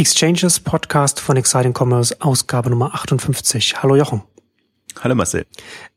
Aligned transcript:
Exchanges 0.00 0.58
Podcast 0.60 1.20
von 1.20 1.36
Exciting 1.36 1.74
Commerce, 1.78 2.16
Ausgabe 2.20 2.70
Nummer 2.70 2.94
58. 2.94 3.82
Hallo 3.82 3.96
Jochen. 3.96 4.22
Hallo 4.98 5.14
Marcel. 5.14 5.44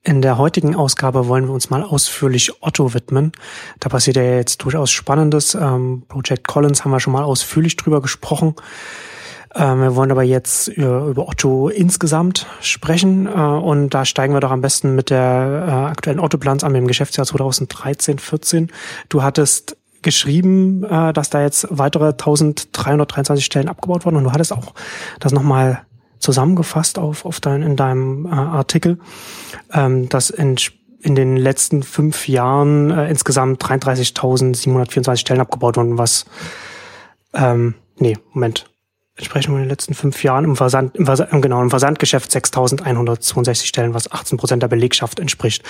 In 0.01 0.21
der 0.21 0.37
heutigen 0.37 0.75
Ausgabe 0.75 1.29
wollen 1.29 1.45
wir 1.45 1.53
uns 1.53 1.69
mal 1.69 1.83
ausführlich 1.83 2.51
Otto 2.61 2.93
widmen. 2.93 3.31
Da 3.79 3.87
passiert 3.87 4.17
ja 4.17 4.23
jetzt 4.23 4.61
durchaus 4.61 4.91
Spannendes. 4.91 5.55
Ähm, 5.55 6.03
Project 6.09 6.45
Collins 6.49 6.83
haben 6.83 6.91
wir 6.91 6.99
schon 6.99 7.13
mal 7.13 7.23
ausführlich 7.23 7.77
drüber 7.77 8.01
gesprochen. 8.01 8.55
Ähm, 9.55 9.79
wir 9.79 9.95
wollen 9.95 10.11
aber 10.11 10.23
jetzt 10.23 10.67
über, 10.67 11.05
über 11.05 11.29
Otto 11.29 11.69
insgesamt 11.69 12.45
sprechen 12.59 13.25
äh, 13.25 13.29
und 13.29 13.91
da 13.91 14.03
steigen 14.03 14.33
wir 14.33 14.41
doch 14.41 14.51
am 14.51 14.59
besten 14.59 14.95
mit 14.95 15.11
der 15.11 15.65
äh, 15.65 15.71
aktuellen 15.71 16.19
Otto-Bilanz 16.19 16.65
an, 16.65 16.73
mit 16.73 16.81
dem 16.81 16.87
Geschäftsjahr 16.87 17.25
2013, 17.25 18.19
14. 18.19 18.69
Du 19.07 19.23
hattest 19.23 19.77
geschrieben, 20.03 20.83
äh, 20.83 21.13
dass 21.13 21.29
da 21.29 21.41
jetzt 21.41 21.67
weitere 21.69 22.09
1323 22.09 23.43
Stellen 23.43 23.69
abgebaut 23.69 24.05
wurden. 24.05 24.17
Und 24.17 24.25
du 24.25 24.31
hattest 24.31 24.53
auch 24.53 24.73
das 25.19 25.31
nochmal 25.31 25.81
zusammengefasst 26.19 26.97
auf, 26.97 27.25
auf 27.25 27.39
dein, 27.39 27.61
in 27.61 27.75
deinem 27.75 28.25
äh, 28.25 28.29
Artikel, 28.29 28.99
ähm, 29.73 30.07
dass 30.09 30.29
in, 30.29 30.55
in 31.01 31.15
den 31.15 31.35
letzten 31.37 31.83
fünf 31.83 32.27
Jahren 32.27 32.91
äh, 32.91 33.09
insgesamt 33.09 33.63
33.724 33.63 35.17
Stellen 35.17 35.41
abgebaut 35.41 35.77
wurden, 35.77 35.97
was 35.97 36.25
ähm, 37.33 37.75
nee, 37.97 38.17
Moment, 38.31 38.69
entsprechend 39.15 39.53
in 39.53 39.61
den 39.61 39.69
letzten 39.69 39.93
fünf 39.93 40.23
Jahren 40.23 40.43
im 40.43 40.55
Versand, 40.55 40.95
im 40.95 41.05
Versand, 41.05 41.29
genau, 41.41 41.61
im 41.61 41.69
Versandgeschäft 41.69 42.31
6.162 42.31 43.65
Stellen, 43.65 43.93
was 43.93 44.11
18 44.11 44.37
Prozent 44.37 44.63
der 44.63 44.67
Belegschaft 44.67 45.19
entspricht. 45.19 45.63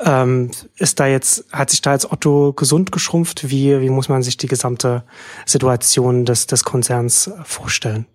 Ähm, 0.00 0.50
ist 0.76 0.98
da 0.98 1.06
jetzt, 1.06 1.44
hat 1.52 1.70
sich 1.70 1.82
da 1.82 1.92
jetzt 1.92 2.10
Otto 2.10 2.54
gesund 2.54 2.90
geschrumpft? 2.90 3.50
Wie, 3.50 3.80
wie 3.80 3.90
muss 3.90 4.08
man 4.08 4.22
sich 4.22 4.38
die 4.38 4.46
gesamte 4.46 5.04
Situation 5.44 6.24
des, 6.24 6.46
des 6.46 6.64
Konzerns 6.64 7.30
vorstellen? 7.44 8.06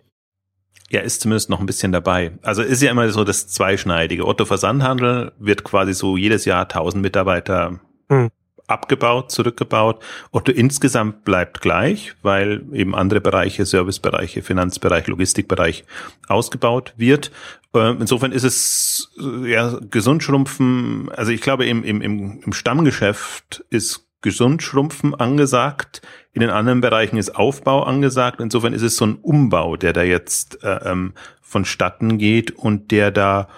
Ja, 0.90 1.00
ist 1.00 1.20
zumindest 1.20 1.50
noch 1.50 1.60
ein 1.60 1.66
bisschen 1.66 1.92
dabei. 1.92 2.32
Also 2.42 2.62
ist 2.62 2.82
ja 2.82 2.90
immer 2.90 3.08
so 3.10 3.24
das 3.24 3.48
Zweischneidige. 3.48 4.26
Otto 4.26 4.44
Versandhandel 4.44 5.32
wird 5.38 5.64
quasi 5.64 5.94
so 5.94 6.16
jedes 6.16 6.44
Jahr 6.44 6.62
1000 6.62 7.00
Mitarbeiter 7.02 7.80
hm 8.08 8.30
abgebaut, 8.66 9.30
zurückgebaut. 9.30 10.02
Otto 10.30 10.52
insgesamt 10.52 11.24
bleibt 11.24 11.60
gleich, 11.60 12.14
weil 12.22 12.62
eben 12.72 12.94
andere 12.94 13.20
Bereiche, 13.20 13.66
Servicebereiche, 13.66 14.42
Finanzbereich, 14.42 15.06
Logistikbereich 15.06 15.84
ausgebaut 16.28 16.94
wird. 16.96 17.30
Ähm, 17.74 17.98
insofern 18.00 18.32
ist 18.32 18.44
es 18.44 19.12
ja 19.44 19.78
gesund 19.90 20.22
schrumpfen. 20.22 21.10
Also 21.14 21.32
ich 21.32 21.40
glaube, 21.40 21.66
im, 21.66 21.84
im, 21.84 22.00
im 22.00 22.52
Stammgeschäft 22.52 23.64
ist 23.70 24.06
gesund 24.22 24.62
schrumpfen 24.62 25.14
angesagt. 25.14 26.00
In 26.32 26.40
den 26.40 26.50
anderen 26.50 26.80
Bereichen 26.80 27.18
ist 27.18 27.36
Aufbau 27.36 27.82
angesagt. 27.82 28.40
Insofern 28.40 28.72
ist 28.72 28.82
es 28.82 28.96
so 28.96 29.06
ein 29.06 29.16
Umbau, 29.16 29.76
der 29.76 29.92
da 29.92 30.02
jetzt 30.02 30.64
äh, 30.64 30.90
ähm, 30.90 31.12
vonstatten 31.42 32.16
geht 32.18 32.50
und 32.50 32.90
der 32.90 33.10
da 33.10 33.48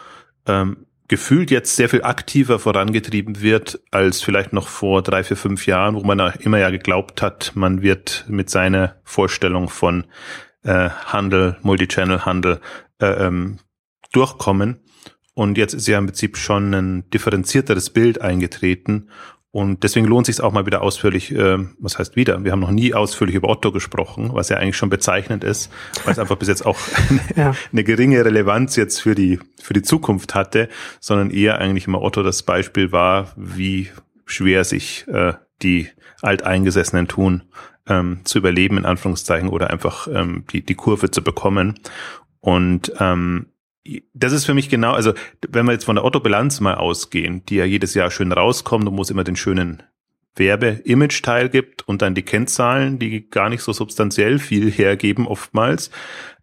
ähm, 0.47 0.86
gefühlt 1.09 1.51
jetzt 1.51 1.77
sehr 1.77 1.89
viel 1.89 2.03
aktiver 2.03 2.59
vorangetrieben 2.59 3.41
wird 3.41 3.81
als 3.91 4.23
vielleicht 4.23 4.53
noch 4.53 4.69
vor 4.69 5.03
drei, 5.03 5.23
vier, 5.23 5.37
fünf 5.37 5.67
Jahren, 5.67 5.95
wo 5.95 6.03
man 6.03 6.19
immer 6.41 6.59
ja 6.59 6.71
geglaubt 6.71 7.23
hat, 7.23 7.53
man 7.55 7.83
wird 7.83 8.25
mit 8.29 8.51
seiner 8.51 8.97
Vorstellung 9.05 9.69
von 9.69 10.05
äh, 10.65 10.91
Handel, 10.91 11.57
Multichannel-Handel 11.63 12.61
äh, 13.01 13.07
ähm, 13.07 13.59
durchkommen. 14.13 14.81
Und 15.35 15.59
jetzt 15.59 15.75
ist 15.75 15.87
ja 15.87 15.99
im 15.99 16.07
Prinzip 16.07 16.37
schon 16.37 16.73
ein 16.75 17.11
differenzierteres 17.11 17.91
Bild 17.91 18.21
eingetreten 18.21 19.11
und 19.57 19.85
deswegen 19.85 20.05
lohnt 20.05 20.27
sich 20.27 20.43
auch 20.43 20.53
mal 20.53 20.67
wieder 20.67 20.83
ausführlich, 20.83 21.35
äh, 21.35 21.57
was 21.79 21.99
heißt 21.99 22.15
wieder? 22.15 22.45
Wir 22.45 22.53
haben 22.53 22.61
noch 22.61 22.71
nie 22.71 22.93
ausführlich 22.93 23.37
über 23.37 23.49
Otto 23.49 23.73
gesprochen, 23.73 24.29
was 24.35 24.51
ja 24.51 24.59
eigentlich 24.59 24.77
schon 24.77 24.91
bezeichnend 24.91 25.45
ist, 25.45 25.73
weil 26.05 26.13
es 26.13 26.19
einfach 26.19 26.37
bis 26.37 26.49
jetzt 26.49 26.67
auch 26.67 26.77
eine, 27.09 27.21
ja. 27.35 27.55
eine 27.73 27.83
geringe 27.83 28.23
Relevanz 28.23 28.77
jetzt 28.77 29.01
für 29.01 29.15
die, 29.15 29.41
für 29.59 29.73
die 29.73 29.81
Zukunft 29.81 30.35
hatte, 30.35 30.69
sondern 31.01 31.31
eher 31.31 31.57
eigentlich 31.57 31.87
immer 31.87 32.03
Otto 32.03 32.23
das 32.23 32.43
Beispiel 32.43 32.93
war, 32.93 33.33
wie 33.35 33.89
schwer 34.27 34.65
sich 34.65 35.09
äh, 35.09 35.33
die 35.63 35.89
Alteingesessenen 36.21 37.09
tun, 37.09 37.45
ähm, 37.89 38.21
zu 38.25 38.37
überleben, 38.37 38.77
in 38.77 38.85
Anführungszeichen, 38.85 39.49
oder 39.49 39.71
einfach 39.71 40.07
ähm, 40.07 40.45
die, 40.53 40.67
die 40.67 40.75
Kurve 40.75 41.11
zu 41.11 41.25
bekommen. 41.25 41.81
Und 42.41 42.93
ähm, 43.01 43.47
das 44.15 44.33
ist 44.33 44.45
für 44.45 44.55
mich 44.55 44.69
genau, 44.69 44.93
also 44.93 45.13
wenn 45.49 45.67
wir 45.67 45.73
jetzt 45.73 45.85
von 45.85 45.97
der 45.97 46.05
Otto-Bilanz 46.05 46.61
mal 46.61 46.75
ausgehen, 46.75 47.45
die 47.47 47.57
ja 47.57 47.65
jedes 47.65 47.95
Jahr 47.95 48.11
schön 48.11 48.33
rauskommt 48.33 48.87
und 48.87 48.97
wo 48.97 49.03
es 49.03 49.11
immer 49.11 49.25
den 49.25 49.37
schönen 49.37 49.83
Werbe-Image-Teil 50.37 51.49
gibt 51.49 51.87
und 51.89 52.03
dann 52.03 52.15
die 52.15 52.23
Kennzahlen, 52.23 52.99
die 52.99 53.29
gar 53.29 53.49
nicht 53.49 53.63
so 53.63 53.73
substanziell 53.73 54.39
viel 54.39 54.71
hergeben 54.71 55.27
oftmals, 55.27 55.91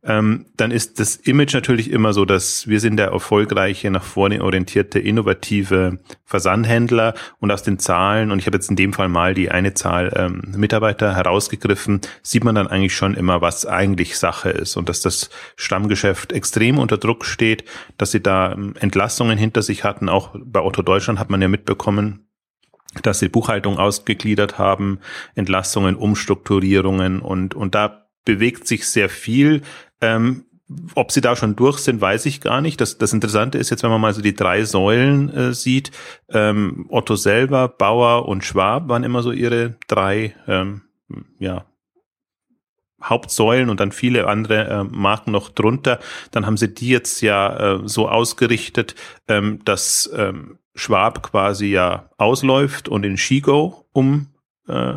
ähm, 0.06 0.48
dann 0.58 0.72
ist 0.72 1.00
das 1.00 1.16
Image 1.16 1.54
natürlich 1.54 1.90
immer 1.90 2.12
so, 2.12 2.26
dass 2.26 2.68
wir 2.68 2.82
sind 2.82 2.98
der 2.98 3.08
erfolgreiche, 3.08 3.90
nach 3.90 4.04
vorne 4.04 4.44
orientierte, 4.44 5.00
innovative 5.00 6.00
Versandhändler 6.26 7.14
und 7.40 7.52
aus 7.52 7.64
den 7.64 7.80
Zahlen, 7.80 8.32
und 8.32 8.40
ich 8.40 8.46
habe 8.46 8.58
jetzt 8.58 8.70
in 8.70 8.76
dem 8.76 8.92
Fall 8.92 9.08
mal 9.08 9.34
die 9.34 9.50
eine 9.50 9.74
Zahl 9.74 10.12
ähm, 10.16 10.42
Mitarbeiter 10.58 11.16
herausgegriffen, 11.16 12.02
sieht 12.22 12.44
man 12.44 12.56
dann 12.56 12.68
eigentlich 12.68 12.96
schon 12.96 13.14
immer, 13.14 13.42
was 13.42 13.66
eigentlich 13.66 14.18
Sache 14.18 14.50
ist 14.50 14.76
und 14.76 14.90
dass 14.90 15.00
das 15.00 15.30
Stammgeschäft 15.56 16.34
extrem 16.34 16.80
unter 16.80 16.98
Druck 16.98 17.24
steht, 17.24 17.64
dass 17.98 18.12
sie 18.12 18.22
da 18.22 18.52
ähm, 18.52 18.74
Entlassungen 18.78 19.38
hinter 19.38 19.62
sich 19.62 19.86
hatten. 19.86 20.10
Auch 20.10 20.36
bei 20.38 20.60
Otto 20.60 20.82
Deutschland 20.82 21.18
hat 21.18 21.30
man 21.30 21.42
ja 21.42 21.48
mitbekommen, 21.48 22.28
dass 23.02 23.20
sie 23.20 23.30
Buchhaltung 23.30 23.80
ausgegliedert 23.80 24.58
haben, 24.58 25.00
Entlassungen, 25.36 25.96
Umstrukturierungen 25.96 27.22
und, 27.22 27.56
und 27.56 27.76
da 27.76 28.08
bewegt 28.26 28.68
sich 28.68 28.88
sehr 28.88 29.10
viel. 29.10 29.62
Ähm, 30.02 30.46
ob 30.96 31.12
sie 31.12 31.22
da 31.22 31.36
schon 31.36 31.56
durch 31.56 31.80
sind, 31.80 32.02
weiß 32.02 32.26
ich 32.26 32.42
gar 32.42 32.62
nicht. 32.62 32.80
Das, 32.82 32.98
das 32.98 33.14
Interessante 33.14 33.58
ist 33.58 33.70
jetzt, 33.70 33.84
wenn 33.84 33.92
man 33.92 34.02
mal 34.02 34.14
so 34.14 34.22
die 34.22 34.36
drei 34.36 34.64
Säulen 34.64 35.30
äh, 35.30 35.54
sieht, 35.54 35.92
ähm, 36.30 36.86
Otto 36.90 37.16
selber, 37.16 37.68
Bauer 37.68 38.28
und 38.28 38.44
Schwab 38.44 38.88
waren 38.88 39.04
immer 39.04 39.22
so 39.22 39.32
ihre 39.32 39.76
drei 39.88 40.36
ähm, 40.48 40.82
ja, 41.38 41.66
Hauptsäulen 43.04 43.70
und 43.70 43.80
dann 43.80 43.92
viele 43.92 44.28
andere 44.28 44.68
äh, 44.68 44.84
Marken 44.84 45.32
noch 45.32 45.50
drunter. 45.50 46.00
Dann 46.32 46.46
haben 46.46 46.58
sie 46.58 46.74
die 46.74 46.90
jetzt 46.90 47.22
ja 47.22 47.76
äh, 47.76 47.80
so 47.84 48.08
ausgerichtet, 48.08 48.96
ähm, 49.28 49.60
dass 49.66 50.10
ähm, 50.16 50.58
Schwab 50.76 51.24
quasi 51.24 51.68
ja 51.68 52.10
ausläuft 52.18 52.90
und 52.90 53.06
in 53.06 53.18
Shigo 53.18 53.86
um 53.92 54.28
äh, 54.68 54.96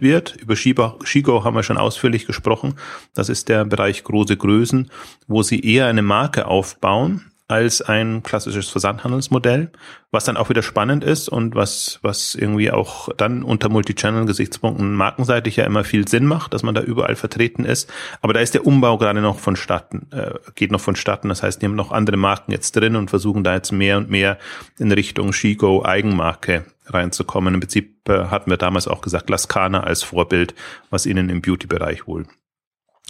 wird. 0.00 0.36
Über 0.36 0.56
Shiba, 0.56 0.96
Shigo 1.04 1.44
haben 1.44 1.56
wir 1.56 1.62
schon 1.62 1.78
ausführlich 1.78 2.26
gesprochen. 2.26 2.74
Das 3.14 3.28
ist 3.28 3.48
der 3.48 3.64
Bereich 3.64 4.04
große 4.04 4.36
Größen, 4.36 4.90
wo 5.26 5.42
sie 5.42 5.60
eher 5.60 5.86
eine 5.86 6.02
Marke 6.02 6.46
aufbauen 6.46 7.32
als 7.48 7.80
ein 7.80 8.22
klassisches 8.22 8.68
Versandhandelsmodell, 8.68 9.72
was 10.10 10.24
dann 10.24 10.36
auch 10.36 10.50
wieder 10.50 10.62
spannend 10.62 11.02
ist 11.02 11.30
und 11.30 11.54
was, 11.54 11.98
was 12.02 12.34
irgendwie 12.34 12.70
auch 12.70 13.08
dann 13.16 13.42
unter 13.42 13.70
Multichannel-Gesichtspunkten 13.70 14.94
markenseitig 14.94 15.56
ja 15.56 15.64
immer 15.64 15.82
viel 15.82 16.06
Sinn 16.06 16.26
macht, 16.26 16.52
dass 16.52 16.62
man 16.62 16.74
da 16.74 16.82
überall 16.82 17.16
vertreten 17.16 17.64
ist. 17.64 17.90
Aber 18.20 18.34
da 18.34 18.40
ist 18.40 18.52
der 18.52 18.66
Umbau 18.66 18.98
gerade 18.98 19.22
noch 19.22 19.38
vonstatten, 19.38 20.08
äh, 20.12 20.34
geht 20.56 20.70
noch 20.70 20.80
vonstatten. 20.80 21.30
Das 21.30 21.42
heißt, 21.42 21.62
die 21.62 21.66
haben 21.66 21.74
noch 21.74 21.90
andere 21.90 22.18
Marken 22.18 22.52
jetzt 22.52 22.76
drin 22.76 22.96
und 22.96 23.08
versuchen 23.08 23.44
da 23.44 23.54
jetzt 23.54 23.72
mehr 23.72 23.96
und 23.96 24.10
mehr 24.10 24.38
in 24.78 24.92
Richtung 24.92 25.32
Shigo 25.32 25.84
Eigenmarke 25.86 26.66
reinzukommen. 26.84 27.54
Im 27.54 27.60
Prinzip 27.60 28.06
äh, 28.10 28.26
hatten 28.26 28.50
wir 28.50 28.58
damals 28.58 28.88
auch 28.88 29.00
gesagt, 29.00 29.30
Laskana 29.30 29.84
als 29.84 30.02
Vorbild, 30.02 30.54
was 30.90 31.06
ihnen 31.06 31.30
im 31.30 31.40
Beauty-Bereich 31.40 32.06
wohl 32.06 32.26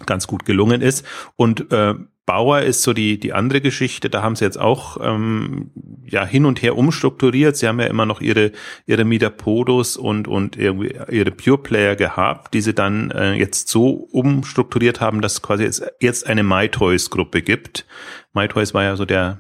ganz 0.06 0.28
gut 0.28 0.44
gelungen 0.44 0.81
ist. 0.81 1.04
Und 1.34 1.72
äh, 1.72 1.94
Bauer 2.28 2.61
ist 2.61 2.83
so 2.83 2.93
die, 2.93 3.19
die 3.19 3.33
andere 3.33 3.62
Geschichte. 3.62 4.11
Da 4.11 4.22
haben 4.22 4.37
sie 4.37 4.44
jetzt 4.44 4.61
auch 4.61 4.99
ähm, 5.00 5.71
ja 6.05 6.27
hin 6.27 6.44
und 6.44 6.61
her 6.61 6.77
umstrukturiert. 6.77 7.56
Sie 7.56 7.66
haben 7.66 7.81
ja 7.81 7.87
immer 7.87 8.05
noch 8.05 8.21
ihre, 8.21 8.53
ihre 8.84 9.06
Midapodos 9.06 9.97
und, 9.97 10.28
und 10.28 10.55
irgendwie 10.55 10.94
ihre 11.11 11.31
Pure 11.31 11.56
Player 11.56 11.97
gehabt, 11.97 12.53
die 12.53 12.61
sie 12.61 12.75
dann 12.75 13.11
äh, 13.12 13.33
jetzt 13.33 13.69
so 13.69 13.93
umstrukturiert 14.12 15.00
haben, 15.00 15.22
dass 15.22 15.41
quasi 15.41 15.62
jetzt, 15.65 15.83
jetzt 16.00 16.27
eine 16.27 16.43
MyToys-Gruppe 16.43 17.41
gibt. 17.41 17.86
MyToys 18.34 18.74
war 18.74 18.83
ja 18.83 18.97
so 18.97 19.07
der 19.07 19.39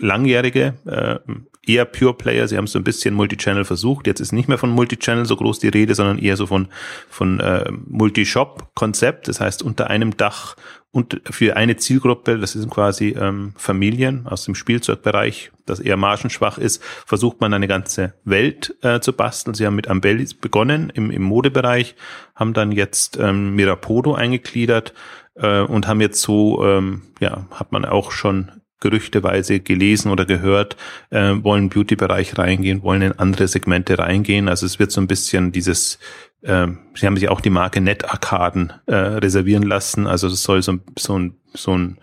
langjährige 0.00 0.74
äh, 0.84 1.32
eher 1.68 1.84
Pure 1.84 2.14
Player. 2.14 2.48
Sie 2.48 2.56
haben 2.56 2.66
so 2.66 2.78
ein 2.78 2.84
bisschen 2.84 3.14
Multichannel 3.14 3.64
versucht. 3.64 4.06
Jetzt 4.06 4.20
ist 4.20 4.32
nicht 4.32 4.48
mehr 4.48 4.58
von 4.58 4.70
Multichannel 4.70 5.26
so 5.26 5.36
groß 5.36 5.58
die 5.58 5.68
Rede, 5.68 5.94
sondern 5.94 6.18
eher 6.18 6.36
so 6.36 6.46
von, 6.46 6.68
von 7.08 7.40
äh, 7.40 7.70
Multishop-Konzept. 7.86 9.28
Das 9.28 9.40
heißt, 9.40 9.62
unter 9.62 9.88
einem 9.90 10.16
Dach 10.16 10.56
und 10.90 11.20
für 11.30 11.56
eine 11.56 11.76
Zielgruppe, 11.76 12.38
das 12.38 12.52
sind 12.52 12.70
quasi 12.70 13.10
ähm, 13.10 13.52
Familien 13.56 14.26
aus 14.26 14.44
dem 14.44 14.54
Spielzeugbereich, 14.54 15.52
das 15.66 15.80
eher 15.80 15.98
margenschwach 15.98 16.56
ist, 16.56 16.82
versucht 16.82 17.40
man 17.42 17.52
eine 17.52 17.68
ganze 17.68 18.14
Welt 18.24 18.74
äh, 18.82 18.98
zu 19.00 19.12
basteln. 19.12 19.54
Sie 19.54 19.66
haben 19.66 19.76
mit 19.76 19.88
Ambellis 19.88 20.32
begonnen 20.32 20.90
im, 20.94 21.10
im 21.10 21.22
Modebereich, 21.22 21.94
haben 22.34 22.54
dann 22.54 22.72
jetzt 22.72 23.18
ähm, 23.18 23.54
Mirapodo 23.54 24.14
eingegliedert 24.14 24.94
äh, 25.34 25.60
und 25.60 25.86
haben 25.86 26.00
jetzt 26.00 26.22
so, 26.22 26.64
ähm, 26.64 27.02
ja, 27.20 27.46
hat 27.50 27.70
man 27.70 27.84
auch 27.84 28.10
schon 28.10 28.50
gerüchteweise 28.80 29.60
gelesen 29.60 30.10
oder 30.10 30.24
gehört, 30.24 30.76
äh, 31.10 31.34
wollen 31.42 31.68
Beauty-Bereich 31.68 32.38
reingehen, 32.38 32.82
wollen 32.82 33.02
in 33.02 33.18
andere 33.18 33.48
Segmente 33.48 33.98
reingehen. 33.98 34.48
Also 34.48 34.66
es 34.66 34.78
wird 34.78 34.92
so 34.92 35.00
ein 35.00 35.08
bisschen 35.08 35.52
dieses 35.52 35.98
ähm, 36.42 36.78
sie 36.94 37.06
haben 37.06 37.16
sich 37.16 37.28
auch 37.28 37.40
die 37.40 37.50
Marke 37.50 37.80
Netarkaden 37.80 38.72
äh, 38.86 38.94
reservieren 38.94 39.64
lassen. 39.64 40.06
Also 40.06 40.28
das 40.28 40.42
soll 40.42 40.62
so, 40.62 40.78
so 40.98 41.18
ein, 41.18 41.34
so 41.54 41.76
ein 41.76 41.98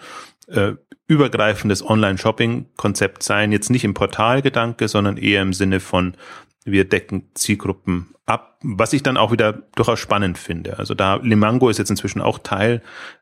äh, 0.47 0.73
übergreifendes 1.07 1.87
Online-Shopping-Konzept 1.87 3.23
sein. 3.23 3.51
Jetzt 3.51 3.69
nicht 3.69 3.83
im 3.83 3.93
Portalgedanke, 3.93 4.87
sondern 4.87 5.17
eher 5.17 5.41
im 5.41 5.53
Sinne 5.53 5.79
von 5.79 6.15
wir 6.65 6.89
decken 6.89 7.29
Zielgruppen 7.35 8.15
ab, 8.25 8.57
was 8.63 8.93
ich 8.93 9.03
dann 9.03 9.17
auch 9.17 9.31
wieder 9.31 9.53
durchaus 9.75 9.99
spannend 9.99 10.37
finde. 10.37 10.79
Also 10.79 10.95
da 10.95 11.17
Limango 11.17 11.69
ist 11.69 11.77
jetzt 11.77 11.91
inzwischen 11.91 12.21
auch 12.21 12.39
Teil 12.39 12.81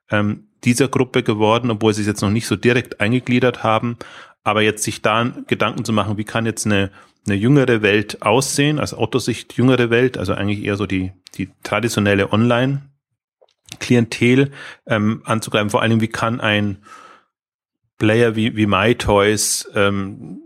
ähm, 0.10 0.48
dieser 0.64 0.88
Gruppe 0.88 1.24
geworden, 1.24 1.70
obwohl 1.70 1.94
sie 1.94 2.02
es 2.02 2.08
jetzt 2.08 2.22
noch 2.22 2.30
nicht 2.30 2.48
so 2.48 2.56
direkt 2.56 3.02
eingegliedert 3.02 3.64
haben. 3.64 3.98
Aber 4.46 4.62
jetzt 4.62 4.84
sich 4.84 5.02
da 5.02 5.32
Gedanken 5.48 5.84
zu 5.84 5.92
machen, 5.92 6.18
wie 6.18 6.24
kann 6.24 6.46
jetzt 6.46 6.66
eine 6.66 6.90
eine 7.26 7.36
jüngere 7.36 7.82
Welt 7.82 8.22
aussehen, 8.22 8.80
als 8.80 8.94
Autosicht 8.94 9.58
jüngere 9.58 9.90
Welt, 9.90 10.18
also 10.18 10.34
eigentlich 10.34 10.62
eher 10.64 10.76
so 10.76 10.86
die, 10.86 11.14
die 11.36 11.50
traditionelle 11.64 12.32
Online-Klientel 12.32 14.52
ähm, 14.86 15.22
anzugreifen. 15.26 15.70
Vor 15.70 15.82
allem, 15.82 16.02
wie 16.02 16.10
kann 16.10 16.42
ein 16.42 16.84
Player 17.98 18.36
wie, 18.36 18.58
wie 18.58 18.66
MyToys 18.66 19.70
ähm, 19.74 20.42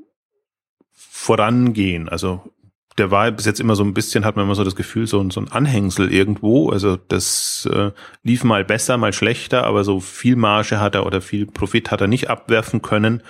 vorangehen? 0.94 2.10
Also 2.10 2.54
der 2.98 3.12
war 3.12 3.30
bis 3.32 3.46
jetzt 3.46 3.60
immer 3.60 3.76
so 3.76 3.84
ein 3.84 3.94
bisschen, 3.94 4.26
hat 4.26 4.36
man 4.36 4.46
immer 4.46 4.56
so 4.56 4.64
das 4.64 4.76
Gefühl, 4.76 5.08
so, 5.08 5.30
so 5.30 5.40
ein 5.40 5.52
Anhängsel 5.52 6.12
irgendwo. 6.12 6.70
Also 6.70 6.96
das 6.96 7.68
äh, 7.72 7.92
lief 8.24 8.44
mal 8.44 8.66
besser, 8.66 8.98
mal 8.98 9.14
schlechter, 9.14 9.66
aber 9.66 9.84
so 9.84 10.00
viel 10.00 10.36
Marge 10.36 10.80
hat 10.80 10.96
er 10.96 11.06
oder 11.06 11.22
viel 11.22 11.46
Profit 11.46 11.92
hat 11.92 12.02
er 12.02 12.08
nicht 12.08 12.30
abwerfen 12.30 12.82
können. 12.82 13.22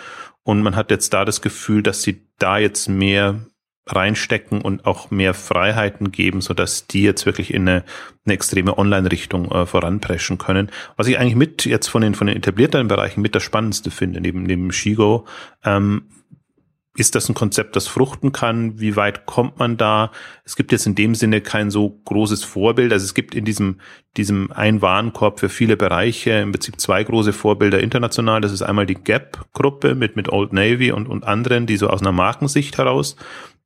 Und 0.47 0.61
man 0.61 0.77
hat 0.77 0.91
jetzt 0.91 1.13
da 1.13 1.25
das 1.25 1.41
Gefühl, 1.41 1.83
dass 1.83 2.03
sie 2.03 2.21
da 2.39 2.57
jetzt 2.57 2.87
mehr 2.87 3.41
reinstecken 3.85 4.61
und 4.61 4.85
auch 4.85 5.11
mehr 5.11 5.33
Freiheiten 5.33 6.09
geben, 6.13 6.39
so 6.39 6.53
dass 6.53 6.87
die 6.87 7.01
jetzt 7.01 7.25
wirklich 7.25 7.53
in 7.53 7.67
eine, 7.67 7.83
eine 8.23 8.33
extreme 8.33 8.77
Online-Richtung 8.77 9.51
äh, 9.51 9.65
voranpreschen 9.65 10.37
können. 10.37 10.71
Was 10.95 11.07
ich 11.07 11.19
eigentlich 11.19 11.35
mit 11.35 11.65
jetzt 11.65 11.87
von 11.87 12.01
den 12.01 12.15
von 12.15 12.27
den 12.27 12.37
etablierten 12.37 12.87
Bereichen 12.87 13.21
mit 13.21 13.35
das 13.35 13.43
Spannendste 13.43 13.91
finde, 13.91 14.21
neben 14.21 14.43
neben 14.43 14.71
Shigo, 14.71 15.27
ähm, 15.65 16.03
ist 16.97 17.15
das 17.15 17.29
ein 17.29 17.35
Konzept, 17.35 17.75
das 17.75 17.87
fruchten 17.87 18.31
kann? 18.31 18.79
Wie 18.79 18.95
weit 18.95 19.25
kommt 19.25 19.59
man 19.59 19.77
da? 19.77 20.11
Es 20.43 20.55
gibt 20.55 20.71
jetzt 20.71 20.87
in 20.87 20.95
dem 20.95 21.13
Sinne 21.15 21.41
kein 21.41 21.69
so 21.69 22.01
großes 22.05 22.43
Vorbild. 22.43 22.91
Also 22.91 23.05
es 23.05 23.13
gibt 23.13 23.35
in 23.35 23.45
diesem, 23.45 23.79
diesem 24.17 24.51
ein 24.51 24.81
Warenkorb 24.81 25.39
für 25.39 25.49
viele 25.49 25.77
Bereiche 25.77 26.31
im 26.31 26.51
Prinzip 26.51 26.79
zwei 26.81 27.03
große 27.03 27.33
Vorbilder 27.33 27.79
international. 27.79 28.41
Das 28.41 28.51
ist 28.51 28.63
einmal 28.63 28.87
die 28.87 28.95
Gap-Gruppe 28.95 29.93
mit, 29.93 30.15
mit 30.15 30.29
Old 30.29 30.53
Navy 30.53 30.91
und, 30.91 31.07
und 31.07 31.23
anderen, 31.23 31.67
die 31.67 31.77
so 31.77 31.87
aus 31.87 32.01
einer 32.01 32.11
Markensicht 32.11 32.77
heraus 32.77 33.15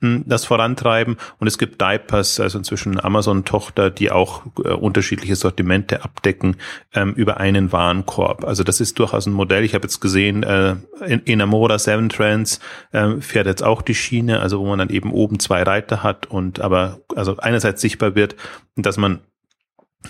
das 0.02 0.46
vorantreiben. 0.46 1.18
Und 1.40 1.48
es 1.48 1.58
gibt 1.58 1.80
Diapers, 1.80 2.40
also 2.40 2.58
inzwischen 2.58 3.00
Amazon-Tochter, 3.00 3.90
die 3.90 4.12
auch 4.12 4.44
äh, 4.64 4.70
unterschiedliche 4.70 5.36
Sortimente 5.36 6.04
abdecken 6.04 6.58
ähm, 6.94 7.14
über 7.14 7.38
einen 7.38 7.72
Warenkorb. 7.72 8.44
Also 8.44 8.64
das 8.64 8.82
ist 8.82 8.98
durchaus 8.98 9.28
ein 9.28 9.34
Modell. 9.34 9.64
Ich 9.64 9.76
habe 9.76 9.84
jetzt 9.84 10.00
gesehen, 10.00 10.44
äh, 10.44 10.76
in, 11.06 11.26
Enamora 11.28 11.78
Seven 11.78 12.10
Trends 12.10 12.60
äh, 12.92 13.22
fährt 13.22 13.46
jetzt 13.46 13.64
auch 13.64 13.82
die 13.82 13.96
Schiene, 13.96 14.40
also 14.40 14.60
wo 14.60 14.66
man 14.66 14.80
dann 14.80 14.90
eben 14.90 15.12
oben 15.12 15.40
zwei 15.40 15.64
Reiter 15.64 16.04
hat 16.04 16.26
und 16.26 16.60
aber 16.60 17.00
also 17.16 17.38
einerseits 17.38 17.82
sichtbar 17.82 18.16
wird, 18.16 18.36
dass 18.76 18.98
man 18.98 19.20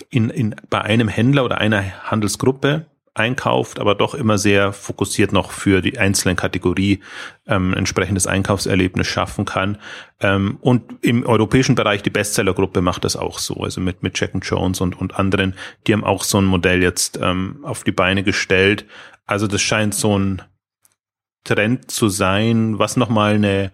in, 0.08 0.30
in, 0.30 0.54
bei 0.70 0.80
einem 0.80 1.08
Händler 1.08 1.44
oder 1.44 1.58
einer 1.58 1.82
Handelsgruppe 2.04 2.86
einkauft, 3.14 3.78
aber 3.78 3.94
doch 3.94 4.14
immer 4.14 4.38
sehr 4.38 4.72
fokussiert 4.72 5.32
noch 5.32 5.50
für 5.50 5.82
die 5.82 5.98
einzelnen 5.98 6.36
Kategorie 6.36 7.00
ähm, 7.46 7.74
entsprechendes 7.74 8.26
Einkaufserlebnis 8.26 9.06
schaffen 9.06 9.44
kann. 9.44 9.78
Ähm, 10.20 10.56
und 10.60 10.82
im 11.02 11.26
europäischen 11.26 11.74
Bereich 11.74 12.02
die 12.02 12.10
Bestsellergruppe 12.10 12.80
macht 12.80 13.04
das 13.04 13.16
auch 13.16 13.38
so, 13.38 13.56
also 13.56 13.80
mit 13.80 14.02
mit 14.02 14.18
Jack 14.18 14.32
Jones 14.42 14.80
und 14.80 14.98
und 14.98 15.16
anderen, 15.18 15.54
die 15.86 15.92
haben 15.92 16.04
auch 16.04 16.24
so 16.24 16.38
ein 16.38 16.46
Modell 16.46 16.82
jetzt 16.82 17.18
ähm, 17.20 17.58
auf 17.64 17.84
die 17.84 17.92
Beine 17.92 18.22
gestellt. 18.22 18.86
Also 19.26 19.46
das 19.46 19.60
scheint 19.60 19.94
so 19.94 20.18
ein 20.18 20.42
Trend 21.44 21.90
zu 21.90 22.08
sein, 22.08 22.78
was 22.78 22.96
nochmal 22.96 23.34
eine 23.34 23.72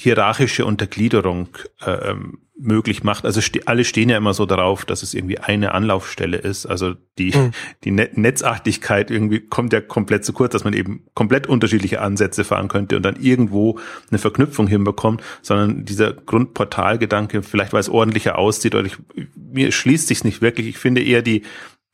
hierarchische 0.00 0.64
Untergliederung 0.64 1.48
äh, 1.84 2.10
ähm, 2.10 2.38
möglich 2.58 3.02
macht. 3.02 3.24
Also 3.24 3.40
ste 3.40 3.66
alle 3.66 3.84
stehen 3.84 4.08
ja 4.08 4.16
immer 4.16 4.34
so 4.34 4.46
darauf, 4.46 4.84
dass 4.84 5.02
es 5.02 5.14
irgendwie 5.14 5.38
eine 5.38 5.72
Anlaufstelle 5.72 6.36
ist. 6.36 6.66
Also 6.66 6.94
die, 7.18 7.36
mhm. 7.36 7.52
die 7.84 7.90
Net 7.90 8.16
Netzartigkeit 8.16 9.10
irgendwie 9.10 9.40
kommt 9.40 9.72
ja 9.72 9.80
komplett 9.80 10.24
zu 10.24 10.32
kurz, 10.32 10.52
dass 10.52 10.64
man 10.64 10.72
eben 10.72 11.06
komplett 11.14 11.46
unterschiedliche 11.46 12.00
Ansätze 12.00 12.44
fahren 12.44 12.68
könnte 12.68 12.96
und 12.96 13.02
dann 13.02 13.16
irgendwo 13.16 13.78
eine 14.10 14.18
Verknüpfung 14.18 14.66
hinbekommt, 14.66 15.22
sondern 15.42 15.84
dieser 15.84 16.12
Grundportalgedanke, 16.12 17.42
vielleicht 17.42 17.72
weil 17.72 17.80
es 17.80 17.88
ordentlicher 17.88 18.38
aussieht, 18.38 18.74
oder 18.74 18.86
ich, 18.86 18.96
mir 19.36 19.72
schließt 19.72 20.08
sich 20.08 20.24
nicht 20.24 20.42
wirklich. 20.42 20.66
Ich 20.66 20.78
finde 20.78 21.02
eher 21.02 21.22
die, 21.22 21.42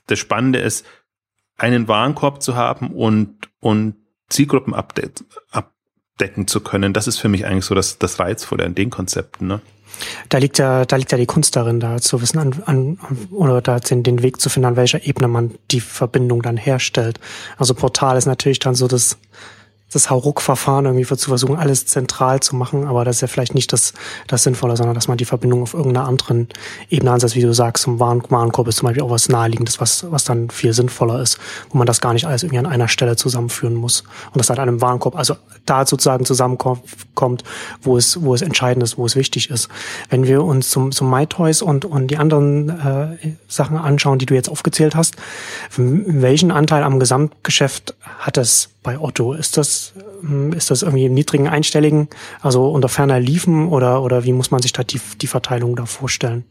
das 0.07 0.19
Spannende 0.19 0.59
ist, 0.59 0.87
einen 1.57 1.89
Warenkorb 1.89 2.43
zu 2.43 2.55
haben 2.55 2.91
und, 2.91 3.49
und 3.61 3.97
Zielgruppen 4.29 4.75
update, 4.75 5.25
abdecken 6.17 6.47
zu 6.47 6.61
können. 6.61 6.93
Das 6.93 7.07
ist 7.07 7.19
für 7.19 7.29
mich 7.29 7.47
eigentlich 7.47 7.67
so 7.67 7.75
das, 7.75 7.99
das 7.99 8.19
Reizvolle 8.19 8.65
an 8.65 8.75
den 8.75 8.91
Konzepten. 8.91 9.47
Ne? 9.47 9.61
Da 10.29 10.39
liegt 10.39 10.59
ja, 10.59 10.85
da 10.85 10.97
liegt 10.97 11.13
ja 11.13 11.19
die 11.19 11.27
Kunst 11.27 11.57
darin, 11.57 11.81
da 11.81 12.01
zu 12.01 12.21
wissen 12.21 12.39
an, 12.39 12.63
an 12.65 12.99
oder 13.31 13.61
da 13.61 13.79
den, 13.79 14.03
den 14.03 14.23
Weg 14.23 14.41
zu 14.41 14.49
finden, 14.49 14.67
an 14.67 14.77
welcher 14.77 15.07
Ebene 15.07 15.29
man 15.29 15.55
die 15.71 15.81
Verbindung 15.81 16.43
dann 16.43 16.57
herstellt. 16.57 17.21
Also 17.59 17.75
Portal 17.75 18.17
ist 18.17 18.27
natürlich 18.27 18.59
dann 18.59 18.75
so 18.75 18.89
das 18.89 19.19
das 19.93 20.11
Hauruck-Verfahren 20.11 20.85
irgendwie 20.85 21.07
zu 21.07 21.29
versuchen, 21.29 21.57
alles 21.57 21.87
zentral 21.87 22.41
zu 22.41 22.57
machen, 22.57 22.87
aber 22.87 23.05
das 23.05 23.17
ist 23.17 23.21
ja 23.21 23.29
vielleicht 23.29 23.55
nicht 23.55 23.73
das, 23.73 23.93
das 24.27 24.43
Sinnvolle, 24.43 24.77
sondern 24.77 24.95
dass 24.95 25.07
man 25.07 25.17
die 25.17 25.25
Verbindung 25.25 25.63
auf 25.63 25.75
irgendeiner 25.75 26.09
anderen 26.09 26.49
Ebene 26.91 27.13
ansetzt, 27.13 27.37
wie 27.37 27.41
du 27.41 27.55
sagst, 27.55 27.85
zum 27.85 28.01
Waren 28.01 28.23
Warenkorb 28.29 28.67
ist 28.67 28.79
zum 28.79 28.87
Beispiel 28.87 29.05
auch 29.05 29.11
was 29.11 29.29
Naheliegendes, 29.29 29.81
was, 29.81 30.11
was 30.11 30.25
dann 30.25 30.51
viel 30.51 30.73
sinnvoller 30.73 31.23
ist, 31.23 31.39
wo 31.71 31.79
man 31.79 31.87
das 31.87 32.01
gar 32.01 32.13
nicht 32.15 32.27
alles 32.27 32.43
irgendwie 32.43 32.59
an 32.59 32.67
einer 32.67 32.89
Stelle 32.89 33.17
zusammenführen 33.17 33.75
muss 33.75 34.03
und 34.33 34.39
das 34.39 34.51
an 34.51 34.59
einem 34.59 34.81
Warenkorb, 34.81 35.17
also 35.17 35.37
da 35.67 35.87
sozusagen 35.87 36.25
zusammenkommt, 36.25 37.45
wo 37.83 37.97
es, 37.97 38.23
wo 38.23 38.35
es 38.35 38.43
entscheidend 38.43 38.83
ist, 38.83 38.99
wo 38.99 39.07
es 39.07 39.15
wichtig 39.15 39.51
ist. 39.51 39.69
Wenn 40.09 40.27
wir 40.27 40.43
uns 40.43 40.71
zum, 40.71 40.93
zum 40.93 41.11
MyToys 41.11 41.63
und, 41.63 41.85
und 41.85 42.09
die 42.09 42.17
anderen 42.17 42.69
äh, 42.69 43.37
Sachen 43.49 43.77
anschauen, 43.77 44.19
die 44.19 44.27
du 44.27 44.35
jetzt 44.35 44.49
aufgezählt 44.49 44.95
hast, 44.95 45.17
welchen 45.77 46.51
Anteil 46.51 46.83
am 46.83 46.99
Gesamtgeschäft 46.99 47.95
hat 48.19 48.37
es 48.37 48.71
bei 48.87 48.99
Otto? 48.99 49.35
Ist 49.35 49.57
das, 49.59 49.93
ähm, 50.23 50.53
ist 50.53 50.71
das 50.71 50.83
irgendwie 50.83 51.07
im 51.07 51.13
niedrigen 51.13 51.49
einstelligen, 51.49 52.09
also 52.41 52.69
unter 52.69 52.89
ferner 52.89 53.21
Liefen 53.21 53.69
oder, 53.69 54.03
oder 54.03 54.25
wie 54.25 54.33
muss 54.33 54.51
man 54.51 54.63
sich 54.63 54.73
da 54.73 54.85
die, 54.85 55.01
die 55.21 55.27
Verteilung 55.27 55.77
da 55.77 55.85
vorstellen? 55.87 56.45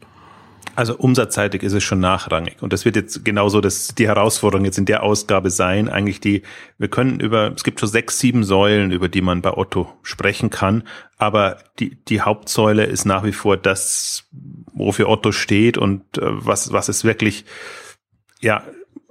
Also 0.74 0.94
umsatzseitig 0.94 1.62
ist 1.62 1.72
es 1.72 1.82
schon 1.82 2.00
nachrangig. 2.00 2.58
Und 2.60 2.74
das 2.74 2.84
wird 2.84 2.96
jetzt 2.96 3.24
genauso 3.24 3.62
das, 3.62 3.94
die 3.94 4.06
Herausforderung 4.06 4.66
jetzt 4.66 4.76
in 4.76 4.84
der 4.84 5.02
Ausgabe 5.02 5.48
sein. 5.48 5.88
Eigentlich 5.88 6.20
die, 6.20 6.42
wir 6.76 6.88
können 6.88 7.18
über, 7.20 7.52
es 7.56 7.64
gibt 7.64 7.80
schon 7.80 7.88
sechs, 7.88 8.18
sieben 8.18 8.44
Säulen, 8.44 8.90
über 8.90 9.08
die 9.08 9.22
man 9.22 9.40
bei 9.40 9.56
Otto 9.56 9.90
sprechen 10.02 10.50
kann. 10.50 10.82
Aber 11.16 11.56
die, 11.78 11.96
die 12.04 12.20
Hauptsäule 12.20 12.84
ist 12.84 13.06
nach 13.06 13.24
wie 13.24 13.32
vor 13.32 13.56
das, 13.56 14.24
wofür 14.74 15.08
Otto 15.08 15.32
steht 15.32 15.78
und 15.78 16.02
äh, 16.18 16.22
was, 16.24 16.70
was 16.72 16.90
es 16.90 17.04
wirklich, 17.04 17.46
ja, 18.42 18.62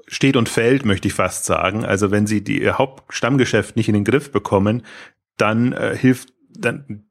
steht 0.08 0.36
und 0.36 0.50
fällt, 0.50 0.86
möchte 0.86 1.08
ich 1.08 1.14
fast 1.14 1.46
sagen. 1.46 1.84
Also 1.86 2.12
wenn 2.12 2.28
sie 2.28 2.44
die 2.44 2.62
ihr 2.62 2.78
Hauptstammgeschäft 2.78 3.76
nicht 3.76 3.88
in 3.88 3.96
den 3.96 4.04
Griff 4.04 4.32
bekommen, 4.32 4.84
dann 5.38 5.74
äh, 5.74 5.96
hilft 5.98 6.34
dann 6.58 7.06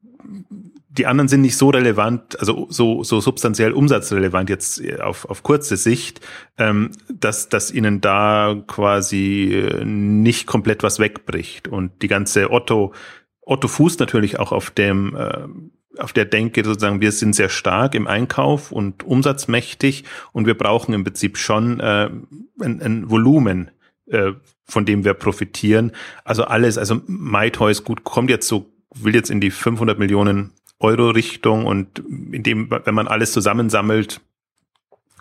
die 0.97 1.07
anderen 1.07 1.27
sind 1.27 1.41
nicht 1.41 1.57
so 1.57 1.69
relevant, 1.69 2.39
also 2.39 2.67
so, 2.69 3.03
so 3.03 3.19
substanziell 3.19 3.73
umsatzrelevant 3.73 4.49
jetzt 4.49 4.81
auf, 5.01 5.25
auf 5.25 5.43
kurze 5.43 5.77
Sicht, 5.77 6.21
ähm, 6.57 6.91
dass, 7.13 7.49
dass 7.49 7.71
ihnen 7.71 8.01
da 8.01 8.55
quasi 8.67 9.53
äh, 9.53 9.83
nicht 9.83 10.47
komplett 10.47 10.83
was 10.83 10.99
wegbricht. 10.99 11.67
Und 11.67 12.01
die 12.01 12.07
ganze 12.07 12.51
Otto, 12.51 12.93
Otto 13.41 13.67
fußt 13.67 13.99
natürlich 13.99 14.39
auch 14.39 14.51
auf 14.51 14.71
dem 14.71 15.15
äh, 15.15 15.47
auf 15.99 16.13
der 16.13 16.25
Denke 16.25 16.63
sozusagen, 16.63 17.01
wir 17.01 17.11
sind 17.11 17.35
sehr 17.35 17.49
stark 17.49 17.95
im 17.95 18.07
Einkauf 18.07 18.71
und 18.71 19.03
umsatzmächtig 19.03 20.03
und 20.31 20.45
wir 20.47 20.57
brauchen 20.57 20.93
im 20.93 21.03
Prinzip 21.03 21.37
schon 21.37 21.79
äh, 21.79 22.09
ein, 22.61 22.81
ein 22.81 23.09
Volumen, 23.09 23.71
äh, 24.07 24.33
von 24.65 24.85
dem 24.85 25.03
wir 25.03 25.13
profitieren. 25.13 25.91
Also 26.23 26.43
alles, 26.43 26.77
also 26.77 27.01
MyToys 27.07 27.83
gut 27.83 28.03
kommt 28.03 28.29
jetzt 28.29 28.47
so, 28.47 28.71
will 28.93 29.15
jetzt 29.15 29.29
in 29.29 29.41
die 29.41 29.51
500 29.51 29.99
Millionen 29.99 30.51
Euro 30.79 31.09
Richtung 31.09 31.65
und 31.65 31.99
in 32.31 32.43
dem, 32.43 32.69
wenn 32.69 32.95
man 32.95 33.07
alles 33.07 33.31
zusammensammelt, 33.31 34.21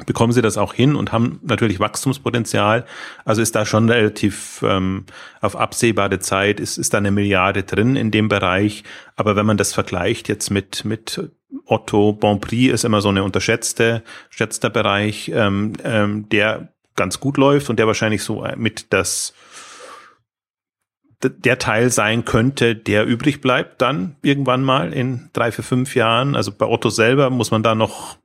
bekommen 0.06 0.32
sie 0.32 0.42
das 0.42 0.58
auch 0.58 0.74
hin 0.74 0.96
und 0.96 1.12
haben 1.12 1.38
natürlich 1.42 1.78
Wachstumspotenzial. 1.78 2.84
Also 3.24 3.42
ist 3.42 3.54
da 3.54 3.64
schon 3.64 3.88
relativ 3.88 4.64
ähm, 4.66 5.04
auf 5.40 5.54
absehbare 5.54 6.18
Zeit, 6.18 6.58
ist, 6.58 6.78
ist 6.78 6.94
da 6.94 6.98
eine 6.98 7.12
Milliarde 7.12 7.62
drin 7.62 7.94
in 7.94 8.10
dem 8.10 8.28
Bereich. 8.28 8.82
Aber 9.14 9.36
wenn 9.36 9.46
man 9.46 9.56
das 9.56 9.72
vergleicht 9.72 10.28
jetzt 10.28 10.50
mit, 10.50 10.84
mit 10.84 11.30
Otto, 11.64 12.12
Bonprix 12.12 12.72
ist 12.72 12.84
immer 12.84 13.00
so 13.00 13.08
eine 13.08 13.22
unterschätzte, 13.22 14.02
schätzter 14.30 14.70
Bereich, 14.70 15.30
ähm, 15.32 15.74
ähm, 15.84 16.28
der 16.28 16.68
ganz 16.96 17.20
gut 17.20 17.36
läuft 17.36 17.70
und 17.70 17.78
der 17.78 17.86
wahrscheinlich 17.86 18.22
so 18.22 18.46
mit 18.56 18.92
das 18.92 19.34
der 21.22 21.58
Teil 21.58 21.90
sein 21.90 22.26
könnte, 22.26 22.76
der 22.76 23.06
übrig 23.06 23.40
bleibt 23.40 23.80
dann 23.80 24.16
irgendwann 24.20 24.62
mal 24.62 24.92
in 24.92 25.30
drei, 25.32 25.52
vier, 25.52 25.64
fünf 25.64 25.94
Jahren. 25.94 26.36
Also 26.36 26.52
bei 26.52 26.66
Otto 26.66 26.90
selber 26.90 27.30
muss 27.30 27.50
man 27.50 27.62
da 27.62 27.74
noch 27.74 28.18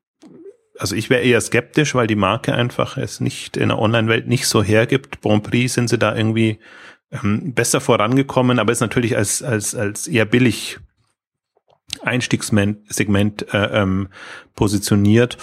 also 0.80 0.96
ich 0.96 1.10
wäre 1.10 1.22
eher 1.22 1.42
skeptisch, 1.42 1.94
weil 1.94 2.08
die 2.08 2.16
Marke 2.16 2.54
einfach 2.54 2.98
es 2.98 3.20
nicht 3.20 3.58
in 3.58 3.70
der 3.70 3.80
Online-Welt 3.80 4.28
nicht 4.28 4.48
so 4.48 4.64
hergibt. 4.64 5.22
Bon 5.22 5.44
Prix 5.44 5.74
sind 5.74 5.90
sie 5.90 5.98
da 5.98 6.16
irgendwie 6.16 6.60
ähm, 7.12 7.54
besser 7.54 7.82
vorangekommen, 7.82 8.60
aber 8.60 8.72
ist 8.72 8.80
natürlich 8.80 9.18
als, 9.18 9.44
als, 9.44 9.76
als 9.76 10.08
eher 10.08 10.26
billig 10.26 10.80
Einstiegssegment 12.02 13.54
äh, 13.54 13.82
ähm, 13.82 14.10
positioniert. 14.56 15.38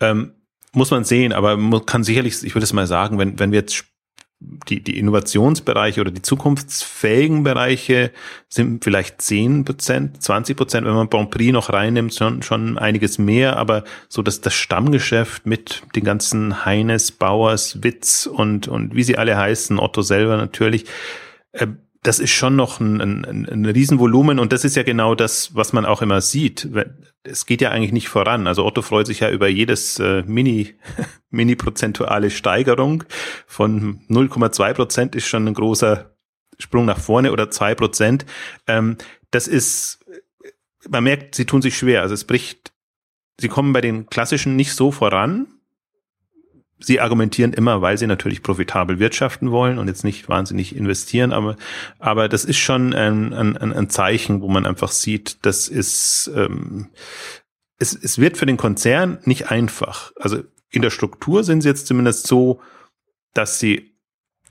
Ähm, 0.00 0.32
muss 0.72 0.90
man 0.90 1.04
sehen, 1.04 1.32
aber 1.32 1.56
man 1.56 1.86
kann 1.86 2.04
sicherlich, 2.04 2.42
ich 2.44 2.54
würde 2.54 2.64
es 2.64 2.72
mal 2.72 2.86
sagen, 2.86 3.18
wenn, 3.18 3.38
wenn 3.38 3.52
wir 3.52 3.60
jetzt 3.60 3.84
die, 4.40 4.82
die 4.82 4.98
Innovationsbereiche 4.98 6.00
oder 6.00 6.12
die 6.12 6.22
zukunftsfähigen 6.22 7.42
Bereiche 7.42 8.12
sind 8.48 8.84
vielleicht 8.84 9.20
zehn 9.20 9.64
Prozent, 9.64 10.22
20 10.22 10.56
Prozent, 10.56 10.86
wenn 10.86 10.94
man 10.94 11.08
Bon 11.08 11.28
Prix 11.28 11.52
noch 11.52 11.72
reinnimmt, 11.72 12.14
schon, 12.14 12.42
schon 12.42 12.78
einiges 12.78 13.18
mehr, 13.18 13.56
aber 13.56 13.84
so 14.08 14.22
dass 14.22 14.40
das 14.40 14.54
Stammgeschäft 14.54 15.44
mit 15.44 15.82
den 15.96 16.04
ganzen 16.04 16.64
Heines, 16.64 17.10
Bauers, 17.10 17.82
Witz 17.82 18.26
und, 18.26 18.68
und 18.68 18.94
wie 18.94 19.02
sie 19.02 19.18
alle 19.18 19.36
heißen, 19.36 19.78
Otto 19.78 20.02
selber 20.02 20.36
natürlich, 20.36 20.84
äh, 21.52 21.66
das 22.02 22.20
ist 22.20 22.30
schon 22.30 22.56
noch 22.56 22.80
ein, 22.80 23.00
ein, 23.00 23.48
ein 23.48 23.66
Riesenvolumen 23.66 24.38
und 24.38 24.52
das 24.52 24.64
ist 24.64 24.76
ja 24.76 24.82
genau 24.82 25.14
das, 25.14 25.54
was 25.54 25.72
man 25.72 25.84
auch 25.84 26.00
immer 26.00 26.20
sieht. 26.20 26.68
Es 27.24 27.44
geht 27.44 27.60
ja 27.60 27.70
eigentlich 27.70 27.92
nicht 27.92 28.08
voran. 28.08 28.46
Also 28.46 28.64
Otto 28.64 28.82
freut 28.82 29.06
sich 29.06 29.20
ja 29.20 29.30
über 29.30 29.48
jedes 29.48 29.98
äh, 29.98 30.22
Mini, 30.22 30.74
Mini-prozentuale 31.30 32.30
Steigerung 32.30 33.04
von 33.46 34.00
0,2 34.08 34.74
Prozent 34.74 35.16
ist 35.16 35.26
schon 35.26 35.48
ein 35.48 35.54
großer 35.54 36.14
Sprung 36.58 36.86
nach 36.86 36.98
vorne 36.98 37.32
oder 37.32 37.50
zwei 37.50 37.74
Prozent. 37.74 38.26
Ähm, 38.66 38.96
das 39.30 39.48
ist, 39.48 40.04
man 40.88 41.04
merkt, 41.04 41.34
sie 41.34 41.46
tun 41.46 41.62
sich 41.62 41.76
schwer. 41.76 42.02
Also 42.02 42.14
es 42.14 42.24
bricht, 42.24 42.72
sie 43.38 43.48
kommen 43.48 43.72
bei 43.72 43.80
den 43.80 44.06
klassischen 44.06 44.56
nicht 44.56 44.72
so 44.72 44.92
voran 44.92 45.46
sie 46.80 47.00
argumentieren 47.00 47.52
immer, 47.52 47.82
weil 47.82 47.98
sie 47.98 48.06
natürlich 48.06 48.42
profitabel 48.42 48.98
wirtschaften 48.98 49.50
wollen 49.50 49.78
und 49.78 49.88
jetzt 49.88 50.04
nicht 50.04 50.28
wahnsinnig 50.28 50.76
investieren, 50.76 51.32
aber, 51.32 51.56
aber 51.98 52.28
das 52.28 52.44
ist 52.44 52.58
schon 52.58 52.94
ein, 52.94 53.32
ein, 53.32 53.56
ein 53.56 53.90
Zeichen, 53.90 54.40
wo 54.40 54.48
man 54.48 54.66
einfach 54.66 54.92
sieht, 54.92 55.44
das 55.44 55.68
ist, 55.68 56.30
ähm, 56.34 56.88
es, 57.78 57.94
es 57.94 58.18
wird 58.18 58.36
für 58.36 58.46
den 58.46 58.56
Konzern 58.56 59.18
nicht 59.24 59.50
einfach. 59.50 60.12
Also 60.16 60.42
in 60.70 60.82
der 60.82 60.90
Struktur 60.90 61.44
sind 61.44 61.62
sie 61.62 61.68
jetzt 61.68 61.86
zumindest 61.86 62.26
so, 62.26 62.60
dass 63.34 63.58
sie, 63.58 63.94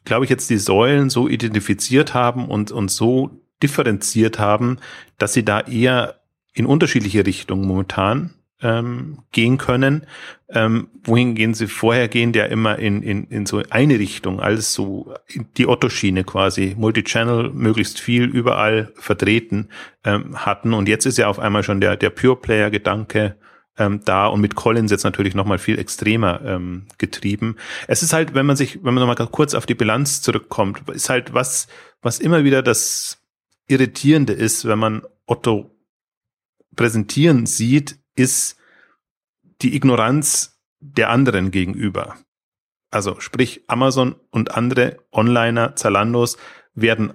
glaube 0.05 0.25
ich, 0.25 0.29
jetzt 0.29 0.49
die 0.49 0.57
Säulen 0.57 1.09
so 1.09 1.27
identifiziert 1.27 2.13
haben 2.13 2.47
und, 2.49 2.71
und 2.71 2.89
so 2.89 3.31
differenziert 3.61 4.39
haben, 4.39 4.77
dass 5.17 5.33
sie 5.33 5.43
da 5.43 5.61
eher 5.61 6.21
in 6.53 6.65
unterschiedliche 6.65 7.25
Richtungen 7.25 7.67
momentan 7.67 8.33
ähm, 8.61 9.19
gehen 9.31 9.57
können. 9.57 10.05
Ähm, 10.49 10.89
wohin 11.03 11.35
gehen 11.35 11.53
sie 11.53 11.67
vorher 11.67 12.07
gehen, 12.07 12.33
der 12.33 12.49
immer 12.49 12.79
in, 12.79 13.03
in, 13.03 13.25
in 13.25 13.45
so 13.45 13.61
eine 13.69 13.99
Richtung, 13.99 14.39
alles 14.39 14.73
so 14.73 15.13
die 15.57 15.67
Otto-Schiene 15.67 16.23
quasi, 16.23 16.75
Multichannel, 16.77 17.51
möglichst 17.51 17.99
viel 17.99 18.23
überall 18.23 18.91
vertreten 18.95 19.69
ähm, 20.03 20.45
hatten. 20.45 20.73
Und 20.73 20.87
jetzt 20.87 21.05
ist 21.05 21.17
ja 21.17 21.27
auf 21.27 21.39
einmal 21.39 21.63
schon 21.63 21.81
der, 21.81 21.97
der 21.97 22.09
Pure-Player-Gedanke 22.09 23.35
ähm, 23.77 24.01
da 24.05 24.27
und 24.27 24.41
mit 24.41 24.55
Collins 24.55 24.91
jetzt 24.91 25.03
natürlich 25.03 25.35
nochmal 25.35 25.59
viel 25.59 25.77
extremer 25.77 26.41
ähm, 26.43 26.85
getrieben. 26.97 27.57
Es 27.87 28.01
ist 28.01 28.13
halt, 28.13 28.33
wenn 28.33 28.45
man 28.45 28.55
sich, 28.55 28.83
wenn 28.83 28.93
man 28.93 29.07
nochmal 29.07 29.27
kurz 29.27 29.53
auf 29.53 29.65
die 29.65 29.75
Bilanz 29.75 30.21
zurückkommt, 30.21 30.89
ist 30.89 31.09
halt 31.09 31.33
was, 31.33 31.67
was 32.01 32.19
immer 32.19 32.43
wieder 32.43 32.63
das 32.63 33.21
Irritierende 33.67 34.33
ist, 34.33 34.65
wenn 34.65 34.79
man 34.79 35.01
Otto 35.25 35.69
präsentieren 36.75 37.45
sieht, 37.45 37.97
ist 38.17 38.57
die 39.61 39.75
Ignoranz 39.75 40.59
der 40.79 41.09
anderen 41.09 41.51
gegenüber. 41.51 42.15
Also 42.91 43.19
sprich, 43.19 43.61
Amazon 43.67 44.15
und 44.31 44.55
andere 44.55 44.97
Onliner, 45.11 45.75
Zalandos 45.75 46.37
werden 46.73 47.13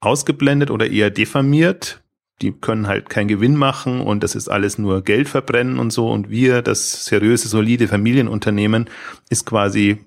ausgeblendet 0.00 0.70
oder 0.70 0.90
eher 0.90 1.10
diffamiert. 1.10 2.02
Die 2.42 2.52
können 2.52 2.86
halt 2.86 3.10
keinen 3.10 3.28
Gewinn 3.28 3.54
machen 3.54 4.00
und 4.00 4.22
das 4.22 4.34
ist 4.34 4.48
alles 4.48 4.78
nur 4.78 5.02
Geld 5.02 5.28
verbrennen 5.28 5.78
und 5.78 5.92
so. 5.92 6.10
Und 6.10 6.30
wir, 6.30 6.62
das 6.62 7.04
seriöse, 7.04 7.48
solide 7.48 7.86
Familienunternehmen, 7.86 8.88
ist 9.28 9.44
quasi, 9.46 10.06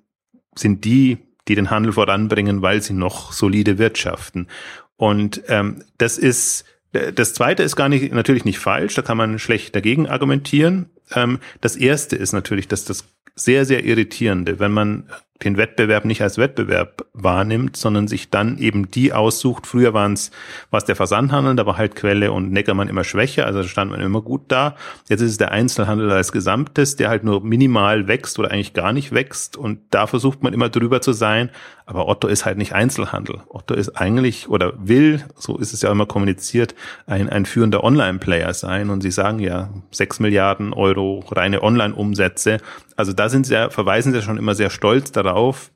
sind 0.56 0.84
die, 0.84 1.20
die 1.48 1.56
den 1.56 1.70
Handel 1.70 1.94
voranbringen, 1.94 2.62
weil 2.62 2.82
sie 2.82 2.94
noch 2.94 3.34
solide 3.34 3.78
wirtschaften. 3.78 4.48
Und 4.96 5.44
ähm, 5.48 5.84
das 5.98 6.18
ist 6.18 6.66
das 6.94 7.34
zweite 7.34 7.64
ist 7.64 7.76
gar 7.76 7.90
nicht, 7.90 8.14
natürlich 8.14 8.46
nicht 8.46 8.60
falsch, 8.60 8.94
da 8.96 9.02
kann 9.02 9.18
man 9.18 9.40
schlecht 9.40 9.76
dagegen 9.76 10.08
argumentieren. 10.08 10.90
Ähm, 11.14 11.40
das 11.60 11.76
erste 11.76 12.16
ist 12.16 12.34
natürlich, 12.34 12.68
dass 12.68 12.86
das 12.86 13.06
sehr, 13.36 13.66
sehr 13.66 13.84
irritierende, 13.84 14.60
wenn 14.60 14.72
man 14.72 15.10
den 15.44 15.58
Wettbewerb 15.58 16.06
nicht 16.06 16.22
als 16.22 16.38
Wettbewerb 16.38 17.06
wahrnimmt, 17.14 17.76
sondern 17.76 18.08
sich 18.08 18.30
dann 18.30 18.58
eben 18.58 18.90
die 18.90 19.14
aussucht. 19.14 19.68
Früher 19.68 19.94
waren 19.94 20.14
es 20.14 20.32
was 20.72 20.86
der 20.86 20.96
Versandhandel, 20.96 21.56
da 21.56 21.66
war 21.66 21.78
halt 21.78 21.96
Quelle 21.96 22.32
und 22.32 22.52
Neckermann 22.52 22.88
immer 22.88 23.04
schwächer, 23.04 23.46
also 23.46 23.64
stand 23.64 23.92
man 23.92 24.02
immer 24.02 24.22
gut 24.22 24.44
da. 24.48 24.76
Jetzt 25.10 25.22
ist 25.22 25.32
es 25.32 25.38
der 25.38 25.52
Einzelhandel 25.52 26.12
als 26.12 26.32
Gesamtes, 26.32 26.96
der 26.96 27.10
halt 27.10 27.24
nur 27.24 27.44
minimal 27.44 28.08
wächst 28.08 28.40
oder 28.40 28.52
eigentlich 28.52 28.74
gar 28.74 28.94
nicht 28.94 29.12
wächst 29.12 29.58
und 29.58 29.80
da 29.90 30.08
versucht 30.08 30.44
man 30.44 30.54
immer 30.54 30.70
drüber 30.70 31.02
zu 31.02 31.14
sein. 31.14 31.50
Aber 31.86 32.08
Otto 32.08 32.30
ist 32.30 32.46
halt 32.46 32.58
nicht 32.58 32.74
Einzelhandel. 32.74 33.42
Otto 33.50 33.74
ist 33.74 33.90
eigentlich 33.90 34.48
oder 34.48 34.74
will, 34.78 35.22
so 35.36 35.58
ist 35.58 35.74
es 35.74 35.82
ja 35.82 35.92
immer 35.92 36.06
kommuniziert, 36.06 36.76
ein, 37.08 37.30
ein 37.30 37.46
führender 37.46 37.84
Online-Player 37.84 38.54
sein 38.54 38.90
und 38.90 39.02
sie 39.02 39.12
sagen 39.12 39.40
ja 39.40 39.70
sechs 39.92 40.22
Milliarden 40.22 40.72
Euro 40.74 41.26
reine 41.30 41.62
Online-Umsätze. 41.62 42.60
Also 42.96 43.14
da 43.14 43.30
sind 43.30 43.46
sie 43.46 43.54
ja, 43.54 43.70
verweisen 43.70 44.14
sie 44.14 44.22
schon 44.22 44.38
immer 44.38 44.56
sehr 44.56 44.70
stolz 44.70 45.12
darauf 45.12 45.44
auf. 45.44 45.72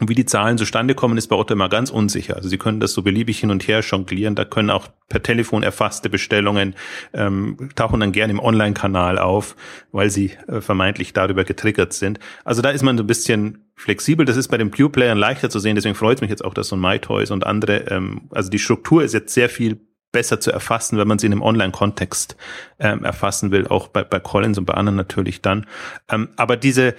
Und 0.00 0.08
wie 0.08 0.14
die 0.14 0.24
Zahlen 0.24 0.58
zustande 0.58 0.94
kommen, 0.94 1.18
ist 1.18 1.28
bei 1.28 1.36
Otto 1.36 1.54
immer 1.54 1.68
ganz 1.68 1.90
unsicher. 1.90 2.34
Also 2.34 2.48
Sie 2.48 2.58
können 2.58 2.80
das 2.80 2.92
so 2.92 3.02
beliebig 3.02 3.38
hin 3.38 3.50
und 3.50 3.68
her 3.68 3.80
jonglieren. 3.80 4.34
Da 4.34 4.44
können 4.44 4.70
auch 4.70 4.88
per 5.08 5.22
Telefon 5.22 5.62
erfasste 5.62 6.08
Bestellungen 6.08 6.74
ähm, 7.12 7.68
tauchen 7.76 8.00
dann 8.00 8.10
gerne 8.10 8.32
im 8.32 8.40
Online-Kanal 8.40 9.18
auf, 9.18 9.54
weil 9.92 10.10
sie 10.10 10.32
äh, 10.48 10.60
vermeintlich 10.60 11.12
darüber 11.12 11.44
getriggert 11.44 11.92
sind. 11.92 12.18
Also 12.42 12.62
da 12.62 12.70
ist 12.70 12.82
man 12.82 12.96
so 12.96 13.04
ein 13.04 13.06
bisschen 13.06 13.66
flexibel. 13.76 14.24
Das 14.24 14.36
ist 14.36 14.48
bei 14.48 14.58
den 14.58 14.70
Pure-Playern 14.70 15.18
leichter 15.18 15.50
zu 15.50 15.60
sehen. 15.60 15.76
Deswegen 15.76 15.94
freut 15.94 16.16
es 16.16 16.20
mich 16.22 16.30
jetzt 16.30 16.44
auch, 16.44 16.54
dass 16.54 16.68
so 16.68 16.76
ein 16.76 16.80
MyToys 16.80 17.30
und 17.30 17.46
andere, 17.46 17.88
ähm, 17.90 18.22
also 18.30 18.50
die 18.50 18.58
Struktur 18.58 19.04
ist 19.04 19.12
jetzt 19.12 19.34
sehr 19.34 19.50
viel 19.50 19.78
besser 20.12 20.40
zu 20.40 20.52
erfassen, 20.52 20.98
wenn 20.98 21.08
man 21.08 21.18
sie 21.18 21.26
in 21.26 21.32
einem 21.32 21.42
Online-Kontext 21.42 22.36
ähm, 22.78 23.04
erfassen 23.04 23.50
will, 23.50 23.66
auch 23.66 23.88
bei, 23.88 24.04
bei 24.04 24.20
Collins 24.20 24.58
und 24.58 24.66
bei 24.66 24.74
anderen 24.74 24.96
natürlich 24.96 25.40
dann. 25.40 25.66
Ähm, 26.08 26.28
aber 26.36 26.56
diese 26.56 26.94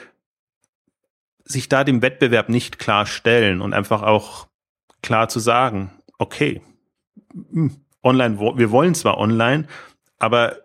sich 1.45 1.69
da 1.69 1.83
dem 1.83 2.01
Wettbewerb 2.01 2.49
nicht 2.49 2.79
klar 2.79 3.05
stellen 3.05 3.61
und 3.61 3.73
einfach 3.73 4.01
auch 4.01 4.47
klar 5.01 5.29
zu 5.29 5.39
sagen, 5.39 5.91
okay, 6.17 6.61
hm, 7.51 7.75
online, 8.01 8.39
wir 8.39 8.71
wollen 8.71 8.95
zwar 8.95 9.17
online, 9.17 9.67
aber 10.17 10.57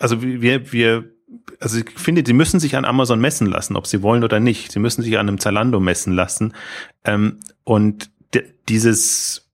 also 0.00 0.22
wir, 0.22 0.72
wir, 0.72 1.10
also 1.60 1.78
ich 1.78 1.90
finde, 1.90 2.22
sie 2.26 2.32
müssen 2.32 2.60
sich 2.60 2.76
an 2.76 2.84
Amazon 2.84 3.20
messen 3.20 3.46
lassen, 3.46 3.76
ob 3.76 3.86
sie 3.86 4.02
wollen 4.02 4.24
oder 4.24 4.40
nicht. 4.40 4.72
Sie 4.72 4.78
müssen 4.78 5.02
sich 5.02 5.18
an 5.18 5.28
einem 5.28 5.38
Zalando 5.38 5.80
messen 5.80 6.12
lassen. 6.12 6.54
Ähm, 7.04 7.40
und 7.64 8.10
dieses 8.68 9.45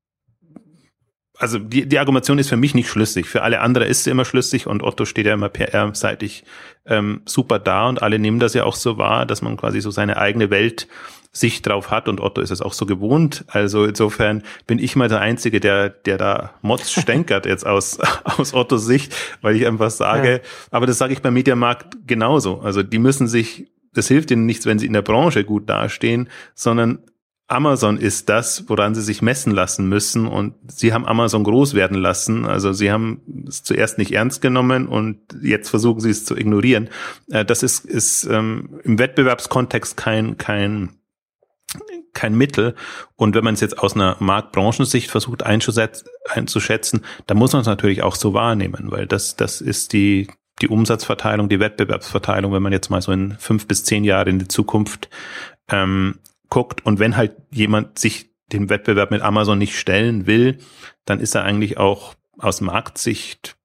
also 1.42 1.58
die, 1.58 1.88
die 1.88 1.98
Argumentation 1.98 2.38
ist 2.38 2.48
für 2.48 2.56
mich 2.56 2.72
nicht 2.74 2.88
schlüssig. 2.88 3.26
Für 3.26 3.42
alle 3.42 3.60
andere 3.60 3.84
ist 3.84 4.04
sie 4.04 4.10
immer 4.10 4.24
schlüssig 4.24 4.68
und 4.68 4.84
Otto 4.84 5.04
steht 5.04 5.26
ja 5.26 5.34
immer 5.34 5.48
PR-seitig 5.48 6.44
ähm, 6.86 7.22
super 7.24 7.58
da 7.58 7.88
und 7.88 8.00
alle 8.00 8.20
nehmen 8.20 8.38
das 8.38 8.54
ja 8.54 8.62
auch 8.62 8.76
so 8.76 8.96
wahr, 8.96 9.26
dass 9.26 9.42
man 9.42 9.56
quasi 9.56 9.80
so 9.80 9.90
seine 9.90 10.18
eigene 10.18 10.50
Welt 10.50 10.86
Sicht 11.34 11.66
drauf 11.66 11.90
hat 11.90 12.08
und 12.08 12.20
Otto 12.20 12.42
ist 12.42 12.50
es 12.50 12.60
auch 12.60 12.74
so 12.74 12.86
gewohnt. 12.86 13.44
Also 13.48 13.86
insofern 13.86 14.44
bin 14.68 14.78
ich 14.78 14.94
mal 14.94 15.08
der 15.08 15.20
Einzige, 15.20 15.58
der, 15.58 15.88
der 15.88 16.16
da 16.16 16.52
Mods 16.62 16.92
stänkert 17.00 17.46
jetzt 17.46 17.66
aus, 17.66 17.98
aus 18.24 18.54
Ottos 18.54 18.86
Sicht, 18.86 19.16
weil 19.40 19.56
ich 19.56 19.66
einfach 19.66 19.90
sage, 19.90 20.32
ja. 20.32 20.38
aber 20.70 20.86
das 20.86 20.98
sage 20.98 21.12
ich 21.12 21.22
beim 21.22 21.34
Mediamarkt 21.34 22.06
genauso. 22.06 22.60
Also 22.60 22.84
die 22.84 22.98
müssen 22.98 23.26
sich, 23.26 23.72
das 23.94 24.06
hilft 24.06 24.30
ihnen 24.30 24.46
nichts, 24.46 24.64
wenn 24.66 24.78
sie 24.78 24.86
in 24.86 24.92
der 24.92 25.02
Branche 25.02 25.42
gut 25.42 25.68
dastehen, 25.68 26.28
sondern 26.54 27.00
Amazon 27.52 27.98
ist 27.98 28.28
das, 28.28 28.64
woran 28.68 28.94
sie 28.94 29.02
sich 29.02 29.20
messen 29.20 29.52
lassen 29.52 29.86
müssen 29.86 30.26
und 30.26 30.54
sie 30.68 30.92
haben 30.92 31.06
Amazon 31.06 31.44
groß 31.44 31.74
werden 31.74 31.98
lassen. 31.98 32.46
Also 32.46 32.72
sie 32.72 32.90
haben 32.90 33.44
es 33.46 33.62
zuerst 33.62 33.98
nicht 33.98 34.12
ernst 34.12 34.40
genommen 34.40 34.88
und 34.88 35.18
jetzt 35.42 35.68
versuchen 35.68 36.00
sie 36.00 36.10
es 36.10 36.24
zu 36.24 36.36
ignorieren. 36.36 36.88
Äh, 37.30 37.44
das 37.44 37.62
ist, 37.62 37.84
ist 37.84 38.24
ähm, 38.24 38.80
im 38.84 38.98
Wettbewerbskontext 38.98 39.96
kein, 39.98 40.38
kein, 40.38 40.90
kein 42.14 42.34
Mittel. 42.34 42.74
Und 43.16 43.34
wenn 43.34 43.44
man 43.44 43.54
es 43.54 43.60
jetzt 43.60 43.78
aus 43.78 43.94
einer 43.94 44.16
Marktbranchensicht 44.18 45.10
versucht 45.10 45.42
einzuschätzen, 45.42 47.04
dann 47.26 47.36
muss 47.36 47.52
man 47.52 47.60
es 47.60 47.68
natürlich 47.68 48.02
auch 48.02 48.14
so 48.14 48.32
wahrnehmen, 48.32 48.90
weil 48.90 49.06
das, 49.06 49.36
das 49.36 49.60
ist 49.60 49.92
die, 49.92 50.28
die 50.62 50.68
Umsatzverteilung, 50.68 51.50
die 51.50 51.60
Wettbewerbsverteilung, 51.60 52.52
wenn 52.52 52.62
man 52.62 52.72
jetzt 52.72 52.88
mal 52.88 53.02
so 53.02 53.12
in 53.12 53.36
fünf 53.38 53.66
bis 53.68 53.84
zehn 53.84 54.04
Jahre 54.04 54.30
in 54.30 54.38
die 54.38 54.48
Zukunft 54.48 55.10
ähm, 55.68 56.18
guckt 56.52 56.84
und 56.84 56.98
wenn 56.98 57.16
halt 57.16 57.32
jemand 57.50 57.98
sich 57.98 58.30
dem 58.52 58.68
Wettbewerb 58.68 59.10
mit 59.10 59.22
Amazon 59.22 59.56
nicht 59.56 59.74
stellen 59.74 60.26
will, 60.26 60.58
dann 61.06 61.18
ist 61.18 61.34
er 61.34 61.44
eigentlich 61.44 61.78
auch 61.78 62.14
aus 62.36 62.60
Marktsicht 62.60 63.56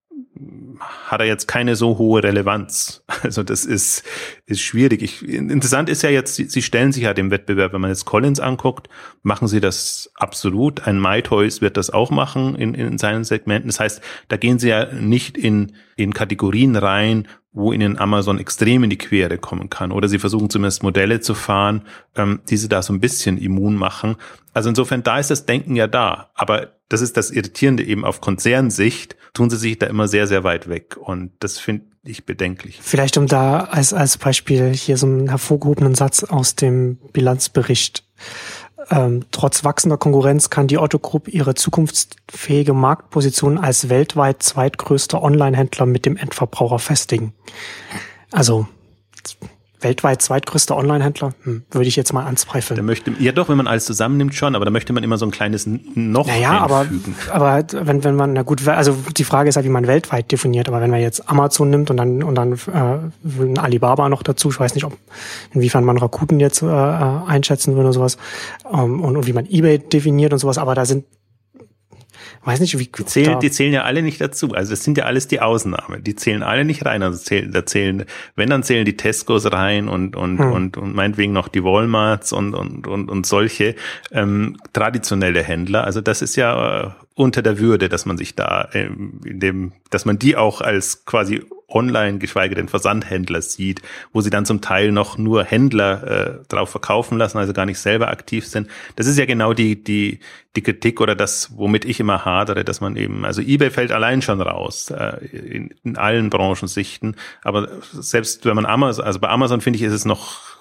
hat 1.07 1.19
er 1.19 1.25
jetzt 1.25 1.47
keine 1.47 1.75
so 1.75 1.97
hohe 1.97 2.23
Relevanz. 2.23 3.03
Also 3.23 3.43
das 3.43 3.65
ist, 3.65 4.03
ist 4.45 4.61
schwierig. 4.61 5.01
Ich, 5.01 5.27
interessant 5.27 5.89
ist 5.89 6.03
ja 6.03 6.09
jetzt, 6.09 6.35
sie, 6.35 6.45
sie 6.45 6.61
stellen 6.61 6.93
sich 6.93 7.03
ja 7.03 7.13
dem 7.13 7.31
Wettbewerb, 7.31 7.73
wenn 7.73 7.81
man 7.81 7.89
jetzt 7.89 8.05
Collins 8.05 8.39
anguckt, 8.39 8.87
machen 9.21 9.49
sie 9.49 9.59
das 9.59 10.11
absolut. 10.15 10.87
Ein 10.87 11.01
MyToys 11.01 11.61
wird 11.61 11.75
das 11.75 11.89
auch 11.89 12.09
machen 12.09 12.55
in, 12.55 12.73
in 12.73 12.97
seinen 12.97 13.25
Segmenten. 13.25 13.67
Das 13.67 13.81
heißt, 13.81 14.01
da 14.29 14.37
gehen 14.37 14.59
sie 14.59 14.69
ja 14.69 14.85
nicht 14.93 15.37
in, 15.37 15.73
in 15.97 16.13
Kategorien 16.13 16.75
rein, 16.77 17.27
wo 17.57 17.73
ihnen 17.73 17.97
Amazon 17.97 18.39
extrem 18.39 18.83
in 18.83 18.89
die 18.89 18.97
Quere 18.97 19.37
kommen 19.37 19.69
kann. 19.69 19.91
Oder 19.91 20.07
sie 20.07 20.19
versuchen 20.19 20.49
zumindest 20.49 20.83
Modelle 20.83 21.19
zu 21.19 21.33
fahren, 21.33 21.81
ähm, 22.15 22.39
die 22.49 22.57
sie 22.57 22.69
da 22.69 22.81
so 22.81 22.93
ein 22.93 22.99
bisschen 22.99 23.37
immun 23.37 23.75
machen. 23.75 24.15
Also 24.53 24.69
insofern, 24.69 25.03
da 25.03 25.19
ist 25.19 25.31
das 25.31 25.45
Denken 25.45 25.75
ja 25.75 25.87
da. 25.87 26.29
Aber 26.35 26.73
das 26.89 27.01
ist 27.01 27.17
das 27.17 27.31
Irritierende 27.31 27.83
eben 27.83 28.05
auf 28.05 28.21
Konzernsicht, 28.21 29.15
tun 29.33 29.49
sie 29.49 29.57
sich 29.57 29.79
da 29.79 29.87
immer 29.87 30.07
sehr, 30.07 30.27
sehr 30.27 30.43
weit 30.43 30.69
weg. 30.69 30.97
Und 30.97 31.31
das 31.39 31.57
finde 31.57 31.85
ich 32.03 32.25
bedenklich. 32.25 32.79
Vielleicht 32.81 33.17
um 33.17 33.27
da 33.27 33.61
als, 33.61 33.91
als 33.91 34.17
Beispiel 34.17 34.73
hier 34.73 34.97
so 34.97 35.07
einen 35.07 35.29
hervorgehobenen 35.29 35.95
Satz 35.95 36.23
aus 36.23 36.55
dem 36.55 36.97
Bilanzbericht 37.11 38.03
ähm, 38.89 39.25
trotz 39.31 39.63
wachsender 39.63 39.97
Konkurrenz 39.97 40.49
kann 40.49 40.67
die 40.67 40.77
Otto 40.77 40.99
Group 40.99 41.27
ihre 41.27 41.55
zukunftsfähige 41.55 42.73
Marktposition 42.73 43.57
als 43.57 43.89
weltweit 43.89 44.43
zweitgrößter 44.43 45.21
Online-Händler 45.21 45.85
mit 45.85 46.05
dem 46.05 46.17
Endverbraucher 46.17 46.79
festigen. 46.79 47.33
Also 48.31 48.67
weltweit 49.81 50.21
zweitgrößter 50.21 50.75
Online-Händler, 50.75 51.33
hm, 51.43 51.63
würde 51.69 51.87
ich 51.87 51.95
jetzt 51.95 52.11
mal 52.13 52.25
anzweifeln. 52.25 52.77
Da 52.77 52.83
möchte, 52.83 53.11
ja 53.19 53.31
doch, 53.31 53.47
wenn 53.49 53.57
man 53.57 53.67
alles 53.67 53.85
zusammennimmt 53.85 54.33
schon, 54.33 54.55
aber 54.55 54.65
da 54.65 54.71
möchte 54.71 54.91
man 54.93 55.03
immer 55.03 55.17
so 55.17 55.25
ein 55.25 55.31
kleines 55.31 55.67
Noch 55.67 56.27
naja, 56.27 56.63
einfügen. 56.63 57.15
aber, 57.29 57.61
aber 57.61 57.87
wenn, 57.87 58.03
wenn 58.03 58.15
man, 58.15 58.33
na 58.33 58.41
gut, 58.41 58.67
also 58.67 58.97
die 59.15 59.23
Frage 59.23 59.49
ist 59.49 59.55
halt, 59.55 59.65
wie 59.65 59.69
man 59.71 59.85
weltweit 59.85 60.31
definiert, 60.31 60.67
aber 60.67 60.81
wenn 60.81 60.89
man 60.89 60.99
jetzt 60.99 61.29
Amazon 61.29 61.69
nimmt 61.69 61.91
und 61.91 61.97
dann, 61.97 62.23
und 62.23 62.35
dann 62.35 62.53
äh, 62.53 63.59
Alibaba 63.59 64.09
noch 64.09 64.23
dazu, 64.23 64.49
ich 64.49 64.59
weiß 64.59 64.73
nicht, 64.73 64.83
ob, 64.83 64.97
inwiefern 65.53 65.83
man 65.83 65.97
Rakuten 65.97 66.39
jetzt 66.39 66.61
äh, 66.61 66.65
äh 66.65 67.17
einschätzen 67.27 67.73
würde 67.73 67.89
oder 67.89 67.93
sowas, 67.93 68.17
ähm, 68.71 69.01
und, 69.01 69.17
und 69.17 69.27
wie 69.27 69.33
man 69.33 69.45
Ebay 69.45 69.79
definiert 69.79 70.33
und 70.33 70.39
sowas, 70.39 70.57
aber 70.57 70.73
da 70.75 70.85
sind 70.85 71.05
weiß 72.47 72.61
nicht, 72.61 72.79
wie 72.79 72.85
die 72.85 73.05
zählen, 73.05 73.39
die 73.39 73.51
zählen 73.51 73.73
ja 73.73 73.83
alle 73.83 74.01
nicht 74.01 74.21
dazu. 74.21 74.53
Also 74.53 74.71
das 74.71 74.83
sind 74.83 74.97
ja 74.97 75.03
alles 75.03 75.27
die 75.27 75.41
Ausnahmen. 75.41 76.03
Die 76.03 76.15
zählen 76.15 76.43
alle 76.43 76.63
nicht 76.63 76.85
rein. 76.85 77.03
Also 77.03 77.19
zählen, 77.19 77.51
da 77.51 77.65
zählen, 77.65 78.05
wenn 78.35 78.49
dann 78.49 78.63
zählen 78.63 78.85
die 78.85 78.95
Tescos 78.95 79.51
rein 79.51 79.89
und 79.89 80.15
und 80.15 80.39
hm. 80.39 80.51
und 80.51 80.77
und 80.77 80.95
meinetwegen 80.95 81.33
noch 81.33 81.49
die 81.49 81.63
Walmarts 81.63 82.31
und 82.31 82.53
und 82.53 82.87
und 82.87 83.09
und 83.09 83.25
solche 83.25 83.75
ähm, 84.11 84.57
traditionelle 84.71 85.43
Händler. 85.43 85.83
Also 85.83 85.99
das 85.99 86.21
ist 86.21 86.37
ja 86.37 86.85
äh, 86.85 86.89
unter 87.15 87.41
der 87.41 87.59
Würde, 87.59 87.89
dass 87.89 88.05
man 88.05 88.17
sich 88.17 88.35
da 88.35 88.69
ähm, 88.73 89.19
in 89.25 89.39
dem, 89.41 89.73
dass 89.89 90.05
man 90.05 90.17
die 90.17 90.37
auch 90.37 90.61
als 90.61 91.05
quasi 91.05 91.43
online, 91.69 92.17
geschweige 92.17 92.55
denn 92.55 92.69
Versandhändler 92.69 93.41
sieht, 93.41 93.81
wo 94.13 94.21
sie 94.21 94.29
dann 94.29 94.45
zum 94.45 94.61
Teil 94.61 94.91
noch 94.91 95.17
nur 95.17 95.43
Händler 95.43 96.03
äh, 96.03 96.47
drauf 96.47 96.69
verkaufen 96.69 97.17
lassen, 97.17 97.37
also 97.37 97.53
gar 97.53 97.65
nicht 97.65 97.79
selber 97.79 98.07
aktiv 98.07 98.47
sind. 98.47 98.69
Das 98.95 99.07
ist 99.07 99.17
ja 99.17 99.25
genau 99.25 99.53
die, 99.53 99.83
die, 99.83 100.19
die 100.55 100.63
Kritik 100.63 101.01
oder 101.01 101.15
das, 101.15 101.57
womit 101.57 101.83
ich 101.85 101.99
immer 101.99 102.23
hadere, 102.23 102.63
dass 102.63 102.79
man 102.79 102.95
eben, 102.95 103.25
also 103.25 103.41
eBay 103.41 103.69
fällt 103.69 103.91
allein 103.91 104.21
schon 104.21 104.41
raus, 104.41 104.89
äh, 104.91 105.17
in, 105.25 105.73
in 105.83 105.97
allen 105.97 106.29
Branchensichten, 106.29 107.15
aber 107.43 107.67
selbst 107.91 108.45
wenn 108.45 108.55
man 108.55 108.65
Amazon, 108.65 109.05
also 109.05 109.19
bei 109.19 109.29
Amazon 109.29 109.61
finde 109.61 109.77
ich, 109.77 109.83
ist 109.83 109.93
es 109.93 110.05
noch 110.05 110.56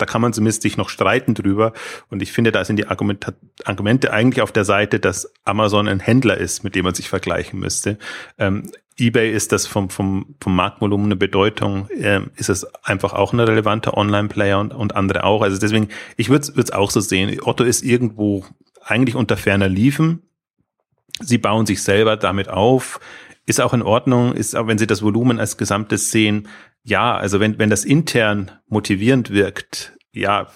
da 0.00 0.06
kann 0.06 0.20
man 0.20 0.32
zumindest 0.32 0.62
sich 0.62 0.76
noch 0.76 0.88
streiten 0.88 1.34
drüber. 1.34 1.72
Und 2.08 2.22
ich 2.22 2.32
finde, 2.32 2.52
da 2.52 2.64
sind 2.64 2.76
die 2.76 2.86
Argumente, 2.86 3.34
Argumente 3.64 4.12
eigentlich 4.12 4.42
auf 4.42 4.52
der 4.52 4.64
Seite, 4.64 5.00
dass 5.00 5.32
Amazon 5.44 5.88
ein 5.88 6.00
Händler 6.00 6.36
ist, 6.36 6.64
mit 6.64 6.74
dem 6.74 6.84
man 6.84 6.94
sich 6.94 7.08
vergleichen 7.08 7.60
müsste. 7.60 7.98
Ähm, 8.38 8.70
eBay 8.98 9.32
ist 9.32 9.52
das 9.52 9.66
vom, 9.66 9.88
vom, 9.90 10.34
vom 10.40 10.54
Marktvolumen 10.54 11.06
eine 11.06 11.16
Bedeutung, 11.16 11.88
äh, 11.90 12.20
ist 12.36 12.50
es 12.50 12.66
einfach 12.84 13.14
auch 13.14 13.32
ein 13.32 13.40
relevanter 13.40 13.96
Online-Player 13.96 14.58
und, 14.58 14.74
und 14.74 14.94
andere 14.94 15.24
auch. 15.24 15.42
Also 15.42 15.58
deswegen, 15.58 15.88
ich 16.16 16.28
würde 16.28 16.52
es 16.56 16.70
auch 16.70 16.90
so 16.90 17.00
sehen. 17.00 17.40
Otto 17.42 17.64
ist 17.64 17.82
irgendwo 17.82 18.44
eigentlich 18.84 19.16
unter 19.16 19.36
ferner 19.36 19.68
Liefen. 19.68 20.22
Sie 21.20 21.38
bauen 21.38 21.66
sich 21.66 21.82
selber 21.82 22.16
damit 22.16 22.48
auf. 22.48 23.00
Ist 23.46 23.60
auch 23.60 23.74
in 23.74 23.82
Ordnung, 23.82 24.34
ist 24.34 24.54
auch, 24.54 24.66
wenn 24.66 24.78
Sie 24.78 24.86
das 24.86 25.02
Volumen 25.02 25.40
als 25.40 25.56
Gesamtes 25.56 26.10
sehen, 26.10 26.48
ja, 26.82 27.16
also 27.16 27.40
wenn, 27.40 27.58
wenn 27.58 27.70
das 27.70 27.84
intern 27.84 28.50
motivierend 28.68 29.30
wirkt, 29.30 29.96
ja, 30.12 30.48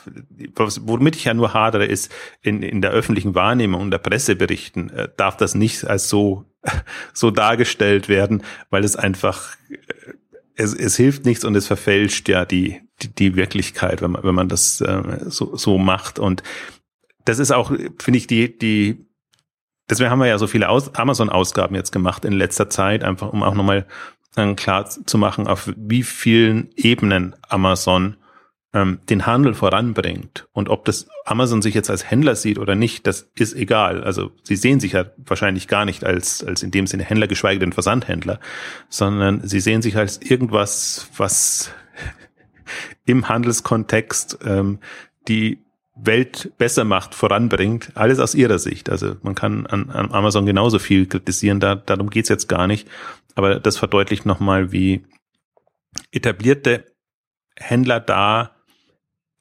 womit 0.56 1.16
ich 1.16 1.24
ja 1.24 1.34
nur 1.34 1.54
hadere, 1.54 1.86
ist 1.86 2.12
in, 2.42 2.62
in 2.62 2.82
der 2.82 2.90
öffentlichen 2.90 3.34
Wahrnehmung 3.34 3.82
und 3.82 3.90
der 3.90 3.98
Presseberichten 3.98 4.90
äh, 4.90 5.08
darf 5.16 5.36
das 5.36 5.54
nicht 5.54 5.84
als 5.84 6.08
so, 6.08 6.44
so 7.12 7.30
dargestellt 7.30 8.08
werden, 8.08 8.42
weil 8.70 8.84
es 8.84 8.96
einfach, 8.96 9.56
äh, 9.70 9.76
es, 10.56 10.74
es 10.74 10.96
hilft 10.96 11.24
nichts 11.24 11.44
und 11.44 11.54
es 11.54 11.66
verfälscht 11.66 12.28
ja 12.28 12.44
die, 12.44 12.80
die, 13.02 13.14
die 13.14 13.36
Wirklichkeit, 13.36 14.02
wenn 14.02 14.12
man, 14.12 14.24
wenn 14.24 14.34
man 14.34 14.48
das 14.48 14.80
äh, 14.80 15.18
so, 15.26 15.56
so 15.56 15.78
macht. 15.78 16.18
Und 16.18 16.42
das 17.24 17.38
ist 17.38 17.52
auch, 17.52 17.70
finde 17.98 18.18
ich, 18.18 18.26
die, 18.26 18.58
die, 18.58 19.03
deswegen 19.88 20.10
haben 20.10 20.18
wir 20.18 20.26
ja 20.26 20.38
so 20.38 20.46
viele 20.46 20.68
Amazon-Ausgaben 20.68 21.74
jetzt 21.74 21.92
gemacht 21.92 22.24
in 22.24 22.32
letzter 22.32 22.70
Zeit, 22.70 23.04
einfach 23.04 23.32
um 23.32 23.42
auch 23.42 23.54
nochmal 23.54 23.86
dann 24.34 24.56
klar 24.56 24.88
zu 24.88 25.18
machen, 25.18 25.46
auf 25.46 25.72
wie 25.76 26.02
vielen 26.02 26.70
Ebenen 26.76 27.36
Amazon 27.48 28.16
ähm, 28.74 28.98
den 29.08 29.24
Handel 29.26 29.54
voranbringt. 29.54 30.48
Und 30.52 30.68
ob 30.68 30.84
das 30.84 31.08
Amazon 31.24 31.62
sich 31.62 31.74
jetzt 31.74 31.88
als 31.88 32.10
Händler 32.10 32.34
sieht 32.34 32.58
oder 32.58 32.74
nicht, 32.74 33.06
das 33.06 33.30
ist 33.38 33.54
egal. 33.54 34.02
Also 34.02 34.32
sie 34.42 34.56
sehen 34.56 34.80
sich 34.80 34.92
ja 34.92 35.06
wahrscheinlich 35.16 35.68
gar 35.68 35.84
nicht 35.84 36.04
als, 36.04 36.42
als 36.42 36.62
in 36.62 36.72
dem 36.72 36.86
Sinne 36.86 37.04
Händler, 37.04 37.28
geschweige 37.28 37.60
denn 37.60 37.72
Versandhändler, 37.72 38.40
sondern 38.88 39.46
sie 39.46 39.60
sehen 39.60 39.80
sich 39.80 39.96
als 39.96 40.20
irgendwas, 40.20 41.08
was 41.16 41.70
im 43.06 43.28
Handelskontext 43.28 44.38
ähm, 44.44 44.80
die 45.28 45.63
Welt 45.96 46.52
besser 46.58 46.84
macht, 46.84 47.14
voranbringt, 47.14 47.92
alles 47.94 48.18
aus 48.18 48.34
ihrer 48.34 48.58
Sicht. 48.58 48.90
Also 48.90 49.16
man 49.22 49.34
kann 49.34 49.66
an, 49.66 49.90
an 49.90 50.12
Amazon 50.12 50.44
genauso 50.44 50.78
viel 50.78 51.06
kritisieren, 51.06 51.60
da, 51.60 51.76
darum 51.76 52.10
geht's 52.10 52.28
jetzt 52.28 52.48
gar 52.48 52.66
nicht. 52.66 52.88
Aber 53.34 53.60
das 53.60 53.78
verdeutlicht 53.78 54.26
nochmal, 54.26 54.72
wie 54.72 55.04
etablierte 56.10 56.84
Händler 57.56 58.00
da 58.00 58.50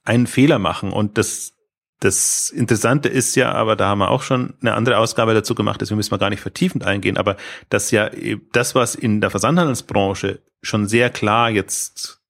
einen 0.04 0.26
Fehler 0.26 0.58
machen. 0.58 0.92
Und 0.92 1.18
das, 1.18 1.54
das 2.00 2.50
Interessante 2.50 3.08
ist 3.08 3.34
ja, 3.34 3.52
aber 3.52 3.74
da 3.74 3.88
haben 3.88 3.98
wir 3.98 4.10
auch 4.10 4.22
schon 4.22 4.54
eine 4.60 4.74
andere 4.74 4.98
Ausgabe 4.98 5.34
dazu 5.34 5.54
gemacht, 5.54 5.80
deswegen 5.80 5.96
müssen 5.96 6.12
wir 6.12 6.18
gar 6.18 6.30
nicht 6.30 6.42
vertiefend 6.42 6.84
eingehen, 6.84 7.16
aber 7.16 7.36
dass 7.68 7.90
ja 7.90 8.10
das, 8.52 8.74
was 8.74 8.94
in 8.94 9.20
der 9.20 9.30
Versandhandelsbranche 9.30 10.40
schon 10.62 10.86
sehr 10.86 11.10
klar 11.10 11.50
jetzt 11.50 12.20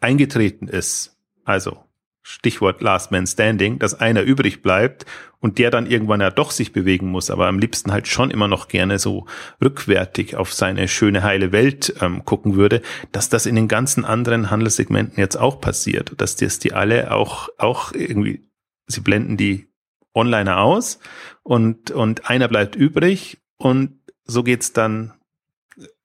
eingetreten 0.00 0.68
ist, 0.68 1.16
also 1.44 1.83
Stichwort 2.26 2.80
Last 2.80 3.12
Man 3.12 3.26
Standing, 3.26 3.78
dass 3.78 4.00
einer 4.00 4.22
übrig 4.22 4.62
bleibt 4.62 5.04
und 5.40 5.58
der 5.58 5.70
dann 5.70 5.86
irgendwann 5.86 6.22
ja 6.22 6.30
doch 6.30 6.50
sich 6.50 6.72
bewegen 6.72 7.08
muss, 7.08 7.30
aber 7.30 7.48
am 7.48 7.58
liebsten 7.58 7.92
halt 7.92 8.08
schon 8.08 8.30
immer 8.30 8.48
noch 8.48 8.68
gerne 8.68 8.98
so 8.98 9.26
rückwärtig 9.62 10.34
auf 10.34 10.54
seine 10.54 10.88
schöne 10.88 11.22
heile 11.22 11.52
Welt 11.52 11.94
ähm, 12.00 12.24
gucken 12.24 12.56
würde, 12.56 12.80
dass 13.12 13.28
das 13.28 13.44
in 13.44 13.54
den 13.54 13.68
ganzen 13.68 14.06
anderen 14.06 14.50
Handelssegmenten 14.50 15.18
jetzt 15.18 15.36
auch 15.36 15.60
passiert, 15.60 16.14
dass 16.16 16.34
das 16.36 16.58
die 16.58 16.72
alle 16.72 17.12
auch 17.12 17.50
auch 17.58 17.92
irgendwie 17.92 18.48
sie 18.86 19.02
blenden 19.02 19.36
die 19.36 19.68
Onliner 20.14 20.60
aus 20.60 21.00
und 21.42 21.90
und 21.90 22.30
einer 22.30 22.48
bleibt 22.48 22.74
übrig 22.74 23.36
und 23.58 23.98
so 24.24 24.42
geht's 24.42 24.72
dann 24.72 25.12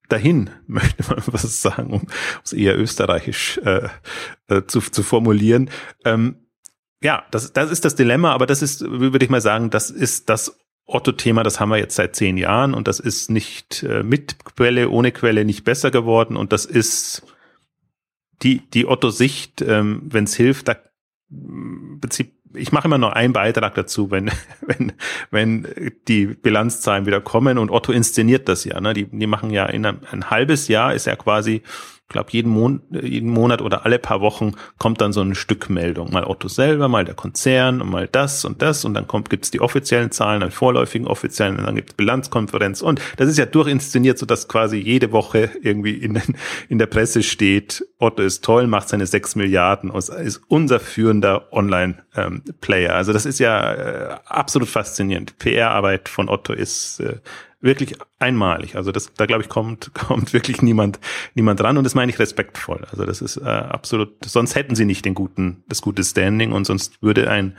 dahin, 0.09 0.49
möchte 0.67 1.03
man 1.09 1.23
was 1.27 1.61
sagen, 1.61 1.93
um 1.93 2.07
es 2.43 2.53
eher 2.53 2.77
österreichisch 2.77 3.59
äh, 3.63 3.89
äh, 4.47 4.63
zu, 4.67 4.81
zu 4.81 5.03
formulieren. 5.03 5.69
Ähm, 6.05 6.47
ja, 7.01 7.23
das, 7.31 7.53
das 7.53 7.71
ist 7.71 7.85
das 7.85 7.95
Dilemma, 7.95 8.33
aber 8.33 8.45
das 8.45 8.61
ist, 8.61 8.81
würde 8.81 9.23
ich 9.23 9.31
mal 9.31 9.41
sagen, 9.41 9.69
das 9.69 9.89
ist 9.89 10.29
das 10.29 10.59
Otto-Thema, 10.85 11.43
das 11.43 11.59
haben 11.59 11.69
wir 11.69 11.77
jetzt 11.77 11.95
seit 11.95 12.15
zehn 12.15 12.37
Jahren 12.37 12.73
und 12.73 12.87
das 12.87 12.99
ist 12.99 13.29
nicht 13.29 13.83
äh, 13.83 14.03
mit 14.03 14.43
Quelle, 14.43 14.89
ohne 14.89 15.11
Quelle 15.11 15.45
nicht 15.45 15.63
besser 15.63 15.91
geworden 15.91 16.35
und 16.35 16.51
das 16.51 16.65
ist 16.65 17.23
die, 18.41 18.61
die 18.71 18.87
Otto-Sicht, 18.87 19.61
ähm, 19.61 20.01
wenn 20.05 20.23
es 20.23 20.35
hilft, 20.35 20.67
da 20.67 20.77
im 21.31 21.99
Prinzip 22.01 22.33
ich 22.53 22.71
mache 22.71 22.87
immer 22.87 22.97
noch 22.97 23.11
einen 23.11 23.33
Beitrag 23.33 23.75
dazu, 23.75 24.11
wenn, 24.11 24.31
wenn, 24.61 24.93
wenn 25.31 25.67
die 26.07 26.27
Bilanzzahlen 26.27 27.05
wieder 27.05 27.21
kommen 27.21 27.57
und 27.57 27.69
Otto 27.69 27.91
inszeniert 27.91 28.49
das 28.49 28.63
ja. 28.63 28.79
Ne? 28.81 28.93
Die, 28.93 29.05
die 29.05 29.27
machen 29.27 29.51
ja 29.51 29.65
in 29.65 29.85
einem, 29.85 29.99
ein 30.11 30.29
halbes 30.29 30.67
Jahr 30.67 30.93
ist 30.93 31.05
ja 31.05 31.15
quasi 31.15 31.63
glaube, 32.09 32.29
jeden, 32.31 32.51
Mon 32.51 32.81
jeden 32.91 33.29
Monat 33.29 33.61
oder 33.61 33.85
alle 33.85 33.99
paar 33.99 34.19
Wochen 34.19 34.53
kommt 34.77 34.99
dann 34.99 35.13
so 35.13 35.21
eine 35.21 35.35
Stückmeldung. 35.35 36.11
Mal 36.11 36.25
Otto 36.25 36.47
selber, 36.47 36.87
mal 36.87 37.05
der 37.05 37.15
Konzern 37.15 37.81
und 37.81 37.89
mal 37.89 38.07
das 38.11 38.43
und 38.45 38.61
das. 38.61 38.83
Und 38.83 38.95
dann 38.95 39.07
kommt, 39.07 39.29
gibt's 39.29 39.51
die 39.51 39.61
offiziellen 39.61 40.11
Zahlen, 40.11 40.41
dann 40.41 40.51
vorläufigen 40.51 41.07
offiziellen, 41.07 41.57
und 41.57 41.65
dann 41.65 41.75
gibt's 41.75 41.93
Bilanzkonferenz. 41.93 42.81
Und 42.81 42.99
das 43.17 43.29
ist 43.29 43.37
ja 43.37 43.45
durchinszeniert, 43.45 44.17
so 44.17 44.25
dass 44.25 44.47
quasi 44.47 44.77
jede 44.77 45.11
Woche 45.11 45.51
irgendwie 45.61 45.93
in, 45.93 46.21
in 46.67 46.79
der 46.79 46.87
Presse 46.87 47.23
steht, 47.23 47.85
Otto 47.99 48.23
ist 48.23 48.43
toll, 48.43 48.67
macht 48.67 48.89
seine 48.89 49.05
sechs 49.05 49.35
Milliarden 49.35 49.91
und 49.91 50.09
ist 50.09 50.41
unser 50.47 50.79
führender 50.79 51.51
Online-Player. 51.51 52.95
also 52.95 53.13
das 53.13 53.25
ist 53.25 53.39
ja 53.39 53.73
äh, 53.73 54.17
absolut 54.25 54.69
faszinierend. 54.69 55.37
PR-Arbeit 55.37 56.09
von 56.09 56.29
Otto 56.29 56.53
ist 56.53 57.01
äh, 57.01 57.17
wirklich 57.61 57.95
einmalig. 58.19 58.75
Also 58.75 58.91
das, 58.91 59.13
da 59.13 59.25
glaube 59.25 59.43
ich, 59.43 59.49
kommt, 59.49 59.93
kommt 59.93 60.33
wirklich 60.33 60.61
niemand, 60.61 60.99
niemand 61.35 61.59
dran 61.59 61.77
und 61.77 61.83
das 61.83 61.95
meine 61.95 62.11
ich 62.11 62.19
respektvoll. 62.19 62.85
Also 62.91 63.05
das 63.05 63.21
ist 63.21 63.37
äh, 63.37 63.43
absolut, 63.43 64.23
sonst 64.25 64.55
hätten 64.55 64.75
sie 64.75 64.85
nicht 64.85 65.05
den 65.05 65.13
guten, 65.13 65.63
das 65.67 65.81
gute 65.81 66.03
Standing 66.03 66.51
und 66.51 66.65
sonst 66.65 67.01
würde 67.01 67.29
ein 67.29 67.57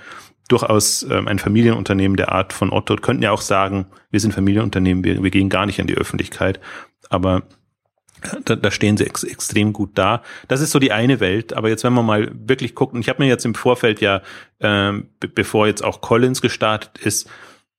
durchaus 0.49 1.05
ähm, 1.05 1.29
ein 1.29 1.39
Familienunternehmen 1.39 2.17
der 2.17 2.33
Art 2.33 2.53
von 2.53 2.73
Otto, 2.73 2.97
könnten 2.97 3.23
ja 3.23 3.31
auch 3.31 3.41
sagen, 3.41 3.87
wir 4.11 4.19
sind 4.19 4.35
Familienunternehmen, 4.35 5.05
wir, 5.05 5.23
wir 5.23 5.31
gehen 5.31 5.49
gar 5.49 5.65
nicht 5.65 5.79
in 5.79 5.87
die 5.87 5.95
Öffentlichkeit. 5.95 6.59
Aber 7.09 7.45
da, 8.45 8.57
da 8.57 8.71
stehen 8.71 8.97
sie 8.97 9.07
ex, 9.07 9.23
extrem 9.23 9.73
gut 9.73 9.91
da. 9.95 10.23
Das 10.49 10.61
ist 10.61 10.73
so 10.73 10.79
die 10.79 10.93
eine 10.93 11.21
Welt. 11.21 11.53
Aber 11.53 11.69
jetzt, 11.69 11.85
wenn 11.85 11.93
wir 11.93 12.03
mal 12.03 12.31
wirklich 12.35 12.75
gucken, 12.75 13.01
ich 13.01 13.09
habe 13.09 13.23
mir 13.23 13.29
jetzt 13.29 13.45
im 13.45 13.55
Vorfeld 13.55 14.01
ja, 14.01 14.23
ähm, 14.61 15.09
bevor 15.21 15.67
jetzt 15.67 15.85
auch 15.85 16.01
Collins 16.01 16.43
gestartet 16.43 16.99
ist, 16.99 17.29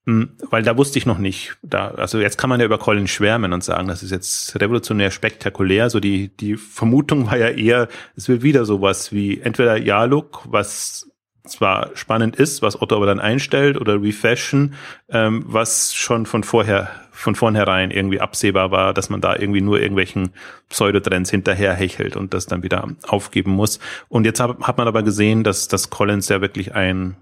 weil 0.06 0.64
da 0.64 0.78
wusste 0.78 0.98
ich 0.98 1.06
noch 1.06 1.20
nicht. 1.20 1.58
Da, 1.62 1.90
also 1.90 2.20
jetzt 2.20 2.38
kann 2.38 2.50
man 2.50 2.60
ja 2.60 2.66
über 2.66 2.80
Collins 2.80 3.12
schwärmen 3.12 3.54
und 3.54 3.64
sagen, 3.64 3.88
das 3.88 4.02
ist 4.02 4.12
jetzt 4.12 4.60
revolutionär 4.60 5.12
spektakulär. 5.12 5.90
So 5.90 6.00
die 6.00 6.30
die 6.30 6.58
Vermutung 6.58 7.28
war 7.28 7.38
ja 7.38 7.50
eher, 7.50 7.88
es 8.16 8.28
wird 8.28 8.42
wieder 8.42 8.66
sowas 8.66 9.12
wie 9.12 9.40
entweder 9.40 9.78
Ja-Look, 9.78 10.42
was 10.46 11.08
zwar 11.46 11.92
spannend 11.96 12.36
ist, 12.36 12.62
was 12.62 12.82
Otto 12.82 12.96
aber 12.96 13.06
dann 13.06 13.20
einstellt, 13.20 13.80
oder 13.80 14.02
Refashion, 14.02 14.74
ähm, 15.10 15.44
was 15.48 15.94
schon 15.94 16.26
von 16.26 16.44
vorher 16.44 16.90
von 17.12 17.36
vornherein 17.36 17.92
irgendwie 17.92 18.20
absehbar 18.20 18.72
war, 18.72 18.94
dass 18.94 19.10
man 19.10 19.22
da 19.22 19.36
irgendwie 19.36 19.62
nur 19.62 19.80
irgendwelchen 19.80 20.32
Pseudotrends 20.70 21.30
hinterher 21.30 21.74
hechelt 21.74 22.16
und 22.16 22.34
das 22.34 22.48
dann 22.48 22.64
wieder 22.64 22.88
aufgeben 23.08 23.52
muss. 23.52 23.80
Und 24.08 24.26
jetzt 24.26 24.40
hat, 24.40 24.60
hat 24.62 24.78
man 24.78 24.88
aber 24.88 25.04
gesehen, 25.04 25.44
dass, 25.44 25.68
dass 25.68 25.90
Collins 25.90 26.30
ja 26.30 26.42
wirklich 26.42 26.74
ein 26.74 27.16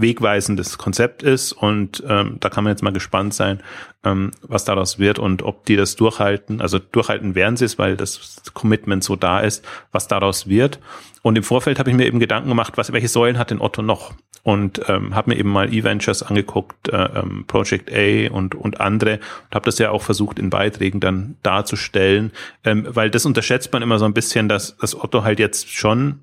wegweisendes 0.00 0.78
Konzept 0.78 1.22
ist 1.22 1.52
und 1.52 2.02
ähm, 2.08 2.36
da 2.40 2.48
kann 2.48 2.64
man 2.64 2.72
jetzt 2.72 2.82
mal 2.82 2.92
gespannt 2.92 3.34
sein, 3.34 3.60
ähm, 4.04 4.30
was 4.42 4.64
daraus 4.64 4.98
wird 4.98 5.18
und 5.18 5.42
ob 5.42 5.66
die 5.66 5.76
das 5.76 5.96
durchhalten. 5.96 6.60
Also 6.60 6.78
durchhalten 6.78 7.34
werden 7.34 7.56
sie 7.56 7.64
es, 7.64 7.78
weil 7.78 7.96
das 7.96 8.42
Commitment 8.54 9.04
so 9.04 9.16
da 9.16 9.40
ist, 9.40 9.64
was 9.92 10.08
daraus 10.08 10.48
wird. 10.48 10.80
Und 11.22 11.36
im 11.36 11.44
Vorfeld 11.44 11.78
habe 11.78 11.90
ich 11.90 11.96
mir 11.96 12.06
eben 12.06 12.18
Gedanken 12.18 12.48
gemacht, 12.48 12.74
was 12.76 12.92
welche 12.92 13.08
Säulen 13.08 13.38
hat 13.38 13.50
denn 13.50 13.60
Otto 13.60 13.82
noch? 13.82 14.14
Und 14.42 14.80
ähm, 14.88 15.14
habe 15.14 15.30
mir 15.30 15.36
eben 15.36 15.50
mal 15.50 15.72
E-Ventures 15.72 16.22
angeguckt, 16.22 16.88
äh, 16.88 16.96
ähm, 16.96 17.44
Project 17.46 17.92
A 17.92 18.32
und 18.32 18.54
und 18.54 18.80
andere 18.80 19.16
und 19.16 19.54
habe 19.54 19.66
das 19.66 19.78
ja 19.78 19.90
auch 19.90 20.02
versucht 20.02 20.38
in 20.38 20.48
Beiträgen 20.48 20.98
dann 20.98 21.36
darzustellen, 21.42 22.32
ähm, 22.64 22.86
weil 22.88 23.10
das 23.10 23.26
unterschätzt 23.26 23.70
man 23.74 23.82
immer 23.82 23.98
so 23.98 24.06
ein 24.06 24.14
bisschen, 24.14 24.48
dass, 24.48 24.78
dass 24.78 24.98
Otto 24.98 25.24
halt 25.24 25.38
jetzt 25.40 25.70
schon 25.70 26.20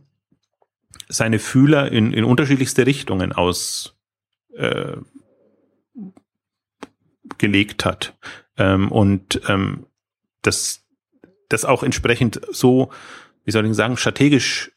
seine 1.10 1.40
Fühler 1.40 1.92
in, 1.92 2.14
in 2.14 2.24
unterschiedlichste 2.24 2.86
Richtungen 2.86 3.32
aus 3.32 3.98
äh, 4.56 4.98
hat. 7.84 8.16
Ähm, 8.58 8.92
und 8.92 9.42
ähm, 9.48 9.86
das, 10.42 10.86
das 11.50 11.66
auch 11.66 11.84
entsprechend 11.84 12.42
so, 12.52 12.90
wie 13.46 13.52
soll 13.52 13.66
ich 13.66 13.76
sagen, 13.76 13.98
strategisch 13.98 14.72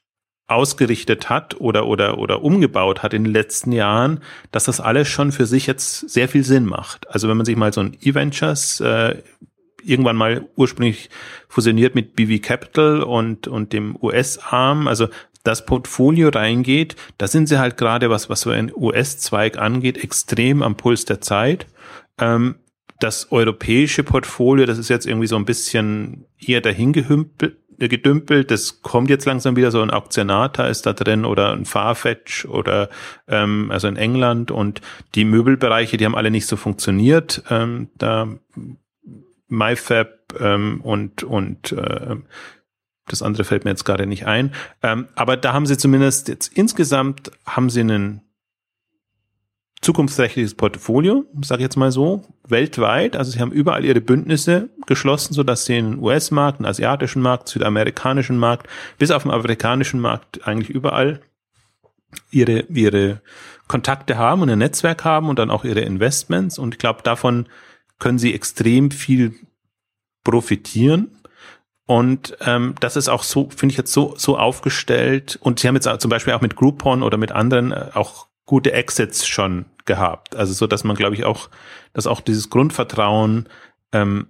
ausgerichtet 0.46 1.30
hat 1.30 1.60
oder, 1.60 1.86
oder, 1.86 2.18
oder 2.18 2.42
umgebaut 2.42 3.02
hat 3.02 3.14
in 3.14 3.24
den 3.24 3.32
letzten 3.32 3.70
Jahren, 3.70 4.20
dass 4.50 4.64
das 4.64 4.80
alles 4.80 5.08
schon 5.08 5.30
für 5.30 5.46
sich 5.46 5.66
jetzt 5.66 6.10
sehr 6.10 6.28
viel 6.28 6.44
Sinn 6.44 6.64
macht. 6.64 7.08
Also 7.08 7.28
wenn 7.28 7.36
man 7.36 7.46
sich 7.46 7.56
mal 7.56 7.72
so 7.72 7.80
ein 7.80 7.96
E-Ventures 8.02 8.80
äh, 8.80 9.22
irgendwann 9.82 10.16
mal 10.16 10.48
ursprünglich 10.56 11.08
fusioniert 11.48 11.94
mit 11.94 12.16
BV 12.16 12.42
Capital 12.42 13.02
und, 13.02 13.48
und 13.48 13.72
dem 13.72 13.96
US-Arm, 14.00 14.88
also 14.88 15.08
das 15.42 15.64
Portfolio 15.64 16.28
reingeht, 16.28 16.96
da 17.18 17.26
sind 17.26 17.48
sie 17.48 17.58
halt 17.58 17.76
gerade, 17.76 18.10
was, 18.10 18.28
was 18.28 18.42
so 18.42 18.50
ein 18.50 18.72
US-Zweig 18.74 19.58
angeht, 19.58 20.02
extrem 20.02 20.62
am 20.62 20.76
Puls 20.76 21.04
der 21.04 21.20
Zeit. 21.20 21.66
Ähm, 22.18 22.56
das 22.98 23.32
europäische 23.32 24.04
Portfolio, 24.04 24.66
das 24.66 24.78
ist 24.78 24.90
jetzt 24.90 25.06
irgendwie 25.06 25.26
so 25.26 25.36
ein 25.36 25.46
bisschen 25.46 26.26
eher 26.38 26.60
dahingehümpelt, 26.60 27.56
gedümpelt. 27.78 28.50
Das 28.50 28.82
kommt 28.82 29.08
jetzt 29.08 29.24
langsam 29.24 29.56
wieder 29.56 29.70
so 29.70 29.80
ein 29.80 29.90
Auktionata 29.90 30.66
ist 30.66 30.84
da 30.84 30.92
drin 30.92 31.24
oder 31.24 31.52
ein 31.52 31.64
Farfetch 31.64 32.44
oder 32.44 32.90
ähm, 33.26 33.70
also 33.70 33.88
in 33.88 33.96
England 33.96 34.50
und 34.50 34.82
die 35.14 35.24
Möbelbereiche, 35.24 35.96
die 35.96 36.04
haben 36.04 36.14
alle 36.14 36.30
nicht 36.30 36.46
so 36.46 36.56
funktioniert. 36.56 37.42
Ähm, 37.48 37.88
da 37.96 38.28
MyFab 39.48 40.34
ähm, 40.38 40.80
und 40.82 41.22
und 41.24 41.72
äh, 41.72 42.16
das 43.06 43.22
andere 43.22 43.44
fällt 43.44 43.64
mir 43.64 43.70
jetzt 43.70 43.84
gerade 43.84 44.06
nicht 44.06 44.26
ein. 44.26 44.52
Ähm, 44.82 45.08
aber 45.14 45.36
da 45.36 45.52
haben 45.52 45.66
sie 45.66 45.76
zumindest 45.76 46.28
jetzt 46.28 46.48
insgesamt 46.48 47.32
haben 47.44 47.70
sie 47.70 47.80
einen 47.80 48.22
zukunftsträchtiges 49.80 50.54
Portfolio, 50.54 51.24
sage 51.42 51.62
ich 51.62 51.64
jetzt 51.64 51.76
mal 51.76 51.90
so, 51.90 52.22
weltweit. 52.46 53.16
Also 53.16 53.30
sie 53.30 53.40
haben 53.40 53.52
überall 53.52 53.84
ihre 53.84 54.00
Bündnisse 54.00 54.68
geschlossen, 54.86 55.32
so 55.32 55.42
dass 55.42 55.64
sie 55.64 55.74
den 55.74 55.98
US-Markt, 55.98 56.58
den 56.58 56.66
asiatischen 56.66 57.22
Markt, 57.22 57.48
südamerikanischen 57.48 58.36
Markt, 58.36 58.68
bis 58.98 59.10
auf 59.10 59.22
den 59.22 59.32
afrikanischen 59.32 60.00
Markt 60.00 60.46
eigentlich 60.46 60.70
überall 60.70 61.20
ihre 62.30 62.60
ihre 62.68 63.22
Kontakte 63.68 64.18
haben 64.18 64.42
und 64.42 64.50
ein 64.50 64.58
Netzwerk 64.58 65.04
haben 65.04 65.28
und 65.28 65.38
dann 65.38 65.50
auch 65.50 65.64
ihre 65.64 65.80
Investments. 65.80 66.58
Und 66.58 66.74
ich 66.74 66.78
glaube, 66.78 67.02
davon 67.02 67.48
können 67.98 68.18
sie 68.18 68.34
extrem 68.34 68.90
viel 68.90 69.34
profitieren. 70.24 71.19
Und 71.90 72.36
ähm, 72.42 72.76
das 72.78 72.94
ist 72.94 73.08
auch 73.08 73.24
so, 73.24 73.50
finde 73.50 73.72
ich 73.72 73.76
jetzt 73.76 73.92
so 73.92 74.14
so 74.16 74.38
aufgestellt. 74.38 75.40
Und 75.42 75.58
sie 75.58 75.66
haben 75.66 75.74
jetzt 75.74 75.88
zum 76.00 76.08
Beispiel 76.08 76.34
auch 76.34 76.40
mit 76.40 76.54
Groupon 76.54 77.02
oder 77.02 77.16
mit 77.16 77.32
anderen 77.32 77.72
äh, 77.72 77.86
auch 77.94 78.28
gute 78.46 78.72
Exits 78.72 79.26
schon 79.26 79.64
gehabt. 79.86 80.36
Also 80.36 80.52
so, 80.52 80.68
dass 80.68 80.84
man, 80.84 80.94
glaube 80.94 81.16
ich, 81.16 81.24
auch, 81.24 81.50
dass 81.92 82.06
auch 82.06 82.20
dieses 82.20 82.48
Grundvertrauen 82.48 83.48
ähm, 83.90 84.28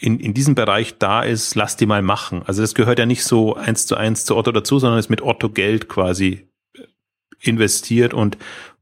in, 0.00 0.18
in 0.18 0.34
diesem 0.34 0.56
Bereich 0.56 0.98
da 0.98 1.22
ist, 1.22 1.54
lass 1.54 1.76
die 1.76 1.86
mal 1.86 2.02
machen. 2.02 2.42
Also 2.44 2.62
das 2.62 2.74
gehört 2.74 2.98
ja 2.98 3.06
nicht 3.06 3.22
so 3.22 3.54
eins 3.54 3.86
zu 3.86 3.96
eins 3.96 4.24
zu 4.24 4.36
Otto 4.36 4.50
dazu, 4.50 4.80
sondern 4.80 4.98
ist 4.98 5.08
mit 5.08 5.22
Otto 5.22 5.50
Geld 5.50 5.88
quasi 5.88 6.48
äh, 6.74 6.82
investiert 7.38 8.12
und 8.12 8.38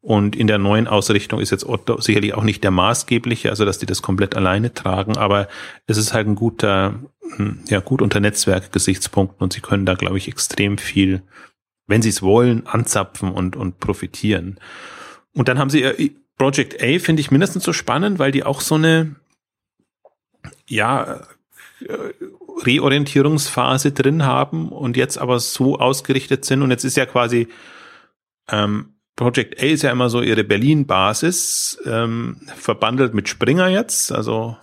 und 0.07 0.37
in 0.37 0.47
der 0.47 0.59
neuen 0.59 0.87
Ausrichtung 0.87 1.41
ist 1.41 1.51
jetzt 1.51 1.69
Otto 1.69 2.01
sicherlich 2.01 2.33
auch 2.35 2.45
nicht 2.45 2.63
der 2.63 2.71
maßgebliche, 2.71 3.51
also 3.51 3.65
dass 3.65 3.79
die 3.79 3.87
das 3.87 4.03
komplett 4.03 4.37
alleine 4.37 4.73
tragen, 4.73 5.17
aber 5.17 5.49
es 5.89 5.97
ist 5.97 6.13
halt 6.13 6.29
ein 6.29 6.37
guter, 6.37 6.95
ja, 7.69 7.81
gut 7.81 8.03
unter 8.03 8.21
Netzwerkgesichtspunkten 8.21 9.43
und 9.43 9.53
sie 9.53 9.61
können 9.61 9.87
da, 9.87 9.95
glaube 9.95 10.19
ich, 10.19 10.29
extrem 10.29 10.79
viel, 10.79 11.23
wenn 11.87 12.03
sie 12.03 12.09
es 12.09 12.23
wollen, 12.23 12.67
anzapfen 12.67 13.31
und, 13.31 13.57
und 13.57 13.81
profitieren. 13.81 14.59
Und 15.33 15.49
dann 15.49 15.59
haben 15.59 15.71
sie 15.71 15.83
äh, 15.83 16.11
Project 16.39 16.83
A, 16.83 16.99
finde 16.99 17.21
ich 17.21 17.31
mindestens 17.31 17.65
so 17.65 17.73
spannend, 17.73 18.19
weil 18.19 18.33
die 18.33 18.45
auch 18.45 18.61
so 18.61 18.75
eine, 18.75 19.17
ja, 20.69 21.23
äh, 21.81 21.95
Reorientierungsphase 22.65 23.93
drin 23.93 24.25
haben 24.25 24.71
und 24.71 24.97
jetzt 24.97 25.19
aber 25.19 25.41
so 25.41 25.79
ausgerichtet 25.79 26.45
sind. 26.47 26.63
Und 26.63 26.71
jetzt 26.71 26.85
ist 26.85 26.97
ja 26.97 27.05
quasi 27.05 27.49
ähm, 28.49 28.95
Project 29.17 29.63
A 29.63 29.67
ist 29.67 29.83
ja 29.83 29.91
immer 29.91 30.11
so 30.11 30.21
ihre 30.21 30.45
Berlin-Basis, 30.45 31.79
ähm, 31.87 32.37
verbandelt 32.57 33.15
mit 33.15 33.29
Springer 33.29 33.69
jetzt, 33.69 34.13
also 34.13 34.57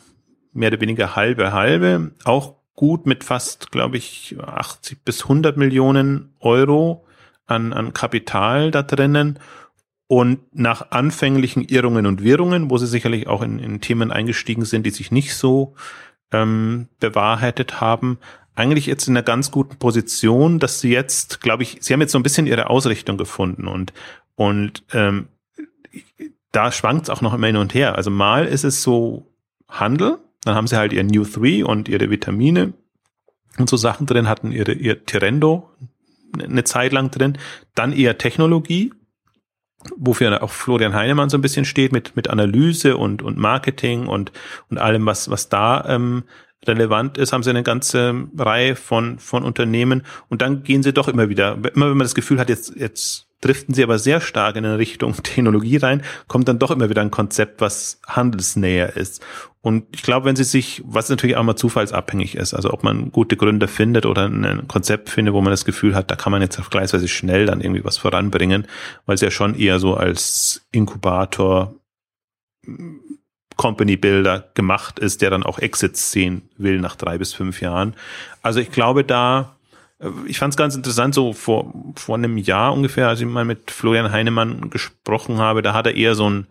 mehr 0.53 0.69
oder 0.69 0.81
weniger 0.81 1.15
halbe 1.15 1.51
halbe, 1.51 2.11
auch 2.23 2.55
gut 2.75 3.05
mit 3.05 3.23
fast, 3.23 3.71
glaube 3.71 3.97
ich, 3.97 4.35
80 4.39 5.03
bis 5.03 5.23
100 5.23 5.57
Millionen 5.57 6.33
Euro 6.39 7.05
an, 7.45 7.73
an 7.73 7.93
Kapital 7.93 8.71
da 8.71 8.83
drinnen. 8.83 9.39
Und 10.07 10.39
nach 10.53 10.91
anfänglichen 10.91 11.63
Irrungen 11.63 12.05
und 12.05 12.23
Wirrungen, 12.23 12.69
wo 12.69 12.77
sie 12.77 12.87
sicherlich 12.87 13.27
auch 13.27 13.41
in, 13.41 13.57
in 13.57 13.81
Themen 13.81 14.11
eingestiegen 14.11 14.65
sind, 14.65 14.85
die 14.85 14.91
sich 14.91 15.11
nicht 15.11 15.35
so 15.35 15.75
ähm, 16.31 16.87
bewahrheitet 16.99 17.81
haben, 17.81 18.19
eigentlich 18.55 18.85
jetzt 18.85 19.07
in 19.07 19.15
einer 19.15 19.23
ganz 19.23 19.49
guten 19.49 19.77
Position, 19.77 20.59
dass 20.59 20.79
sie 20.79 20.91
jetzt, 20.91 21.41
glaube 21.41 21.63
ich, 21.63 21.77
sie 21.81 21.93
haben 21.93 22.01
jetzt 22.01 22.11
so 22.11 22.19
ein 22.19 22.23
bisschen 22.23 22.45
ihre 22.45 22.69
Ausrichtung 22.69 23.17
gefunden 23.17 23.67
und 23.67 23.93
und 24.35 24.83
ähm, 24.93 25.27
da 26.51 26.71
schwankt 26.71 27.03
es 27.03 27.09
auch 27.09 27.21
noch 27.21 27.33
immer 27.33 27.47
hin 27.47 27.57
und 27.57 27.73
her. 27.73 27.95
Also 27.95 28.09
mal 28.09 28.45
ist 28.45 28.63
es 28.63 28.81
so 28.83 29.31
Handel, 29.67 30.19
dann 30.45 30.55
haben 30.55 30.67
sie 30.67 30.77
halt 30.77 30.93
ihr 30.93 31.03
New 31.03 31.23
3 31.23 31.65
und 31.65 31.89
ihre 31.89 32.09
Vitamine. 32.09 32.73
Und 33.57 33.69
so 33.69 33.77
Sachen 33.77 34.07
drin, 34.07 34.27
hatten 34.27 34.51
ihre, 34.51 34.73
ihr 34.73 35.05
Tirendo 35.05 35.69
eine 36.41 36.63
Zeit 36.63 36.91
lang 36.91 37.11
drin, 37.11 37.37
dann 37.75 37.93
eher 37.93 38.17
Technologie, 38.17 38.91
wofür 39.97 40.41
auch 40.41 40.49
Florian 40.49 40.93
Heinemann 40.95 41.29
so 41.29 41.37
ein 41.37 41.41
bisschen 41.41 41.65
steht 41.65 41.91
mit 41.91 42.15
mit 42.15 42.29
Analyse 42.29 42.97
und 42.97 43.21
und 43.21 43.37
Marketing 43.37 44.07
und 44.07 44.31
und 44.69 44.77
allem 44.77 45.05
was 45.05 45.29
was 45.29 45.49
da 45.49 45.85
ähm, 45.87 46.23
relevant 46.65 47.17
ist, 47.17 47.33
haben 47.33 47.43
sie 47.43 47.49
eine 47.49 47.63
ganze 47.63 48.27
Reihe 48.37 48.75
von 48.75 49.19
von 49.19 49.43
Unternehmen. 49.43 50.03
Und 50.29 50.41
dann 50.41 50.63
gehen 50.63 50.83
sie 50.83 50.93
doch 50.93 51.07
immer 51.07 51.29
wieder. 51.29 51.53
Immer 51.53 51.89
wenn 51.89 51.97
man 51.97 51.99
das 51.99 52.15
Gefühl 52.15 52.39
hat 52.39 52.49
jetzt 52.49 52.75
jetzt 52.75 53.27
driften 53.43 53.73
sie 53.73 53.83
aber 53.83 53.99
sehr 53.99 54.21
stark 54.21 54.55
in 54.55 54.65
eine 54.65 54.77
Richtung 54.77 55.15
Technologie 55.23 55.77
rein, 55.77 56.03
kommt 56.27 56.47
dann 56.47 56.59
doch 56.59 56.71
immer 56.71 56.89
wieder 56.89 57.01
ein 57.01 57.11
Konzept, 57.11 57.61
was 57.61 57.99
handelsnäher 58.07 58.95
ist. 58.95 59.23
Und 59.61 59.85
ich 59.93 60.03
glaube, 60.03 60.25
wenn 60.25 60.35
sie 60.35 60.43
sich, 60.43 60.81
was 60.85 61.09
natürlich 61.09 61.37
auch 61.37 61.43
mal 61.43 61.55
zufallsabhängig 61.55 62.35
ist, 62.35 62.53
also 62.53 62.71
ob 62.73 62.83
man 62.83 63.11
gute 63.11 63.37
Gründe 63.37 63.69
findet 63.69 64.05
oder 64.05 64.25
ein 64.25 64.67
Konzept 64.67 65.09
findet, 65.09 65.33
wo 65.33 65.41
man 65.41 65.51
das 65.51 65.63
Gefühl 65.63 65.95
hat, 65.95 66.11
da 66.11 66.15
kann 66.15 66.31
man 66.31 66.41
jetzt 66.41 66.55
vergleichsweise 66.55 67.07
schnell 67.07 67.45
dann 67.45 67.61
irgendwie 67.61 67.85
was 67.85 67.97
voranbringen, 67.97 68.67
weil 69.05 69.15
es 69.15 69.21
ja 69.21 69.31
schon 69.31 69.55
eher 69.55 69.79
so 69.79 69.95
als 69.95 70.65
Inkubator 70.71 71.75
Company 73.55 73.95
Builder 73.95 74.49
gemacht 74.53 74.99
ist, 74.99 75.21
der 75.21 75.29
dann 75.29 75.43
auch 75.43 75.59
Exits 75.59 76.11
sehen 76.11 76.49
will 76.57 76.79
nach 76.79 76.95
drei 76.95 77.17
bis 77.17 77.33
fünf 77.33 77.61
Jahren. 77.61 77.95
Also 78.41 78.59
ich 78.59 78.71
glaube 78.71 79.03
da, 79.03 79.55
ich 80.25 80.39
fand 80.39 80.53
es 80.53 80.57
ganz 80.57 80.75
interessant, 80.75 81.13
so 81.13 81.33
vor, 81.33 81.73
vor 81.95 82.15
einem 82.15 82.37
Jahr 82.37 82.73
ungefähr, 82.73 83.07
als 83.07 83.21
ich 83.21 83.27
mal 83.27 83.45
mit 83.45 83.71
Florian 83.71 84.11
Heinemann 84.11 84.69
gesprochen 84.69 85.37
habe, 85.37 85.61
da 85.61 85.73
hat 85.73 85.85
er 85.85 85.95
eher 85.95 86.15
so 86.15 86.25
einen 86.25 86.47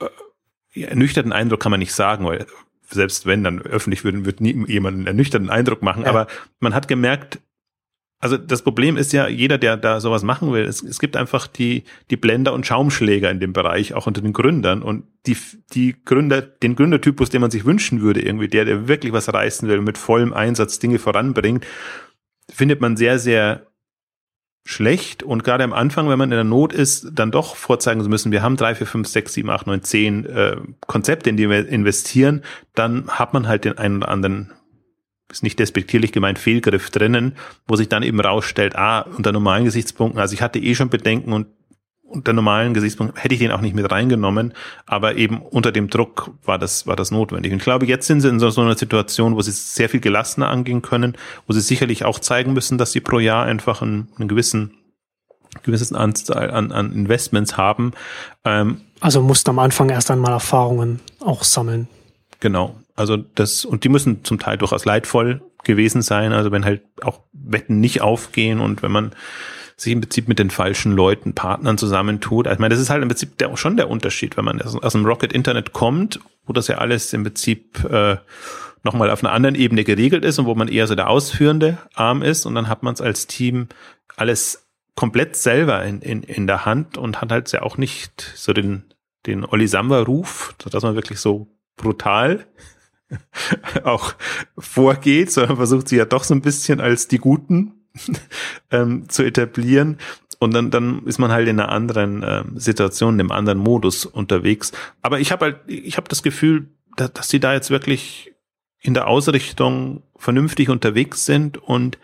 äh, 0.00 0.82
ernüchterten 0.82 1.32
Eindruck, 1.32 1.60
kann 1.60 1.70
man 1.70 1.80
nicht 1.80 1.94
sagen, 1.94 2.24
weil 2.26 2.46
selbst 2.88 3.26
wenn 3.26 3.42
dann 3.42 3.60
öffentlich 3.60 4.04
würden, 4.04 4.24
wird 4.24 4.40
nie 4.40 4.64
jemand 4.68 4.96
einen 4.96 5.06
ernüchterten 5.06 5.50
Eindruck 5.50 5.82
machen, 5.82 6.04
ja. 6.04 6.08
aber 6.10 6.26
man 6.60 6.74
hat 6.74 6.88
gemerkt, 6.88 7.40
also 8.26 8.38
das 8.38 8.62
Problem 8.62 8.96
ist 8.96 9.12
ja, 9.12 9.28
jeder, 9.28 9.56
der 9.56 9.76
da 9.76 10.00
sowas 10.00 10.24
machen 10.24 10.52
will, 10.52 10.64
es, 10.64 10.82
es 10.82 10.98
gibt 10.98 11.16
einfach 11.16 11.46
die, 11.46 11.84
die 12.10 12.16
Blender 12.16 12.52
und 12.54 12.66
Schaumschläger 12.66 13.30
in 13.30 13.38
dem 13.38 13.52
Bereich, 13.52 13.94
auch 13.94 14.08
unter 14.08 14.20
den 14.20 14.32
Gründern. 14.32 14.82
Und 14.82 15.04
die, 15.26 15.36
die 15.72 15.94
Gründer, 16.04 16.42
den 16.42 16.74
Gründertypus, 16.74 17.30
den 17.30 17.40
man 17.40 17.52
sich 17.52 17.64
wünschen 17.64 18.00
würde, 18.00 18.20
irgendwie, 18.20 18.48
der, 18.48 18.64
der 18.64 18.88
wirklich 18.88 19.12
was 19.12 19.32
reißen 19.32 19.68
will, 19.68 19.80
mit 19.80 19.96
vollem 19.96 20.32
Einsatz 20.32 20.80
Dinge 20.80 20.98
voranbringt, 20.98 21.64
findet 22.52 22.80
man 22.80 22.96
sehr, 22.96 23.20
sehr 23.20 23.68
schlecht. 24.64 25.22
Und 25.22 25.44
gerade 25.44 25.62
am 25.62 25.72
Anfang, 25.72 26.08
wenn 26.08 26.18
man 26.18 26.32
in 26.32 26.36
der 26.36 26.42
Not 26.42 26.72
ist, 26.72 27.10
dann 27.12 27.30
doch 27.30 27.54
vorzeigen 27.54 28.02
zu 28.02 28.08
müssen, 28.08 28.32
wir 28.32 28.42
haben 28.42 28.56
drei, 28.56 28.74
vier, 28.74 28.88
fünf, 28.88 29.06
sechs, 29.06 29.34
sieben, 29.34 29.50
acht, 29.50 29.68
neun, 29.68 29.84
zehn 29.84 30.26
äh, 30.26 30.56
Konzepte, 30.88 31.30
in 31.30 31.36
die 31.36 31.48
wir 31.48 31.68
investieren, 31.68 32.42
dann 32.74 33.08
hat 33.08 33.34
man 33.34 33.46
halt 33.46 33.64
den 33.64 33.78
einen 33.78 33.98
oder 33.98 34.08
anderen 34.08 34.50
ist 35.30 35.42
nicht 35.42 35.58
despektierlich 35.58 36.12
gemeint, 36.12 36.38
Fehlgriff 36.38 36.90
drinnen, 36.90 37.36
wo 37.66 37.76
sich 37.76 37.88
dann 37.88 38.02
eben 38.02 38.20
rausstellt, 38.20 38.76
ah, 38.76 39.00
unter 39.00 39.32
normalen 39.32 39.64
Gesichtspunkten, 39.64 40.20
also 40.20 40.34
ich 40.34 40.42
hatte 40.42 40.58
eh 40.58 40.74
schon 40.74 40.88
Bedenken 40.88 41.32
und 41.32 41.48
unter 42.08 42.32
normalen 42.32 42.72
Gesichtspunkten 42.72 43.20
hätte 43.20 43.34
ich 43.34 43.40
den 43.40 43.50
auch 43.50 43.60
nicht 43.60 43.74
mit 43.74 43.90
reingenommen, 43.90 44.54
aber 44.86 45.16
eben 45.16 45.40
unter 45.40 45.72
dem 45.72 45.90
Druck 45.90 46.30
war 46.44 46.58
das, 46.58 46.86
war 46.86 46.94
das 46.94 47.10
notwendig. 47.10 47.52
Und 47.52 47.58
ich 47.58 47.64
glaube, 47.64 47.86
jetzt 47.86 48.06
sind 48.06 48.20
sie 48.20 48.28
in 48.28 48.38
so, 48.38 48.48
so 48.50 48.60
einer 48.60 48.76
Situation, 48.76 49.34
wo 49.34 49.42
sie 49.42 49.50
sehr 49.50 49.88
viel 49.88 50.00
gelassener 50.00 50.48
angehen 50.48 50.82
können, 50.82 51.16
wo 51.46 51.52
sie 51.52 51.60
sicherlich 51.60 52.04
auch 52.04 52.20
zeigen 52.20 52.52
müssen, 52.52 52.78
dass 52.78 52.92
sie 52.92 53.00
pro 53.00 53.18
Jahr 53.18 53.44
einfach 53.44 53.82
einen, 53.82 54.08
einen 54.18 54.28
gewissen 54.28 54.72
gewisses 55.62 55.92
Anzahl 55.92 56.50
an, 56.50 56.70
an 56.70 56.92
Investments 56.92 57.56
haben. 57.56 57.92
Ähm, 58.44 58.82
also 59.00 59.22
musst 59.22 59.48
am 59.48 59.58
Anfang 59.58 59.88
erst 59.88 60.10
einmal 60.10 60.32
Erfahrungen 60.32 61.00
auch 61.20 61.44
sammeln. 61.44 61.88
Genau. 62.40 62.76
Also 62.96 63.16
das, 63.16 63.64
und 63.64 63.84
die 63.84 63.88
müssen 63.88 64.24
zum 64.24 64.38
Teil 64.38 64.56
durchaus 64.56 64.84
leidvoll 64.84 65.42
gewesen 65.64 66.02
sein. 66.02 66.32
Also 66.32 66.50
wenn 66.50 66.64
halt 66.64 66.82
auch 67.02 67.20
Wetten 67.32 67.80
nicht 67.80 68.00
aufgehen 68.00 68.60
und 68.60 68.82
wenn 68.82 68.92
man 68.92 69.12
sich 69.76 69.92
im 69.92 70.00
Prinzip 70.00 70.26
mit 70.26 70.38
den 70.38 70.50
falschen 70.50 70.92
Leuten, 70.92 71.34
Partnern 71.34 71.76
zusammentut. 71.76 72.46
Also 72.46 72.54
ich 72.54 72.60
meine, 72.60 72.74
das 72.74 72.80
ist 72.80 72.88
halt 72.88 73.02
im 73.02 73.08
Prinzip 73.08 73.36
der, 73.38 73.54
schon 73.56 73.76
der 73.76 73.90
Unterschied, 73.90 74.36
wenn 74.36 74.46
man 74.46 74.62
aus, 74.62 74.92
dem 74.92 75.04
Rocket 75.04 75.32
Internet 75.32 75.74
kommt, 75.74 76.18
wo 76.46 76.54
das 76.54 76.68
ja 76.68 76.78
alles 76.78 77.12
im 77.12 77.24
Prinzip 77.24 77.84
äh, 77.84 78.16
nochmal 78.82 79.10
auf 79.10 79.22
einer 79.22 79.34
anderen 79.34 79.54
Ebene 79.54 79.84
geregelt 79.84 80.24
ist 80.24 80.38
und 80.38 80.46
wo 80.46 80.54
man 80.54 80.68
eher 80.68 80.86
so 80.86 80.94
der 80.94 81.10
ausführende 81.10 81.76
Arm 81.94 82.22
ist 82.22 82.46
und 82.46 82.54
dann 82.54 82.68
hat 82.68 82.82
man 82.82 82.94
es 82.94 83.02
als 83.02 83.26
Team 83.26 83.68
alles 84.16 84.66
komplett 84.94 85.36
selber 85.36 85.84
in, 85.84 86.00
in, 86.00 86.22
in 86.22 86.46
der 86.46 86.64
Hand 86.64 86.96
und 86.96 87.20
hat 87.20 87.30
halt 87.30 87.52
ja 87.52 87.60
auch 87.60 87.76
nicht 87.76 88.32
so 88.34 88.54
den, 88.54 88.84
den 89.26 89.44
Olli 89.44 89.68
Samba-Ruf, 89.68 90.54
dass 90.70 90.82
man 90.82 90.94
wirklich 90.94 91.20
so 91.20 91.48
brutal 91.76 92.46
auch 93.84 94.14
vorgeht, 94.58 95.30
sondern 95.30 95.56
versucht 95.56 95.88
sie 95.88 95.96
ja 95.96 96.04
doch 96.04 96.24
so 96.24 96.34
ein 96.34 96.40
bisschen 96.40 96.80
als 96.80 97.08
die 97.08 97.18
Guten 97.18 97.74
ähm, 98.70 99.08
zu 99.08 99.22
etablieren. 99.22 99.98
Und 100.38 100.52
dann, 100.52 100.70
dann 100.70 101.04
ist 101.06 101.18
man 101.18 101.30
halt 101.30 101.48
in 101.48 101.58
einer 101.58 101.70
anderen 101.70 102.22
ähm, 102.26 102.58
Situation, 102.58 103.14
in 103.14 103.20
einem 103.20 103.32
anderen 103.32 103.58
Modus 103.58 104.04
unterwegs. 104.04 104.72
Aber 105.00 105.18
ich 105.18 105.32
habe 105.32 105.46
halt, 105.46 105.60
ich 105.66 105.96
habe 105.96 106.08
das 106.08 106.22
Gefühl, 106.22 106.68
dass, 106.96 107.12
dass 107.12 107.28
die 107.28 107.40
da 107.40 107.54
jetzt 107.54 107.70
wirklich 107.70 108.34
in 108.80 108.94
der 108.94 109.08
Ausrichtung 109.08 110.02
vernünftig 110.16 110.68
unterwegs 110.68 111.24
sind 111.24 111.58
und 111.58 111.98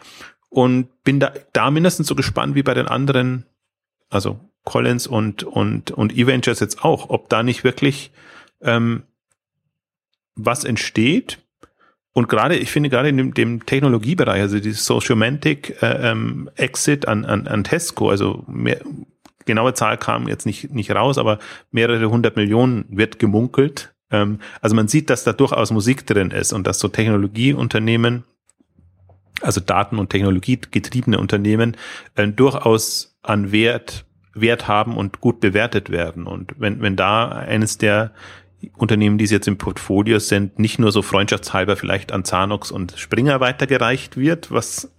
und 0.49 1.03
bin 1.03 1.19
da, 1.19 1.33
da 1.55 1.71
mindestens 1.71 2.09
so 2.09 2.15
gespannt 2.15 2.55
wie 2.55 2.63
bei 2.63 2.75
den 2.75 2.87
anderen, 2.87 3.47
also 4.11 4.39
Collins 4.65 5.07
und 5.07 5.45
und 5.45 5.91
und 5.91 6.13
Eventures 6.15 6.61
jetzt 6.61 6.85
auch, 6.85 7.09
ob 7.11 7.29
da 7.29 7.43
nicht 7.43 7.65
wirklich 7.65 8.13
ähm, 8.61 9.05
was 10.35 10.65
entsteht. 10.65 11.39
Und 12.13 12.29
gerade, 12.29 12.57
ich 12.57 12.71
finde 12.71 12.91
gerade 12.91 13.09
in 13.09 13.17
dem, 13.17 13.35
dem 13.35 13.65
Technologiebereich, 13.65 14.41
also 14.41 14.61
die 14.61 14.73
Sociomantic 14.73 15.83
äh, 15.83 16.11
ähm, 16.11 16.51
Exit 16.57 17.09
an, 17.09 17.25
an, 17.25 17.47
an 17.47 17.65
Tesco, 17.65 18.11
also 18.11 18.45
mehr, 18.47 18.81
genaue 19.47 19.75
Zahl 19.75 19.97
kam 19.97 20.29
jetzt 20.29 20.45
nicht, 20.45 20.73
nicht 20.73 20.91
raus, 20.91 21.17
aber 21.17 21.39
mehrere 21.71 22.11
hundert 22.11 22.37
Millionen 22.37 22.85
wird 22.91 23.19
gemunkelt. 23.19 23.95
Ähm, 24.11 24.41
also 24.61 24.77
man 24.77 24.89
sieht, 24.89 25.09
dass 25.09 25.25
da 25.25 25.33
durchaus 25.33 25.71
Musik 25.71 26.07
drin 26.07 26.31
ist 26.31 26.53
und 26.53 26.67
dass 26.67 26.79
so 26.79 26.89
Technologieunternehmen, 26.89 28.25
also 29.41 29.61
Daten- 29.61 29.99
und 29.99 30.11
Technologiegetriebene 30.11 31.19
Unternehmen, 31.19 31.79
äh, 32.15 32.29
durchaus 32.29 33.19
an 33.23 33.53
Wert 33.53 34.05
Wert 34.35 34.69
haben 34.69 34.97
und 34.97 35.21
gut 35.21 35.41
bewertet 35.41 35.91
werden. 35.91 36.27
Und 36.27 36.55
wenn, 36.59 36.81
wenn 36.81 36.97
da 36.97 37.29
eines 37.29 37.79
der 37.79 38.13
Unternehmen, 38.77 39.19
die 39.19 39.25
jetzt 39.25 39.49
im 39.49 39.59
Portfolio 39.59 40.19
sind, 40.19 40.59
nicht 40.59 40.79
nur 40.79 40.93
so 40.93 41.03
freundschaftshalber 41.03 41.77
vielleicht 41.77 42.13
an 42.13 42.25
Zanox 42.25 42.71
und 42.71 42.95
Springer 42.97 43.41
weitergereicht 43.41 44.17
wird, 44.17 44.51
was 44.51 44.91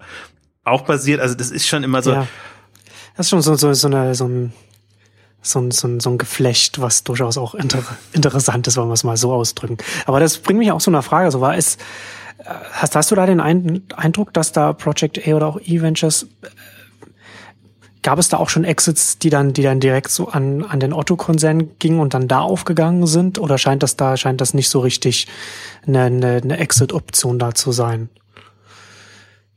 auch 0.63 0.85
passiert. 0.85 1.19
Also 1.19 1.35
das 1.35 1.51
ist 1.51 1.67
schon 1.67 1.83
immer 1.83 2.01
so. 2.01 2.11
Ja. 2.11 2.27
Das 3.15 3.27
ist 3.27 3.29
schon 3.29 3.41
so, 3.41 3.55
so, 3.55 3.73
so, 3.73 3.87
eine, 3.87 4.15
so 4.15 4.25
ein 4.27 4.53
so 5.43 5.59
ein, 5.59 5.71
so 5.71 5.87
ein, 5.87 5.99
so 5.99 6.09
ein 6.09 6.17
Geflecht, 6.17 6.81
was 6.81 7.03
durchaus 7.03 7.37
auch 7.37 7.53
inter 7.53 7.83
interessant 8.13 8.65
ist, 8.67 8.77
wenn 8.77 8.87
wir 8.87 8.93
es 8.93 9.03
mal 9.03 9.17
so 9.17 9.33
ausdrücken. 9.33 9.77
Aber 10.05 10.19
das 10.19 10.37
bringt 10.37 10.59
mich 10.59 10.71
auch 10.71 10.79
zu 10.79 10.89
einer 10.89 11.03
Frage. 11.03 11.29
So 11.31 11.41
war 11.41 11.55
es, 11.55 11.75
äh, 12.39 12.45
hast, 12.71 12.95
hast 12.95 13.11
du 13.11 13.15
da 13.15 13.25
den 13.25 13.41
Eindruck, 13.41 14.33
dass 14.33 14.53
da 14.53 14.73
Project 14.73 15.27
A 15.27 15.33
oder 15.33 15.47
auch 15.47 15.59
E-Ventures 15.59 16.27
Gab 18.03 18.19
es 18.19 18.29
da 18.29 18.37
auch 18.37 18.49
schon 18.49 18.65
Exits, 18.65 19.17
die 19.17 19.29
dann, 19.29 19.53
die 19.53 19.63
dann 19.63 19.79
direkt 19.79 20.11
so 20.11 20.27
an, 20.27 20.63
an 20.63 20.79
den 20.79 20.93
Otto-Konzern 20.93 21.79
gingen 21.79 21.99
und 21.99 22.13
dann 22.13 22.27
da 22.27 22.41
aufgegangen 22.41 23.07
sind? 23.07 23.39
Oder 23.39 23.57
scheint 23.57 23.81
das 23.81 23.95
da, 23.95 24.17
scheint 24.17 24.41
das 24.41 24.53
nicht 24.53 24.69
so 24.69 24.81
richtig 24.81 25.27
eine, 25.87 26.03
eine, 26.03 26.41
eine 26.43 26.57
Exit-Option 26.57 27.39
da 27.39 27.55
zu 27.55 27.71
sein? 27.71 28.09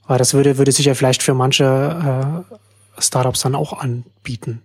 Weil 0.06 0.18
das 0.18 0.32
würde, 0.32 0.58
würde 0.58 0.70
sich 0.70 0.86
ja 0.86 0.94
vielleicht 0.94 1.24
für 1.24 1.34
manche 1.34 2.44
äh, 2.98 3.02
Startups 3.02 3.40
dann 3.40 3.56
auch 3.56 3.72
anbieten. 3.72 4.62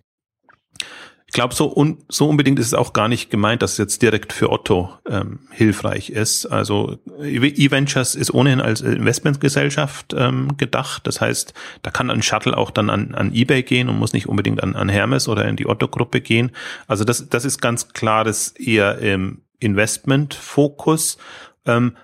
Ich 1.31 1.33
glaube, 1.33 1.55
so, 1.55 1.73
un, 1.73 1.97
so 2.09 2.27
unbedingt 2.27 2.59
ist 2.59 2.65
es 2.65 2.73
auch 2.73 2.91
gar 2.91 3.07
nicht 3.07 3.29
gemeint, 3.29 3.61
dass 3.61 3.71
es 3.71 3.77
jetzt 3.77 4.01
direkt 4.01 4.33
für 4.33 4.51
Otto 4.51 4.89
ähm, 5.07 5.39
hilfreich 5.51 6.09
ist. 6.09 6.45
Also 6.45 6.97
eVentures 7.21 8.15
ist 8.15 8.33
ohnehin 8.33 8.59
als 8.59 8.81
Investmentgesellschaft 8.81 10.13
ähm, 10.13 10.57
gedacht. 10.57 11.07
Das 11.07 11.21
heißt, 11.21 11.53
da 11.83 11.89
kann 11.89 12.09
ein 12.09 12.21
Shuttle 12.21 12.57
auch 12.57 12.69
dann 12.69 12.89
an, 12.89 13.15
an 13.15 13.33
eBay 13.33 13.63
gehen 13.63 13.87
und 13.87 13.97
muss 13.97 14.11
nicht 14.11 14.27
unbedingt 14.27 14.61
an, 14.61 14.75
an 14.75 14.89
Hermes 14.89 15.29
oder 15.29 15.45
in 15.47 15.55
die 15.55 15.67
Otto-Gruppe 15.67 16.19
gehen. 16.19 16.51
Also 16.87 17.05
das, 17.05 17.29
das 17.29 17.45
ist 17.45 17.61
ganz 17.61 17.93
klar, 17.93 18.25
das 18.25 18.49
eher 18.49 18.97
im 18.97 19.43
Investment-Fokus. 19.59 21.17
Ähm, 21.65 21.95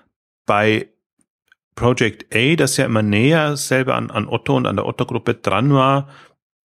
bei 0.46 0.88
Project 1.74 2.34
A, 2.34 2.56
das 2.56 2.78
ja 2.78 2.86
immer 2.86 3.02
näher 3.02 3.58
selber 3.58 3.94
an, 3.94 4.10
an 4.10 4.26
Otto 4.26 4.56
und 4.56 4.64
an 4.64 4.76
der 4.76 4.86
Otto-Gruppe 4.86 5.34
dran 5.34 5.74
war, 5.74 6.08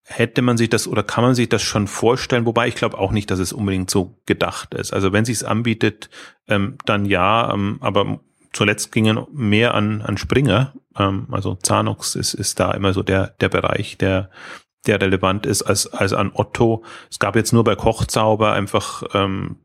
hätte 0.05 0.41
man 0.41 0.57
sich 0.57 0.69
das 0.69 0.87
oder 0.87 1.03
kann 1.03 1.23
man 1.23 1.35
sich 1.35 1.49
das 1.49 1.61
schon 1.61 1.87
vorstellen, 1.87 2.45
wobei 2.45 2.67
ich 2.67 2.75
glaube 2.75 2.97
auch 2.97 3.11
nicht, 3.11 3.31
dass 3.31 3.39
es 3.39 3.53
unbedingt 3.53 3.89
so 3.89 4.17
gedacht 4.25 4.73
ist. 4.73 4.93
Also 4.93 5.13
wenn 5.13 5.25
sich 5.25 5.47
anbietet, 5.47 6.09
ähm, 6.47 6.77
dann 6.85 7.05
ja, 7.05 7.53
ähm, 7.53 7.77
aber 7.79 8.19
zuletzt 8.51 8.91
gingen 8.91 9.25
mehr 9.31 9.73
an, 9.73 10.01
an 10.01 10.17
Springer. 10.17 10.73
Ähm, 10.97 11.27
also 11.31 11.55
Zanox 11.55 12.15
ist, 12.15 12.33
ist 12.33 12.59
da 12.59 12.71
immer 12.71 12.93
so 12.93 13.01
der, 13.01 13.27
der 13.39 13.49
Bereich, 13.49 13.97
der, 13.97 14.29
der 14.85 15.01
relevant 15.01 15.45
ist 15.45 15.63
als, 15.63 15.87
als 15.87 16.13
an 16.13 16.31
Otto. 16.33 16.83
Es 17.09 17.19
gab 17.19 17.35
jetzt 17.35 17.53
nur 17.53 17.63
bei 17.63 17.75
Kochzauber 17.75 18.51
einfach 18.51 19.03
ähm, 19.13 19.57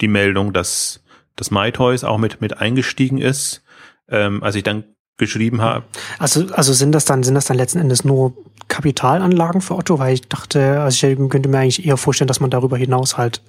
die 0.00 0.08
Meldung, 0.08 0.52
dass 0.52 1.02
das 1.34 1.50
MyToys 1.50 2.04
auch 2.04 2.18
mit, 2.18 2.40
mit 2.40 2.58
eingestiegen 2.58 3.18
ist. 3.18 3.64
Ähm, 4.08 4.42
als 4.42 4.54
ich 4.54 4.62
dann 4.62 4.84
geschrieben 5.20 5.62
habe. 5.62 5.84
Also, 6.18 6.46
also 6.52 6.72
sind 6.72 6.92
das 6.92 7.04
dann, 7.04 7.22
sind 7.22 7.34
das 7.34 7.44
dann 7.44 7.56
letzten 7.56 7.78
Endes 7.78 8.04
nur 8.04 8.32
Kapitalanlagen 8.66 9.60
für 9.60 9.76
Otto? 9.76 10.00
Weil 10.00 10.14
ich 10.14 10.28
dachte, 10.28 10.80
also 10.80 11.06
ich 11.06 11.16
könnte 11.28 11.48
mir 11.48 11.58
eigentlich 11.58 11.86
eher 11.86 11.96
vorstellen, 11.96 12.28
dass 12.28 12.40
man 12.40 12.50
darüber 12.50 12.76
hinaus 12.76 13.16
halt 13.16 13.40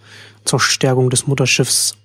zur 0.45 0.59
Stärkung 0.59 1.09
des 1.09 1.25
Mutterschiffs 1.25 1.97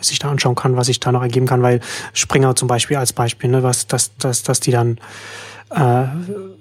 sich 0.00 0.18
da 0.18 0.30
anschauen 0.30 0.54
kann, 0.54 0.76
was 0.76 0.88
sich 0.88 1.00
da 1.00 1.10
noch 1.10 1.22
ergeben 1.22 1.46
kann, 1.46 1.62
weil 1.62 1.80
Springer 2.12 2.54
zum 2.54 2.68
Beispiel 2.68 2.98
als 2.98 3.14
Beispiel, 3.14 3.48
ne, 3.50 3.62
was, 3.62 3.86
dass, 3.86 4.14
dass, 4.18 4.42
dass 4.42 4.60
die 4.60 4.70
dann 4.70 4.98
äh, 5.70 6.04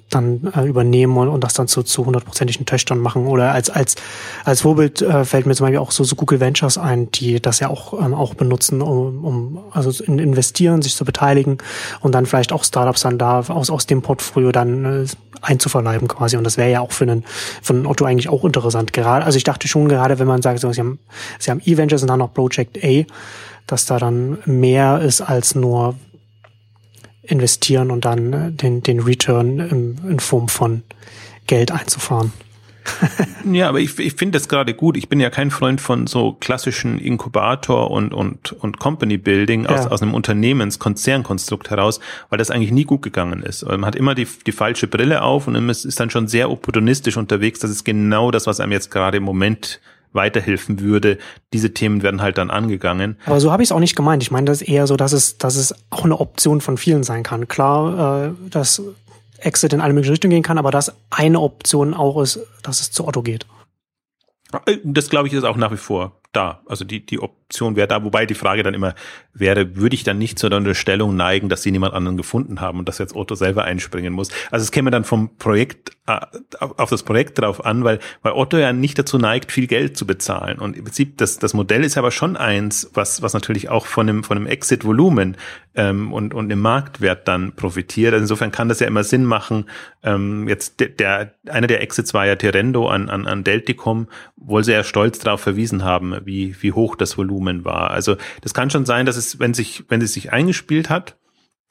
dann 0.10 0.52
äh, 0.56 0.66
übernehmen 0.66 1.18
und, 1.18 1.28
und 1.28 1.44
das 1.44 1.54
dann 1.54 1.68
zu, 1.68 1.84
zu 1.84 2.06
hundertprozentigen 2.06 2.66
Töchtern 2.66 3.00
machen. 3.00 3.28
Oder 3.28 3.52
als, 3.52 3.70
als, 3.70 3.96
als 4.44 4.62
Vorbild 4.62 5.02
äh, 5.02 5.26
fällt 5.26 5.46
mir 5.46 5.56
zum 5.56 5.66
Beispiel 5.66 5.80
auch 5.80 5.92
so, 5.92 6.04
so 6.04 6.16
Google 6.16 6.40
Ventures 6.40 6.78
ein, 6.78 7.12
die 7.12 7.42
das 7.42 7.60
ja 7.60 7.70
auch, 7.70 7.94
ähm, 7.94 8.14
auch 8.14 8.34
benutzen, 8.34 8.82
um, 8.82 9.26
um 9.26 9.60
also 9.72 10.04
in 10.04 10.20
investieren, 10.20 10.82
sich 10.82 10.96
zu 10.96 11.06
beteiligen 11.06 11.58
und 12.02 12.14
dann 12.14 12.26
vielleicht 12.26 12.54
auch 12.54 12.64
Startups 12.64 13.02
dann 13.02 13.18
da 13.18 13.40
aus, 13.40 13.70
aus 13.70 13.86
dem 13.86 14.02
Portfolio 14.02 14.52
dann 14.52 15.04
äh, 15.04 15.06
einzuverleiben 15.42 16.08
quasi. 16.08 16.38
Und 16.38 16.44
das 16.44 16.58
wäre 16.58 16.72
ja 16.72 16.80
auch 16.82 16.92
für 16.92 17.04
einen, 17.04 17.24
für 17.62 17.74
einen 17.74 17.86
Otto 17.86 18.06
eigentlich 18.06 18.30
auch 18.30 18.44
interessant. 18.46 18.94
Gerade, 18.94 19.26
also 19.26 19.38
ich 19.38 19.44
dachte 19.44 19.68
schon 19.68 19.90
gerade, 19.90 20.20
wenn 20.20 20.28
man 20.28 20.42
sagt, 20.42 20.60
so, 20.60 20.72
sie 20.72 20.80
haben, 20.80 21.00
sie 21.40 21.52
haben 21.52 21.62
E-Ventures 21.66 22.02
und 22.02 22.08
dann 22.08 22.20
noch 22.20 22.34
Project 22.34 22.84
A, 22.84 23.04
dass 23.68 23.86
da 23.86 23.98
dann 23.98 24.38
mehr 24.46 25.02
ist 25.02 25.22
als 25.22 25.56
nur 25.56 25.96
investieren 27.28 27.92
und 27.92 28.06
dann 28.06 28.34
äh, 28.34 28.52
den, 28.52 28.84
den 28.84 29.00
Return 29.00 29.60
in, 29.60 30.00
in 30.10 30.20
Form 30.20 30.48
von 30.48 30.84
Geld 31.48 31.72
einzufahren. 31.72 32.32
ja, 33.52 33.70
aber 33.70 33.80
ich, 33.80 33.98
ich 34.00 34.14
finde 34.14 34.38
das 34.38 34.48
gerade 34.48 34.74
gut. 34.74 34.98
Ich 34.98 35.10
bin 35.10 35.20
ja 35.20 35.30
kein 35.30 35.52
Freund 35.52 35.82
von 35.82 36.08
so 36.08 36.34
klassischen 36.34 37.00
Inkubator 37.00 37.92
und, 37.92 38.14
und, 38.14 38.54
und 38.54 38.80
Company 38.80 39.18
Building 39.18 39.66
aus, 39.66 39.86
ja. 39.86 39.92
aus 39.92 40.02
einem 40.02 40.14
Unternehmenskonzernkonstrukt 40.14 41.70
heraus, 41.70 42.00
weil 42.30 42.38
das 42.38 42.52
eigentlich 42.52 42.72
nie 42.72 42.84
gut 42.84 43.02
gegangen 43.02 43.42
ist. 43.44 43.66
Man 43.66 43.86
hat 43.86 43.96
immer 43.96 44.16
die, 44.16 44.28
die 44.46 44.52
falsche 44.52 44.88
Brille 44.88 45.24
auf 45.24 45.48
und 45.48 45.56
es 45.70 45.86
ist 45.86 46.00
dann 46.00 46.10
schon 46.10 46.28
sehr 46.28 46.50
opportunistisch 46.50 47.18
unterwegs. 47.18 47.60
Das 47.60 47.72
ist 47.72 47.84
genau 47.84 48.32
das, 48.32 48.48
was 48.48 48.60
einem 48.60 48.72
jetzt 48.72 48.92
gerade 48.92 49.18
im 49.18 49.24
Moment 49.24 49.80
weiterhelfen 50.16 50.80
würde. 50.80 51.18
Diese 51.54 51.74
Themen 51.74 52.02
werden 52.02 52.22
halt 52.22 52.38
dann 52.38 52.50
angegangen. 52.50 53.18
Aber 53.26 53.40
so 53.40 53.52
habe 53.52 53.62
ich 53.62 53.68
es 53.68 53.72
auch 53.72 53.80
nicht 53.80 53.96
gemeint. 53.96 54.24
Ich 54.24 54.32
meine 54.32 54.46
das 54.46 54.62
ist 54.62 54.68
eher 54.68 54.88
so, 54.88 54.98
dass 54.98 55.12
es, 55.12 55.38
dass 55.38 55.56
es 55.56 55.76
auch 55.90 56.06
eine 56.06 56.20
Option 56.20 56.62
von 56.62 56.78
vielen 56.78 57.04
sein 57.04 57.24
kann. 57.24 57.48
Klar, 57.48 58.30
äh, 58.30 58.50
dass 58.50 58.82
Exit 59.38 59.74
in 59.74 59.82
alle 59.82 59.94
möglichen 59.94 60.14
Richtungen 60.14 60.32
gehen 60.32 60.44
kann, 60.44 60.58
aber 60.58 60.72
dass 60.72 60.96
eine 61.12 61.40
Option 61.40 61.94
auch 61.94 62.22
ist, 62.22 62.40
dass 62.64 62.82
es 62.82 62.92
zu 62.92 63.08
Otto 63.08 63.22
geht. 63.22 63.46
Äh, 64.66 64.78
das 64.84 65.10
glaube 65.10 65.28
ich 65.28 65.34
ist 65.34 65.44
auch 65.44 65.58
nach 65.58 65.72
wie 65.72 65.78
vor 65.78 66.14
da. 66.36 66.62
Also 66.66 66.86
die, 66.86 67.06
die 67.06 67.20
Option 67.20 67.76
wäre 67.76 67.88
da, 67.88 68.04
wobei 68.04 68.26
die 68.26 68.34
Frage 68.34 68.64
dann 68.64 68.74
immer 68.74 68.96
wäre, 69.34 69.76
würde 69.76 69.96
ich 69.96 70.04
dann 70.04 70.18
nicht 70.18 70.40
zu 70.40 70.50
der 70.50 70.58
Unterstellung 70.58 71.16
neigen, 71.16 71.50
dass 71.50 71.62
sie 71.62 71.72
niemand 71.72 71.94
anderen 71.94 72.18
gefunden 72.18 72.62
haben 72.62 72.80
und 72.80 72.88
dass 72.88 72.98
jetzt 72.98 73.16
Otto 73.16 73.36
selber 73.36 73.66
einspringen 73.66 74.14
muss. 74.14 74.30
Also 74.52 74.64
es 74.64 74.72
käme 74.72 74.92
dann 74.92 75.04
vom 75.04 75.38
Projekt 75.38 75.92
äh, 76.08 76.20
auf 76.60 76.90
das 76.90 77.04
Projekt 77.04 77.40
drauf 77.40 77.66
an, 77.66 77.84
weil, 77.84 78.00
weil 78.22 78.34
Otto 78.34 78.58
ja 78.58 78.74
nicht 78.74 78.98
dazu 78.98 79.18
neigt, 79.18 79.52
viel 79.52 79.68
Geld 79.68 79.98
zu 79.98 80.06
bezahlen. 80.06 80.60
Und 80.60 80.78
im 80.78 80.84
Prinzip, 80.84 81.18
das, 81.18 81.40
das 81.40 81.54
Modell 81.54 81.84
ist 81.84 81.98
aber 81.98 82.12
schon 82.12 82.38
eins, 82.38 82.92
was, 82.94 83.22
was 83.22 83.34
natürlich 83.34 83.70
auch 83.70 83.86
von 83.86 84.08
einem, 84.08 84.24
von 84.24 84.38
einem 84.38 84.48
Exit-Volumen 84.48 85.38
ähm, 85.76 86.14
und, 86.14 86.34
und 86.34 86.50
dem 86.50 86.62
Marktwert 86.62 87.28
dann 87.28 87.54
profitiert. 87.56 88.14
Also 88.14 88.24
insofern 88.24 88.52
kann 88.52 88.70
das 88.70 88.80
ja 88.80 88.88
immer 88.88 89.04
Sinn 89.04 89.26
machen. 89.26 89.66
Ähm, 90.04 90.48
jetzt 90.48 90.80
der, 90.80 90.90
der, 90.90 91.34
einer 91.48 91.68
der 91.68 91.82
Exits 91.82 92.14
war 92.14 92.26
ja 92.26 92.36
Terendo 92.36 92.88
an, 92.88 93.10
an, 93.10 93.28
an 93.28 93.44
Delticom, 93.44 94.08
wohl 94.38 94.64
sehr 94.64 94.84
stolz 94.84 95.20
darauf 95.20 95.42
verwiesen 95.42 95.84
haben, 95.84 96.16
wie, 96.26 96.56
wie 96.62 96.72
hoch 96.72 96.96
das 96.96 97.18
Volumen 97.18 97.66
war. 97.66 97.92
Also 97.92 98.18
das 98.42 98.54
kann 98.54 98.70
schon 98.70 98.86
sein, 98.86 99.06
dass 99.06 99.18
es, 99.18 99.40
wenn 99.40 99.54
sich, 99.54 99.84
wenn 99.90 100.02
es 100.02 100.14
sich 100.14 100.32
eingespielt 100.34 100.90
hat, 100.90 101.18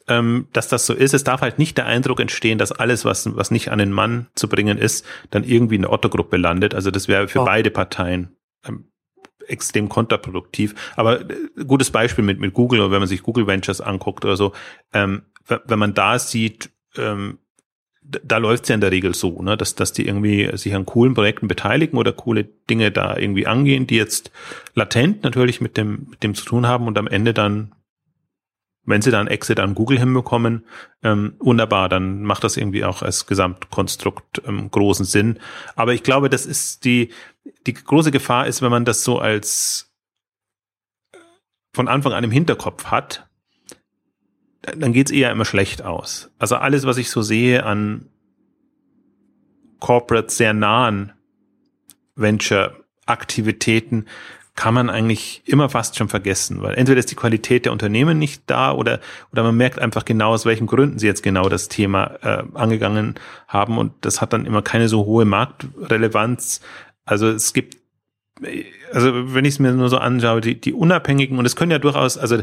ähm, 0.09 0.49
dass 0.53 0.69
das 0.69 0.87
so 0.87 0.95
ist. 0.95 1.15
Es 1.15 1.25
darf 1.25 1.41
halt 1.41 1.59
nicht 1.59 1.77
der 1.77 1.87
Eindruck 1.87 2.21
entstehen, 2.21 2.59
dass 2.59 2.73
alles, 2.73 3.05
was, 3.05 3.37
was 3.37 3.51
nicht 3.51 3.71
an 3.71 3.79
den 3.79 3.93
Mann 3.93 4.27
zu 4.35 4.49
bringen 4.49 4.79
ist, 4.79 5.05
dann 5.31 5.45
irgendwie 5.45 5.77
in 5.77 5.83
der 5.83 5.93
Otto-Gruppe 5.93 6.37
landet. 6.37 6.75
Also 6.75 6.91
das 6.91 7.09
wäre 7.09 7.29
für 7.29 7.41
oh. 7.41 7.45
beide 7.45 7.71
Parteien 7.71 8.37
ähm, 8.67 8.91
extrem 9.47 9.89
kontraproduktiv. 9.89 10.75
Aber 10.97 11.21
äh, 11.21 11.37
gutes 11.67 11.91
Beispiel 11.91 12.25
mit, 12.25 12.41
mit 12.41 12.55
Google, 12.55 12.91
wenn 12.91 13.01
man 13.01 13.09
sich 13.09 13.23
Google 13.23 13.47
Ventures 13.47 13.81
anguckt 13.81 14.25
oder 14.25 14.37
so, 14.37 14.53
ähm, 14.93 15.23
wenn 15.47 15.79
man 15.79 15.95
da 15.95 16.19
sieht, 16.19 16.71
ähm, 16.97 17.39
da 18.05 18.37
läuft's 18.37 18.69
ja 18.69 18.75
in 18.75 18.81
der 18.81 18.91
Regel 18.91 19.15
so, 19.15 19.43
ne, 19.43 19.57
dass, 19.57 19.75
dass 19.75 19.93
die 19.93 20.07
irgendwie 20.07 20.51
sich 20.57 20.75
an 20.75 20.85
coolen 20.85 21.15
Projekten 21.15 21.49
beteiligen 21.49 21.99
oder 21.99 22.13
coole 22.13 22.45
Dinge 22.45 22.91
da 22.91 23.17
irgendwie 23.17 23.47
angehen, 23.47 23.87
die 23.87 23.97
jetzt 23.97 24.31
latent 24.75 25.25
natürlich 25.25 25.61
mit 25.61 25.77
dem, 25.77 26.09
mit 26.11 26.23
dem 26.23 26.35
zu 26.35 26.45
tun 26.45 26.67
haben 26.67 26.87
und 26.87 26.99
am 26.99 27.07
Ende 27.07 27.33
dann, 27.33 27.75
wenn 28.85 29.01
sie 29.01 29.11
dann 29.11 29.27
Exit 29.27 29.59
an 29.59 29.75
Google 29.75 29.99
hinbekommen, 29.99 30.67
ähm, 31.03 31.37
wunderbar, 31.39 31.89
dann 31.89 32.23
macht 32.23 32.45
das 32.45 32.59
irgendwie 32.59 32.85
auch 32.85 33.01
als 33.01 33.27
Gesamtkonstrukt 33.27 34.43
ähm, 34.47 34.71
großen 34.71 35.07
Sinn. 35.07 35.41
Aber 35.75 35.95
ich 35.95 36.03
glaube, 36.03 36.29
das 36.29 36.45
ist 36.45 36.85
die, 36.85 37.09
die 37.67 37.75
große 37.75 38.11
Gefahr 38.11 38.47
ist, 38.47 38.61
wenn 38.61 38.71
man 38.71 38.85
das 38.85 39.03
so 39.03 39.19
als 39.19 39.91
von 41.73 41.89
Anfang 41.89 42.13
an 42.13 42.23
im 42.23 42.31
Hinterkopf 42.31 42.87
hat, 42.87 43.24
dann 44.77 44.93
geht's 44.93 45.11
eher 45.11 45.31
immer 45.31 45.45
schlecht 45.45 45.83
aus. 45.83 46.31
Also 46.39 46.57
alles, 46.57 46.87
was 46.87 46.97
ich 46.97 47.11
so 47.11 47.23
sehe 47.23 47.65
an 47.65 48.07
corporate 49.81 50.31
sehr 50.31 50.55
nahen 50.55 51.13
Venture-Aktivitäten, 52.17 54.07
kann 54.55 54.73
man 54.73 54.89
eigentlich 54.89 55.43
immer 55.47 55.69
fast 55.69 55.97
schon 55.97 56.09
vergessen, 56.09 56.63
weil 56.63 56.77
entweder 56.77 57.01
ist 57.01 57.11
die 57.11 57.17
Qualität 57.17 57.65
der 57.65 57.73
Unternehmen 57.73 58.21
nicht 58.21 58.45
da 58.47 58.73
oder, 58.73 59.01
oder 59.33 59.43
man 59.43 59.57
merkt 59.57 59.81
einfach 59.81 60.05
genau, 60.05 60.33
aus 60.33 60.47
welchen 60.47 60.69
Gründen 60.69 61.01
sie 61.01 61.09
jetzt 61.09 61.25
genau 61.25 61.49
das 61.49 61.69
Thema 61.69 62.19
äh, 62.23 62.45
angegangen 62.55 63.17
haben 63.49 63.79
und 63.79 63.93
das 64.03 64.21
hat 64.21 64.33
dann 64.33 64.47
immer 64.47 64.63
keine 64.63 64.89
so 64.89 65.07
hohe 65.07 65.25
Marktrelevanz. 65.25 66.61
Also 67.05 67.29
es 67.29 67.53
gibt 67.53 67.79
also 68.93 69.35
wenn 69.35 69.45
ich 69.45 69.55
es 69.55 69.59
mir 69.59 69.73
nur 69.73 69.89
so 69.89 69.99
anschaue, 69.99 70.41
die, 70.41 70.61
die 70.61 70.73
Unabhängigen, 70.73 71.39
und 71.39 71.47
es 71.47 71.57
können 71.57 71.71
ja 71.71 71.79
durchaus, 71.79 72.19
also 72.19 72.43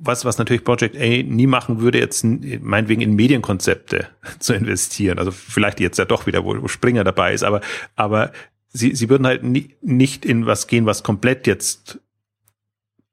was, 0.00 0.24
was 0.24 0.38
natürlich 0.38 0.64
Project 0.64 0.96
A 0.96 1.22
nie 1.22 1.46
machen 1.46 1.80
würde, 1.80 1.98
jetzt 1.98 2.24
meinetwegen 2.24 3.02
in 3.02 3.14
Medienkonzepte 3.14 4.08
zu 4.38 4.54
investieren. 4.54 5.18
Also 5.18 5.30
vielleicht 5.30 5.78
jetzt 5.80 5.98
ja 5.98 6.04
doch 6.04 6.26
wieder, 6.26 6.44
wo 6.44 6.66
Springer 6.68 7.04
dabei 7.04 7.34
ist, 7.34 7.44
aber, 7.44 7.60
aber 7.96 8.32
sie, 8.68 8.94
sie 8.94 9.08
würden 9.08 9.26
halt 9.26 9.44
nie, 9.44 9.76
nicht 9.82 10.24
in 10.24 10.46
was 10.46 10.66
gehen, 10.66 10.86
was 10.86 11.02
komplett 11.02 11.46
jetzt 11.46 12.00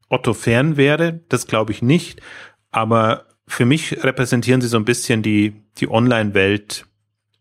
Otto 0.09 0.33
fern 0.33 0.77
wäre. 0.77 1.19
Das 1.29 1.47
glaube 1.47 1.73
ich 1.73 1.81
nicht. 1.81 2.21
Aber 2.71 3.25
für 3.47 3.65
mich 3.65 4.03
repräsentieren 4.03 4.61
sie 4.61 4.67
so 4.67 4.77
ein 4.77 4.85
bisschen 4.85 5.21
die, 5.21 5.61
die 5.77 5.89
Online-Welt 5.89 6.85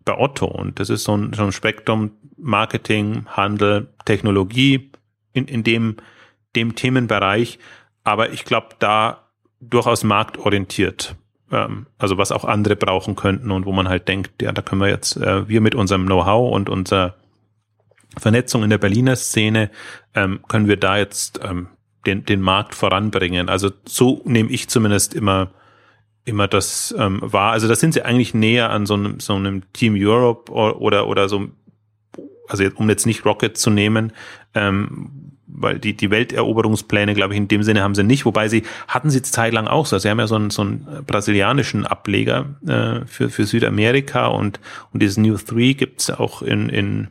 bei 0.04 0.18
Otto. 0.18 0.46
Und 0.46 0.80
das 0.80 0.90
ist 0.90 1.04
so 1.04 1.16
ein, 1.16 1.32
so 1.32 1.44
ein 1.44 1.52
Spektrum 1.52 2.12
Marketing, 2.36 3.26
Handel, 3.26 3.88
Technologie 4.04 4.90
in, 5.32 5.46
in 5.46 5.62
dem, 5.62 5.96
dem 6.54 6.74
Themenbereich. 6.74 7.58
Aber 8.04 8.32
ich 8.32 8.44
glaube, 8.44 8.68
da 8.78 9.25
durchaus 9.70 10.04
marktorientiert. 10.04 11.16
Ähm, 11.50 11.86
also 11.98 12.18
was 12.18 12.32
auch 12.32 12.44
andere 12.44 12.76
brauchen 12.76 13.16
könnten 13.16 13.50
und 13.50 13.66
wo 13.66 13.72
man 13.72 13.88
halt 13.88 14.08
denkt, 14.08 14.42
ja, 14.42 14.52
da 14.52 14.62
können 14.62 14.80
wir 14.80 14.88
jetzt, 14.88 15.16
äh, 15.16 15.48
wir 15.48 15.60
mit 15.60 15.74
unserem 15.74 16.06
Know-how 16.06 16.52
und 16.52 16.68
unserer 16.68 17.14
Vernetzung 18.18 18.62
in 18.62 18.70
der 18.70 18.78
Berliner 18.78 19.16
Szene, 19.16 19.70
ähm, 20.14 20.40
können 20.48 20.68
wir 20.68 20.76
da 20.76 20.96
jetzt 20.96 21.40
ähm, 21.42 21.68
den, 22.06 22.24
den 22.24 22.40
Markt 22.40 22.74
voranbringen. 22.74 23.48
Also 23.48 23.70
so 23.84 24.22
nehme 24.24 24.50
ich 24.50 24.68
zumindest 24.68 25.14
immer 25.14 25.50
immer 26.26 26.48
das 26.48 26.94
ähm, 26.98 27.20
wahr. 27.22 27.52
Also 27.52 27.68
da 27.68 27.76
sind 27.76 27.94
sie 27.94 28.02
eigentlich 28.02 28.34
näher 28.34 28.70
an 28.70 28.84
so 28.84 28.94
einem, 28.94 29.20
so 29.20 29.34
einem 29.34 29.72
Team 29.72 29.94
Europe 29.96 30.52
oder, 30.52 31.06
oder, 31.06 31.28
so, 31.28 31.48
also 32.48 32.64
um 32.74 32.90
jetzt 32.90 33.06
nicht 33.06 33.24
Rocket 33.24 33.56
zu 33.56 33.70
nehmen, 33.70 34.12
ähm, 34.52 35.15
weil 35.58 35.78
die, 35.78 35.94
die 35.96 36.10
Welteroberungspläne, 36.10 37.14
glaube 37.14 37.34
ich, 37.34 37.38
in 37.38 37.48
dem 37.48 37.62
Sinne 37.62 37.82
haben 37.82 37.94
sie 37.94 38.04
nicht, 38.04 38.24
wobei 38.24 38.48
sie 38.48 38.62
hatten 38.88 39.10
sie 39.10 39.22
zeitlang 39.22 39.66
auch 39.66 39.86
so. 39.86 39.98
Sie 39.98 40.08
haben 40.08 40.18
ja 40.18 40.26
so 40.26 40.36
einen, 40.36 40.50
so 40.50 40.62
einen 40.62 40.86
brasilianischen 41.06 41.86
Ableger 41.86 42.46
äh, 42.66 43.06
für, 43.06 43.30
für 43.30 43.44
Südamerika 43.44 44.26
und, 44.26 44.60
und 44.92 45.02
dieses 45.02 45.16
New 45.16 45.36
Three 45.36 45.74
gibt's 45.74 46.10
auch 46.10 46.42
in, 46.42 46.68
in, 46.68 47.08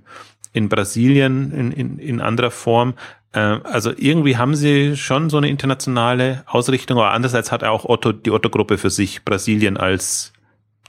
in 0.54 0.70
Brasilien 0.70 1.52
in, 1.52 1.72
in, 1.72 2.00
in 2.00 2.22
anderer 2.22 2.52
Form. 2.52 2.94
Äh, 3.34 3.40
also 3.40 3.92
irgendwie 3.96 4.38
haben 4.38 4.56
sie 4.56 4.96
schon 4.96 5.30
so 5.30 5.38
eine 5.38 5.50
internationale 5.50 6.44
Ausrichtung, 6.46 6.98
aber 6.98 7.12
andererseits 7.12 7.52
hat 7.52 7.64
auch 7.64 7.86
Otto, 7.86 8.12
die 8.12 8.32
Otto-Gruppe 8.32 8.78
für 8.78 8.90
sich 8.90 9.26
Brasilien 9.26 9.78
als 9.78 10.32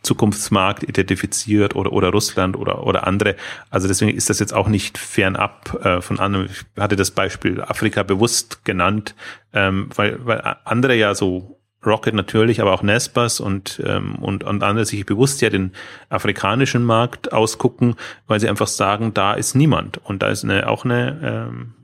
Zukunftsmarkt 0.06 0.84
identifiziert 0.84 1.76
oder, 1.76 1.92
oder 1.92 2.10
Russland 2.10 2.56
oder, 2.56 2.86
oder 2.86 3.06
andere. 3.06 3.36
Also 3.68 3.88
deswegen 3.88 4.16
ist 4.16 4.30
das 4.30 4.38
jetzt 4.38 4.54
auch 4.54 4.68
nicht 4.68 4.96
fernab 4.96 5.84
äh, 5.84 6.00
von 6.00 6.18
anderen. 6.18 6.46
Ich 6.46 6.64
hatte 6.80 6.96
das 6.96 7.10
Beispiel 7.10 7.60
Afrika 7.60 8.02
bewusst 8.02 8.64
genannt, 8.64 9.14
ähm, 9.52 9.90
weil, 9.94 10.24
weil 10.24 10.40
andere 10.64 10.94
ja 10.94 11.14
so 11.14 11.60
Rocket 11.84 12.14
natürlich, 12.14 12.60
aber 12.60 12.72
auch 12.72 12.82
Nespers 12.82 13.40
und, 13.40 13.80
ähm, 13.86 14.16
und, 14.16 14.44
und 14.44 14.62
andere 14.62 14.84
sich 14.84 15.06
bewusst 15.06 15.40
ja 15.40 15.50
den 15.50 15.72
afrikanischen 16.08 16.84
Markt 16.84 17.32
ausgucken, 17.32 17.94
weil 18.26 18.40
sie 18.40 18.48
einfach 18.48 18.66
sagen, 18.66 19.14
da 19.14 19.34
ist 19.34 19.54
niemand. 19.54 19.98
Und 19.98 20.22
da 20.22 20.28
ist 20.28 20.44
eine, 20.44 20.68
auch 20.68 20.84
eine 20.84 21.20
ähm, 21.22 21.74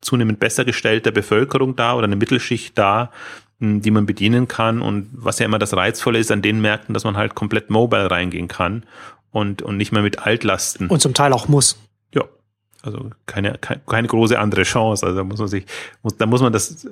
zunehmend 0.00 0.38
besser 0.38 0.64
gestellte 0.64 1.12
Bevölkerung 1.12 1.76
da 1.76 1.94
oder 1.94 2.04
eine 2.04 2.16
Mittelschicht 2.16 2.78
da, 2.78 3.10
die 3.60 3.90
man 3.90 4.06
bedienen 4.06 4.48
kann 4.48 4.80
und 4.80 5.08
was 5.12 5.38
ja 5.38 5.44
immer 5.44 5.58
das 5.58 5.76
Reizvolle 5.76 6.18
ist 6.18 6.32
an 6.32 6.40
den 6.40 6.60
Märkten, 6.60 6.94
dass 6.94 7.04
man 7.04 7.16
halt 7.16 7.34
komplett 7.34 7.68
mobile 7.68 8.10
reingehen 8.10 8.48
kann 8.48 8.84
und, 9.30 9.60
und 9.60 9.76
nicht 9.76 9.92
mehr 9.92 10.02
mit 10.02 10.18
Altlasten. 10.18 10.88
Und 10.88 11.02
zum 11.02 11.12
Teil 11.12 11.32
auch 11.34 11.46
muss. 11.46 11.78
Ja. 12.14 12.24
Also 12.82 13.10
keine, 13.26 13.58
keine 13.58 14.08
große 14.08 14.38
andere 14.38 14.62
Chance. 14.62 15.04
Also 15.04 15.18
da 15.18 15.24
muss 15.24 15.38
man 15.38 15.48
sich, 15.48 15.66
muss, 16.02 16.16
da 16.16 16.24
muss 16.24 16.40
man 16.40 16.54
das 16.54 16.86
äh, 16.86 16.88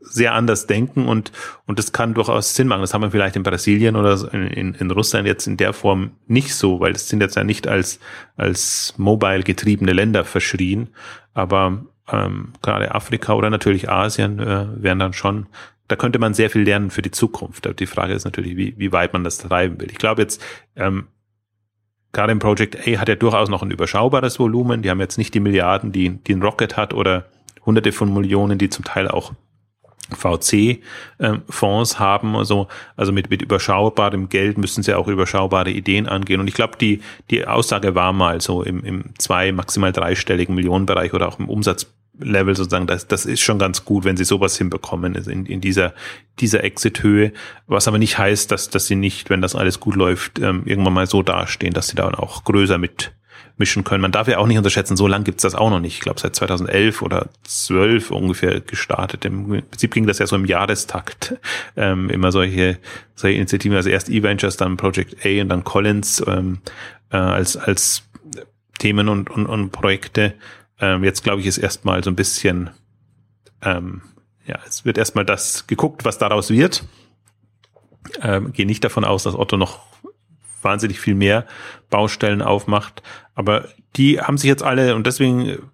sehr 0.00 0.34
anders 0.34 0.68
denken 0.68 1.08
und, 1.08 1.32
und 1.66 1.80
das 1.80 1.90
kann 1.90 2.14
durchaus 2.14 2.54
Sinn 2.54 2.68
machen. 2.68 2.82
Das 2.82 2.94
haben 2.94 3.02
wir 3.02 3.10
vielleicht 3.10 3.34
in 3.34 3.42
Brasilien 3.42 3.96
oder 3.96 4.32
in, 4.32 4.74
in 4.74 4.90
Russland 4.92 5.26
jetzt 5.26 5.48
in 5.48 5.56
der 5.56 5.72
Form 5.72 6.12
nicht 6.28 6.54
so, 6.54 6.78
weil 6.78 6.92
das 6.92 7.08
sind 7.08 7.20
jetzt 7.20 7.34
ja 7.34 7.42
nicht 7.42 7.66
als, 7.66 7.98
als 8.36 8.94
mobile 8.96 9.42
getriebene 9.42 9.92
Länder 9.92 10.24
verschrien. 10.24 10.90
Aber 11.34 11.84
ähm, 12.12 12.52
gerade 12.62 12.94
Afrika 12.94 13.34
oder 13.34 13.50
natürlich 13.50 13.90
Asien 13.90 14.38
äh, 14.38 14.66
wären 14.76 15.00
dann 15.00 15.12
schon 15.12 15.46
da 15.88 15.96
könnte 15.96 16.18
man 16.18 16.34
sehr 16.34 16.50
viel 16.50 16.62
lernen 16.62 16.90
für 16.90 17.02
die 17.02 17.10
Zukunft. 17.10 17.68
Die 17.78 17.86
Frage 17.86 18.12
ist 18.12 18.24
natürlich, 18.24 18.56
wie, 18.56 18.74
wie 18.76 18.92
weit 18.92 19.12
man 19.12 19.24
das 19.24 19.38
treiben 19.38 19.80
will. 19.80 19.90
Ich 19.90 19.98
glaube 19.98 20.22
jetzt, 20.22 20.42
ähm, 20.74 21.06
gerade 22.12 22.32
im 22.32 22.38
Project 22.38 22.76
A 22.86 22.98
hat 22.98 23.08
er 23.08 23.16
durchaus 23.16 23.48
noch 23.48 23.62
ein 23.62 23.70
überschaubares 23.70 24.38
Volumen. 24.38 24.82
Die 24.82 24.90
haben 24.90 25.00
jetzt 25.00 25.18
nicht 25.18 25.34
die 25.34 25.40
Milliarden, 25.40 25.92
die, 25.92 26.10
die 26.10 26.34
ein 26.34 26.42
Rocket 26.42 26.76
hat 26.76 26.94
oder 26.94 27.26
hunderte 27.64 27.92
von 27.92 28.12
Millionen, 28.12 28.58
die 28.58 28.68
zum 28.68 28.84
Teil 28.84 29.08
auch 29.08 29.32
VC-Fonds 30.14 31.92
ähm, 31.92 31.98
haben. 31.98 32.36
Also, 32.36 32.68
also 32.96 33.12
mit, 33.12 33.30
mit 33.30 33.42
überschaubarem 33.42 34.28
Geld 34.28 34.58
müssen 34.58 34.82
sie 34.82 34.94
auch 34.94 35.08
überschaubare 35.08 35.70
Ideen 35.70 36.08
angehen. 36.08 36.40
Und 36.40 36.48
ich 36.48 36.54
glaube, 36.54 36.76
die, 36.80 37.00
die 37.30 37.46
Aussage 37.46 37.94
war 37.94 38.12
mal 38.12 38.40
so 38.40 38.62
im, 38.62 38.84
im 38.84 39.04
zwei, 39.18 39.52
maximal 39.52 39.92
dreistelligen 39.92 40.54
Millionenbereich 40.54 41.12
oder 41.12 41.28
auch 41.28 41.38
im 41.38 41.48
Umsatz 41.48 41.92
Level 42.18 42.56
sozusagen, 42.56 42.86
das, 42.86 43.06
das 43.06 43.26
ist 43.26 43.40
schon 43.40 43.58
ganz 43.58 43.84
gut, 43.84 44.04
wenn 44.04 44.16
sie 44.16 44.24
sowas 44.24 44.56
hinbekommen 44.56 45.14
in, 45.14 45.46
in 45.46 45.60
dieser, 45.60 45.94
dieser 46.40 46.64
Exit-Höhe, 46.64 47.32
was 47.66 47.88
aber 47.88 47.98
nicht 47.98 48.18
heißt, 48.18 48.50
dass, 48.50 48.70
dass 48.70 48.86
sie 48.86 48.96
nicht, 48.96 49.30
wenn 49.30 49.42
das 49.42 49.54
alles 49.54 49.80
gut 49.80 49.96
läuft, 49.96 50.38
ähm, 50.38 50.62
irgendwann 50.64 50.94
mal 50.94 51.06
so 51.06 51.22
dastehen, 51.22 51.74
dass 51.74 51.88
sie 51.88 51.96
da 51.96 52.08
auch 52.08 52.44
größer 52.44 52.78
mit 52.78 53.12
mischen 53.58 53.84
können. 53.84 54.02
Man 54.02 54.12
darf 54.12 54.28
ja 54.28 54.38
auch 54.38 54.46
nicht 54.46 54.58
unterschätzen, 54.58 54.96
so 54.96 55.06
lang 55.06 55.24
gibt's 55.24 55.42
das 55.42 55.54
auch 55.54 55.70
noch 55.70 55.80
nicht. 55.80 55.94
Ich 55.94 56.00
glaube, 56.00 56.20
seit 56.20 56.36
2011 56.36 57.00
oder 57.02 57.28
12 57.44 58.10
ungefähr 58.10 58.60
gestartet. 58.60 59.24
Im 59.24 59.46
Prinzip 59.46 59.94
ging 59.94 60.06
das 60.06 60.18
ja 60.18 60.26
so 60.26 60.36
im 60.36 60.44
Jahrestakt. 60.44 61.36
Ähm, 61.76 62.10
immer 62.10 62.32
solche, 62.32 62.78
solche 63.14 63.36
Initiativen, 63.36 63.76
also 63.76 63.88
erst 63.88 64.10
E-Ventures, 64.10 64.56
dann 64.56 64.76
Project 64.76 65.24
A 65.24 65.40
und 65.40 65.48
dann 65.48 65.64
Collins 65.64 66.22
ähm, 66.26 66.58
äh, 67.10 67.16
als, 67.16 67.56
als 67.56 68.02
Themen 68.78 69.08
und, 69.08 69.30
und, 69.30 69.46
und 69.46 69.70
Projekte 69.70 70.34
ähm, 70.80 71.04
jetzt 71.04 71.22
glaube 71.22 71.40
ich, 71.40 71.46
ist 71.46 71.58
erstmal 71.58 72.02
so 72.04 72.10
ein 72.10 72.16
bisschen, 72.16 72.70
ähm, 73.62 74.02
ja, 74.46 74.58
es 74.66 74.84
wird 74.84 74.98
erstmal 74.98 75.24
das 75.24 75.66
geguckt, 75.66 76.04
was 76.04 76.18
daraus 76.18 76.50
wird. 76.50 76.84
Ähm, 78.20 78.52
gehe 78.52 78.66
nicht 78.66 78.84
davon 78.84 79.04
aus, 79.04 79.24
dass 79.24 79.34
Otto 79.34 79.56
noch 79.56 79.80
wahnsinnig 80.62 81.00
viel 81.00 81.14
mehr 81.14 81.46
Baustellen 81.90 82.42
aufmacht. 82.42 83.02
Aber 83.34 83.68
die 83.96 84.20
haben 84.20 84.38
sich 84.38 84.48
jetzt 84.48 84.62
alle, 84.62 84.94
und 84.94 85.06
deswegen 85.06 85.70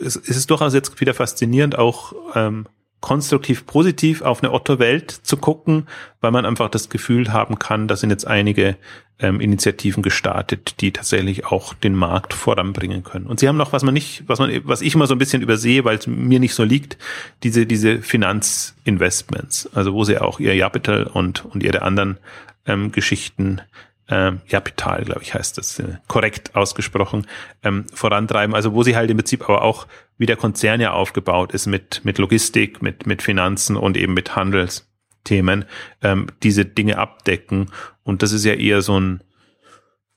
ist, 0.00 0.16
ist 0.16 0.36
es 0.36 0.46
durchaus 0.46 0.74
jetzt 0.74 1.00
wieder 1.00 1.14
faszinierend, 1.14 1.78
auch 1.78 2.14
ähm, 2.34 2.66
konstruktiv 3.04 3.66
positiv 3.66 4.22
auf 4.22 4.42
eine 4.42 4.50
Otto-Welt 4.50 5.10
zu 5.10 5.36
gucken, 5.36 5.88
weil 6.22 6.30
man 6.30 6.46
einfach 6.46 6.70
das 6.70 6.88
Gefühl 6.88 7.34
haben 7.34 7.58
kann, 7.58 7.86
da 7.86 7.96
sind 7.96 8.08
jetzt 8.08 8.26
einige 8.26 8.76
ähm, 9.18 9.42
Initiativen 9.42 10.02
gestartet, 10.02 10.80
die 10.80 10.90
tatsächlich 10.90 11.44
auch 11.44 11.74
den 11.74 11.94
Markt 11.94 12.32
voranbringen 12.32 13.04
können. 13.04 13.26
Und 13.26 13.40
sie 13.40 13.46
haben 13.46 13.58
noch, 13.58 13.74
was 13.74 13.82
man 13.82 13.92
nicht, 13.92 14.22
was 14.26 14.38
man, 14.38 14.50
was 14.64 14.80
ich 14.80 14.94
immer 14.94 15.06
so 15.06 15.14
ein 15.14 15.18
bisschen 15.18 15.42
übersehe, 15.42 15.84
weil 15.84 15.98
es 15.98 16.06
mir 16.06 16.40
nicht 16.40 16.54
so 16.54 16.64
liegt, 16.64 16.96
diese, 17.42 17.66
diese 17.66 18.00
Finanzinvestments, 18.00 19.68
also 19.74 19.92
wo 19.92 20.04
sie 20.04 20.16
auch 20.16 20.40
ihr 20.40 20.58
Capital 20.58 21.04
und, 21.04 21.44
und 21.44 21.62
ihre 21.62 21.82
anderen 21.82 22.16
ähm, 22.64 22.90
Geschichten 22.90 23.60
ähm, 24.08 24.40
Capital, 24.48 25.04
glaube 25.04 25.22
ich, 25.22 25.34
heißt 25.34 25.56
das 25.56 25.78
äh, 25.78 25.96
korrekt 26.08 26.54
ausgesprochen, 26.54 27.26
ähm, 27.62 27.86
vorantreiben. 27.92 28.54
Also 28.54 28.74
wo 28.74 28.82
sie 28.82 28.96
halt 28.96 29.10
im 29.10 29.16
Prinzip 29.16 29.42
aber 29.42 29.62
auch, 29.62 29.86
wie 30.18 30.26
der 30.26 30.36
Konzern 30.36 30.80
ja 30.80 30.92
aufgebaut 30.92 31.52
ist, 31.52 31.66
mit, 31.66 32.02
mit 32.04 32.18
Logistik, 32.18 32.82
mit, 32.82 33.06
mit 33.06 33.22
Finanzen 33.22 33.76
und 33.76 33.96
eben 33.96 34.14
mit 34.14 34.36
Handelsthemen, 34.36 35.64
ähm, 36.02 36.26
diese 36.42 36.64
Dinge 36.64 36.98
abdecken. 36.98 37.70
Und 38.02 38.22
das 38.22 38.32
ist 38.32 38.44
ja 38.44 38.54
eher 38.54 38.82
so 38.82 39.00
ein 39.00 39.22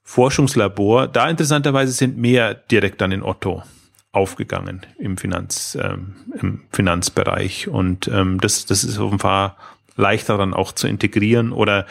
Forschungslabor. 0.03 1.07
Da 1.07 1.29
interessanterweise 1.29 1.91
sind 1.91 2.17
mehr 2.17 2.53
direkt 2.53 3.01
an 3.01 3.11
den 3.11 3.23
Otto 3.23 3.63
aufgegangen 4.11 4.85
im 4.97 5.17
Finanz, 5.17 5.77
ähm, 5.81 6.15
im 6.41 6.63
Finanzbereich. 6.71 7.67
Und 7.67 8.07
ähm, 8.07 8.39
das, 8.41 8.65
das 8.65 8.83
ist 8.83 8.99
offenbar 8.99 9.57
leichter 9.95 10.37
dann 10.37 10.53
auch 10.53 10.71
zu 10.71 10.87
integrieren 10.87 11.51
oder 11.51 11.85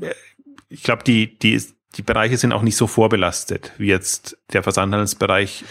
äh, 0.00 0.10
ich 0.68 0.82
glaube, 0.82 1.04
die, 1.04 1.38
die, 1.38 1.60
die 1.96 2.02
Bereiche 2.02 2.36
sind 2.36 2.52
auch 2.52 2.62
nicht 2.62 2.76
so 2.76 2.86
vorbelastet 2.86 3.72
wie 3.78 3.88
jetzt 3.88 4.36
der 4.52 4.62
Versandhandelsbereich. 4.62 5.64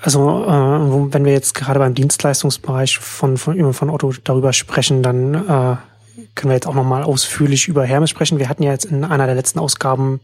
Also 0.00 0.44
äh, 0.44 1.12
wenn 1.14 1.24
wir 1.24 1.32
jetzt 1.32 1.54
gerade 1.54 1.78
beim 1.78 1.94
Dienstleistungsbereich 1.94 2.98
von, 2.98 3.36
von, 3.38 3.72
von 3.72 3.90
Otto 3.90 4.12
darüber 4.24 4.52
sprechen, 4.52 5.02
dann 5.02 5.34
äh, 5.34 5.76
können 6.34 6.50
wir 6.50 6.54
jetzt 6.54 6.66
auch 6.66 6.74
nochmal 6.74 7.02
ausführlich 7.02 7.66
über 7.66 7.84
Hermes 7.84 8.10
sprechen. 8.10 8.38
Wir 8.38 8.48
hatten 8.48 8.62
ja 8.62 8.72
jetzt 8.72 8.84
in 8.84 9.04
einer 9.04 9.26
der 9.26 9.34
letzten 9.34 9.58
Ausgaben 9.58 10.20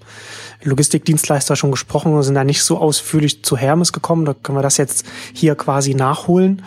Logistikdienstleister 0.63 1.57
schon 1.57 1.71
gesprochen 1.71 2.13
und 2.13 2.23
sind 2.23 2.35
da 2.35 2.45
nicht 2.45 2.63
so 2.63 2.79
ausführlich 2.79 3.45
zu 3.45 3.57
Hermes 3.57 3.93
gekommen. 3.93 4.27
Da 4.27 4.35
können 4.35 4.59
wir 4.59 4.63
das 4.63 4.77
jetzt 4.77 5.07
hier 5.33 5.55
quasi 5.55 5.95
nachholen. 5.95 6.63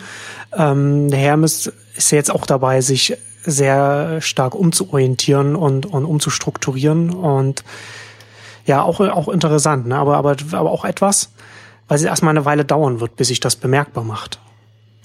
Ähm, 0.52 1.12
Hermes 1.12 1.72
ist 1.96 2.10
ja 2.10 2.16
jetzt 2.16 2.30
auch 2.30 2.44
dabei, 2.44 2.80
sich 2.80 3.16
sehr 3.46 4.20
stark 4.20 4.54
umzuorientieren 4.54 5.56
und, 5.56 5.86
und 5.86 6.04
umzustrukturieren 6.04 7.10
und 7.10 7.64
ja, 8.66 8.82
auch, 8.82 9.00
auch 9.00 9.28
interessant, 9.28 9.86
ne? 9.86 9.96
aber, 9.96 10.16
aber, 10.16 10.36
aber 10.52 10.70
auch 10.70 10.84
etwas, 10.84 11.32
weil 11.88 11.96
es 11.96 12.02
erstmal 12.02 12.30
eine 12.30 12.44
Weile 12.44 12.64
dauern 12.64 13.00
wird, 13.00 13.16
bis 13.16 13.28
sich 13.28 13.40
das 13.40 13.56
bemerkbar 13.56 14.04
macht. 14.04 14.40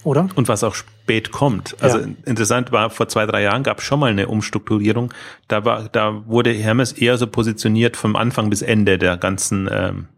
Oder? 0.04 0.28
Und 0.34 0.48
was 0.48 0.64
auch 0.64 0.74
spät 0.74 1.30
kommt. 1.30 1.76
Also 1.80 1.98
ja. 1.98 2.06
interessant 2.24 2.72
war, 2.72 2.90
vor 2.90 3.08
zwei, 3.08 3.24
drei 3.24 3.42
Jahren 3.42 3.62
gab 3.62 3.78
es 3.78 3.84
schon 3.84 4.00
mal 4.00 4.10
eine 4.10 4.26
Umstrukturierung. 4.26 5.14
Da 5.46 5.64
war, 5.64 5.88
da 5.88 6.26
wurde 6.26 6.52
Hermes 6.52 6.92
eher 6.92 7.18
so 7.18 7.28
positioniert 7.28 7.96
vom 7.96 8.16
Anfang 8.16 8.50
bis 8.50 8.62
Ende 8.62 8.98
der 8.98 9.16
ganzen 9.16 9.68
ähm, 9.70 10.08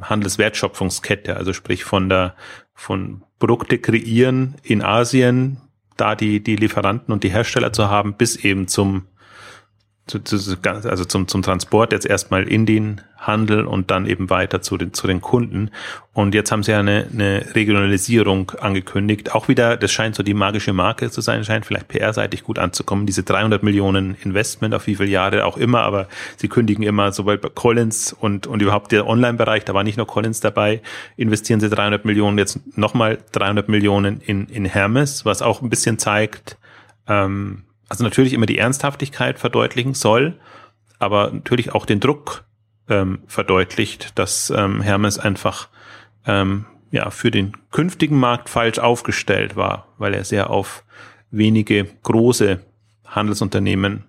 Handelswertschöpfungskette. 0.00 1.36
Also 1.36 1.52
sprich 1.52 1.84
von 1.84 2.08
der, 2.08 2.34
von 2.74 3.22
Produkte 3.38 3.78
kreieren 3.78 4.54
in 4.62 4.82
Asien 4.82 5.60
da 5.98 6.14
die, 6.14 6.42
die 6.42 6.56
Lieferanten 6.56 7.12
und 7.12 7.24
die 7.24 7.30
Hersteller 7.30 7.72
zu 7.72 7.90
haben, 7.90 8.14
bis 8.14 8.36
eben 8.36 8.68
zum, 8.68 9.06
zu, 10.08 10.18
zu, 10.20 10.56
also 10.62 11.04
zum, 11.04 11.28
zum 11.28 11.42
Transport 11.42 11.92
jetzt 11.92 12.06
erstmal 12.06 12.48
in 12.48 12.66
den 12.66 13.02
Handel 13.18 13.66
und 13.66 13.90
dann 13.90 14.06
eben 14.06 14.30
weiter 14.30 14.62
zu 14.62 14.76
den, 14.76 14.94
zu 14.94 15.06
den 15.06 15.20
Kunden. 15.20 15.70
Und 16.12 16.34
jetzt 16.34 16.50
haben 16.50 16.62
sie 16.62 16.70
ja 16.72 16.78
eine, 16.78 17.06
eine 17.12 17.54
Regionalisierung 17.54 18.52
angekündigt. 18.60 19.34
Auch 19.34 19.48
wieder, 19.48 19.76
das 19.76 19.92
scheint 19.92 20.14
so 20.14 20.22
die 20.22 20.34
magische 20.34 20.72
Marke 20.72 21.10
zu 21.10 21.20
sein, 21.20 21.44
scheint 21.44 21.66
vielleicht 21.66 21.88
PR-seitig 21.88 22.44
gut 22.44 22.58
anzukommen. 22.58 23.06
Diese 23.06 23.24
300 23.24 23.62
Millionen 23.62 24.16
Investment 24.22 24.74
auf 24.74 24.86
wie 24.86 24.94
viele 24.94 25.10
Jahre 25.10 25.44
auch 25.44 25.56
immer, 25.56 25.82
aber 25.82 26.08
sie 26.36 26.48
kündigen 26.48 26.84
immer, 26.84 27.12
sowohl 27.12 27.38
bei 27.38 27.48
Collins 27.48 28.12
und, 28.12 28.46
und 28.46 28.62
überhaupt 28.62 28.92
der 28.92 29.06
Online-Bereich, 29.06 29.64
da 29.64 29.74
war 29.74 29.84
nicht 29.84 29.96
nur 29.96 30.06
Collins 30.06 30.40
dabei, 30.40 30.80
investieren 31.16 31.60
sie 31.60 31.68
300 31.68 32.04
Millionen, 32.04 32.38
jetzt 32.38 32.60
nochmal 32.76 33.18
300 33.32 33.68
Millionen 33.68 34.20
in, 34.20 34.46
in 34.46 34.64
Hermes, 34.64 35.24
was 35.24 35.42
auch 35.42 35.60
ein 35.60 35.70
bisschen 35.70 35.98
zeigt, 35.98 36.56
ähm, 37.08 37.64
also 37.88 38.04
natürlich 38.04 38.32
immer 38.32 38.46
die 38.46 38.58
Ernsthaftigkeit 38.58 39.38
verdeutlichen 39.38 39.94
soll, 39.94 40.38
aber 40.98 41.30
natürlich 41.32 41.74
auch 41.74 41.86
den 41.86 42.00
Druck 42.00 42.44
ähm, 42.88 43.20
verdeutlicht, 43.26 44.18
dass 44.18 44.50
ähm, 44.50 44.80
Hermes 44.80 45.18
einfach 45.18 45.68
ähm, 46.26 46.66
ja 46.90 47.10
für 47.10 47.30
den 47.30 47.52
künftigen 47.70 48.18
Markt 48.18 48.48
falsch 48.48 48.78
aufgestellt 48.78 49.56
war, 49.56 49.88
weil 49.98 50.14
er 50.14 50.24
sehr 50.24 50.50
auf 50.50 50.84
wenige 51.30 51.86
große 52.02 52.60
Handelsunternehmen 53.04 54.04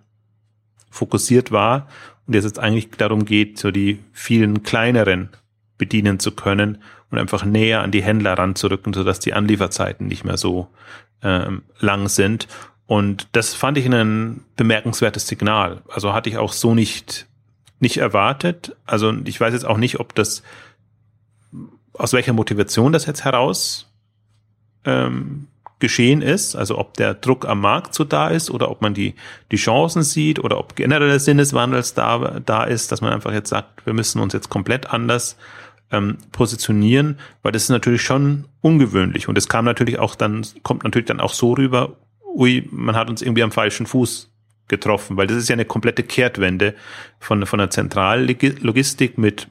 fokussiert 0.89 1.51
war 1.51 1.87
und 2.27 2.33
jetzt 2.33 2.45
jetzt 2.45 2.59
eigentlich 2.59 2.89
darum 2.91 3.25
geht, 3.25 3.57
so 3.57 3.71
die 3.71 3.99
vielen 4.11 4.63
kleineren 4.63 5.29
bedienen 5.77 6.19
zu 6.19 6.31
können 6.31 6.83
und 7.09 7.17
einfach 7.17 7.43
näher 7.45 7.81
an 7.81 7.91
die 7.91 8.03
Händler 8.03 8.33
ranzurücken, 8.33 8.93
sodass 8.93 9.19
die 9.19 9.33
Anlieferzeiten 9.33 10.07
nicht 10.07 10.25
mehr 10.25 10.37
so 10.37 10.67
ähm, 11.23 11.63
lang 11.79 12.07
sind. 12.07 12.47
Und 12.89 13.27
das 13.33 13.53
fand 13.53 13.77
ich 13.77 13.85
ein 13.85 14.43
bemerkenswertes 14.55 15.27
Signal. 15.27 15.83
Also 15.89 16.11
hatte 16.11 16.27
ich 16.27 16.39
auch 16.39 16.51
so 16.51 16.73
nicht 16.73 17.27
nicht 17.79 17.97
erwartet. 17.97 18.75
Also 18.87 19.13
ich 19.25 19.39
weiß 19.39 19.53
jetzt 19.53 19.67
auch 19.67 19.77
nicht, 19.77 19.99
ob 19.99 20.15
das 20.15 20.41
aus 21.93 22.13
welcher 22.13 22.33
Motivation 22.33 22.91
das 22.91 23.05
jetzt 23.05 23.25
heraus 23.25 23.91
ähm, 24.85 25.45
geschehen 25.77 26.23
ist, 26.23 26.55
also 26.55 26.79
ob 26.79 26.95
der 26.95 27.13
Druck 27.13 27.47
am 27.47 27.61
Markt 27.61 27.93
so 27.93 28.03
da 28.03 28.29
ist 28.29 28.49
oder 28.49 28.71
ob 28.71 28.81
man 28.81 28.95
die, 28.95 29.13
die 29.51 29.57
Chancen 29.57 30.01
sieht 30.01 30.39
oder 30.39 30.57
ob 30.57 30.75
generell 30.75 31.09
der 31.09 31.19
Sinneswandels 31.19 31.93
da, 31.93 32.39
da 32.43 32.63
ist, 32.63 32.91
dass 32.91 33.01
man 33.01 33.13
einfach 33.13 33.33
jetzt 33.33 33.49
sagt, 33.49 33.85
wir 33.85 33.93
müssen 33.93 34.19
uns 34.19 34.33
jetzt 34.33 34.49
komplett 34.49 34.89
anders 34.89 35.37
ähm, 35.91 36.17
positionieren, 36.31 37.19
weil 37.43 37.51
das 37.51 37.63
ist 37.63 37.69
natürlich 37.69 38.01
schon 38.01 38.45
ungewöhnlich 38.61 39.27
und 39.27 39.37
es 39.37 39.47
kam 39.47 39.63
natürlich 39.63 39.99
auch 39.99 40.15
dann, 40.15 40.43
kommt 40.63 40.83
natürlich 40.83 41.07
dann 41.07 41.19
auch 41.19 41.33
so 41.33 41.53
rüber, 41.53 41.95
ui, 42.35 42.67
man 42.71 42.95
hat 42.95 43.09
uns 43.09 43.21
irgendwie 43.21 43.43
am 43.43 43.51
falschen 43.51 43.85
Fuß 43.85 44.29
getroffen, 44.67 45.17
weil 45.17 45.27
das 45.27 45.37
ist 45.37 45.49
ja 45.49 45.53
eine 45.53 45.65
komplette 45.65 46.03
Kehrtwende 46.03 46.75
von, 47.19 47.45
von 47.45 47.59
der 47.59 47.69
Zentrallogistik 47.69 49.17
mit, 49.17 49.47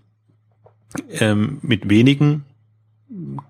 ähm, 1.11 1.59
mit 1.63 1.89
wenigen 1.89 2.45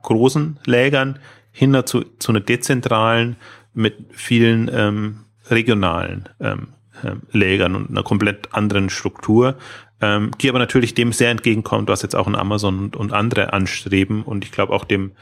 großen 0.02 0.58
Lägern 0.64 1.18
hin 1.52 1.80
zu, 1.84 2.04
zu 2.18 2.32
einer 2.32 2.40
dezentralen 2.40 3.36
mit 3.74 3.96
vielen 4.10 4.70
ähm, 4.72 5.24
regionalen 5.50 6.28
ähm, 6.40 6.68
ähm, 7.04 7.22
Lägern 7.32 7.74
und 7.74 7.90
einer 7.90 8.02
komplett 8.02 8.54
anderen 8.54 8.90
Struktur, 8.90 9.56
ähm, 10.00 10.30
die 10.40 10.48
aber 10.48 10.58
natürlich 10.58 10.94
dem 10.94 11.12
sehr 11.12 11.30
entgegenkommt, 11.30 11.88
was 11.88 12.02
jetzt 12.02 12.16
auch 12.16 12.26
in 12.26 12.34
Amazon 12.34 12.78
und, 12.78 12.96
und 12.96 13.12
andere 13.12 13.52
anstreben. 13.52 14.22
Und 14.22 14.44
ich 14.44 14.52
glaube 14.52 14.72
auch 14.72 14.84
dem 14.84 15.12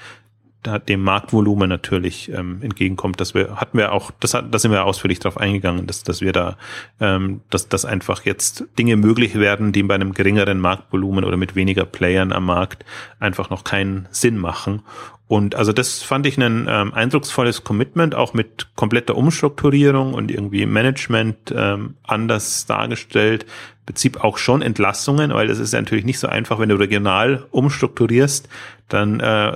dem 0.67 1.03
Marktvolumen 1.03 1.69
natürlich 1.69 2.31
ähm, 2.33 2.61
entgegenkommt, 2.63 3.21
dass 3.21 3.35
wir 3.35 3.57
hatten 3.57 3.79
wir 3.79 3.93
auch, 3.93 4.11
das 4.21 4.35
hat, 4.35 4.53
da 4.53 4.59
sind 4.59 4.73
wir 4.73 4.85
ausführlich 4.85 5.19
drauf 5.19 5.39
eingegangen, 5.39 5.87
dass 5.87 6.03
dass 6.03 6.21
wir 6.21 6.33
da, 6.33 6.57
ähm, 7.01 7.41
dass 7.51 7.69
dass 7.69 7.85
einfach 7.85 8.25
jetzt 8.25 8.65
Dinge 8.79 8.97
möglich 8.97 9.37
werden, 9.37 9.73
die 9.73 9.83
bei 9.83 9.95
einem 9.95 10.13
geringeren 10.13 10.61
Marktvolumen 10.61 11.25
oder 11.25 11.37
mit 11.37 11.55
weniger 11.55 11.85
Playern 11.85 12.33
am 12.33 12.47
Markt 12.47 12.85
einfach 13.21 13.51
noch 13.51 13.65
keinen 13.65 14.09
Sinn 14.11 14.37
machen. 14.39 14.83
Und 15.29 15.57
also 15.57 15.73
das 15.73 16.03
fand 16.03 16.25
ich 16.27 16.39
ein 16.39 16.67
ähm, 16.71 16.95
eindrucksvolles 16.95 17.65
Commitment, 17.65 18.15
auch 18.15 18.33
mit 18.33 18.69
kompletter 18.77 19.17
Umstrukturierung 19.17 20.15
und 20.15 20.31
irgendwie 20.31 20.67
Management 20.67 21.53
ähm, 21.55 21.97
anders 22.05 22.67
dargestellt. 22.67 23.45
Prinzip 23.87 24.23
auch 24.23 24.37
schon 24.37 24.63
Entlassungen, 24.63 25.33
weil 25.33 25.47
das 25.47 25.59
ist 25.59 25.73
ja 25.73 25.81
natürlich 25.81 26.05
nicht 26.05 26.19
so 26.19 26.27
einfach, 26.27 26.59
wenn 26.59 26.69
du 26.69 26.75
regional 26.75 27.47
umstrukturierst, 27.51 28.49
dann 28.89 29.21
äh, 29.21 29.53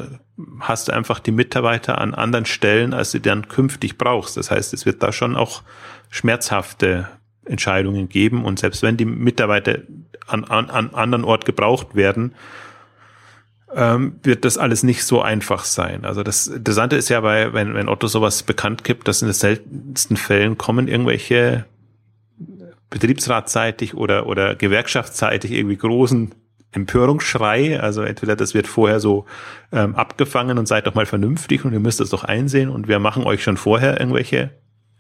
hast 0.61 0.89
du 0.89 0.93
einfach 0.93 1.19
die 1.19 1.33
Mitarbeiter 1.33 1.99
an 1.99 2.15
anderen 2.15 2.47
Stellen, 2.47 2.95
als 2.95 3.11
du 3.11 3.21
dann 3.21 3.49
künftig 3.49 3.99
brauchst. 3.99 4.37
Das 4.37 4.51
heißt, 4.51 4.73
es 4.73 4.87
wird 4.87 5.03
da 5.03 5.13
schon 5.13 5.37
auch 5.37 5.63
schmerzhafte 6.09 7.09
Entscheidungen 7.45 8.09
geben. 8.09 8.45
Und 8.45 8.59
selbst 8.59 8.83
wenn 8.83 8.97
die 8.97 9.05
Mitarbeiter 9.05 9.79
an, 10.27 10.45
an, 10.45 10.71
an 10.71 10.95
anderen 10.95 11.25
Ort 11.25 11.45
gebraucht 11.45 11.95
werden, 11.95 12.35
ähm, 13.75 14.17
wird 14.23 14.45
das 14.45 14.59
alles 14.59 14.83
nicht 14.83 15.05
so 15.05 15.23
einfach 15.23 15.65
sein. 15.65 16.05
Also 16.05 16.23
das 16.23 16.47
Interessante 16.47 16.97
ist 16.97 17.09
ja, 17.09 17.21
bei, 17.21 17.53
wenn, 17.53 17.75
wenn 17.75 17.89
Otto 17.89 18.07
sowas 18.07 18.43
bekannt 18.43 18.85
gibt, 18.85 19.09
dass 19.09 19.23
in 19.23 19.29
den 19.29 19.35
seltensten 19.35 20.17
Fällen 20.17 20.59
kommen 20.59 20.89
irgendwelche 20.89 21.67
betriebsratseitig 22.91 23.95
oder, 23.95 24.27
oder 24.27 24.55
gewerkschaftsseitig 24.55 25.53
irgendwie 25.53 25.77
großen 25.77 26.35
Empörungsschrei. 26.73 27.81
Also 27.81 28.03
entweder 28.03 28.37
das 28.37 28.55
wird 28.55 28.67
vorher 28.67 29.01
so 29.01 29.27
ähm, 29.73 29.95
abgefangen 29.95 30.59
und 30.59 30.67
seid 30.67 30.87
doch 30.87 30.95
mal 30.95 31.07
vernünftig 31.07 31.65
und 31.65 31.73
ihr 31.73 31.81
müsst 31.81 32.01
das 32.01 32.11
doch 32.11 32.25
einsehen 32.25 32.69
und 32.69 32.89
wir 32.89 32.99
machen 32.99 33.25
euch 33.25 33.43
schon 33.43 33.57
vorher 33.57 33.99
irgendwelche 33.99 34.51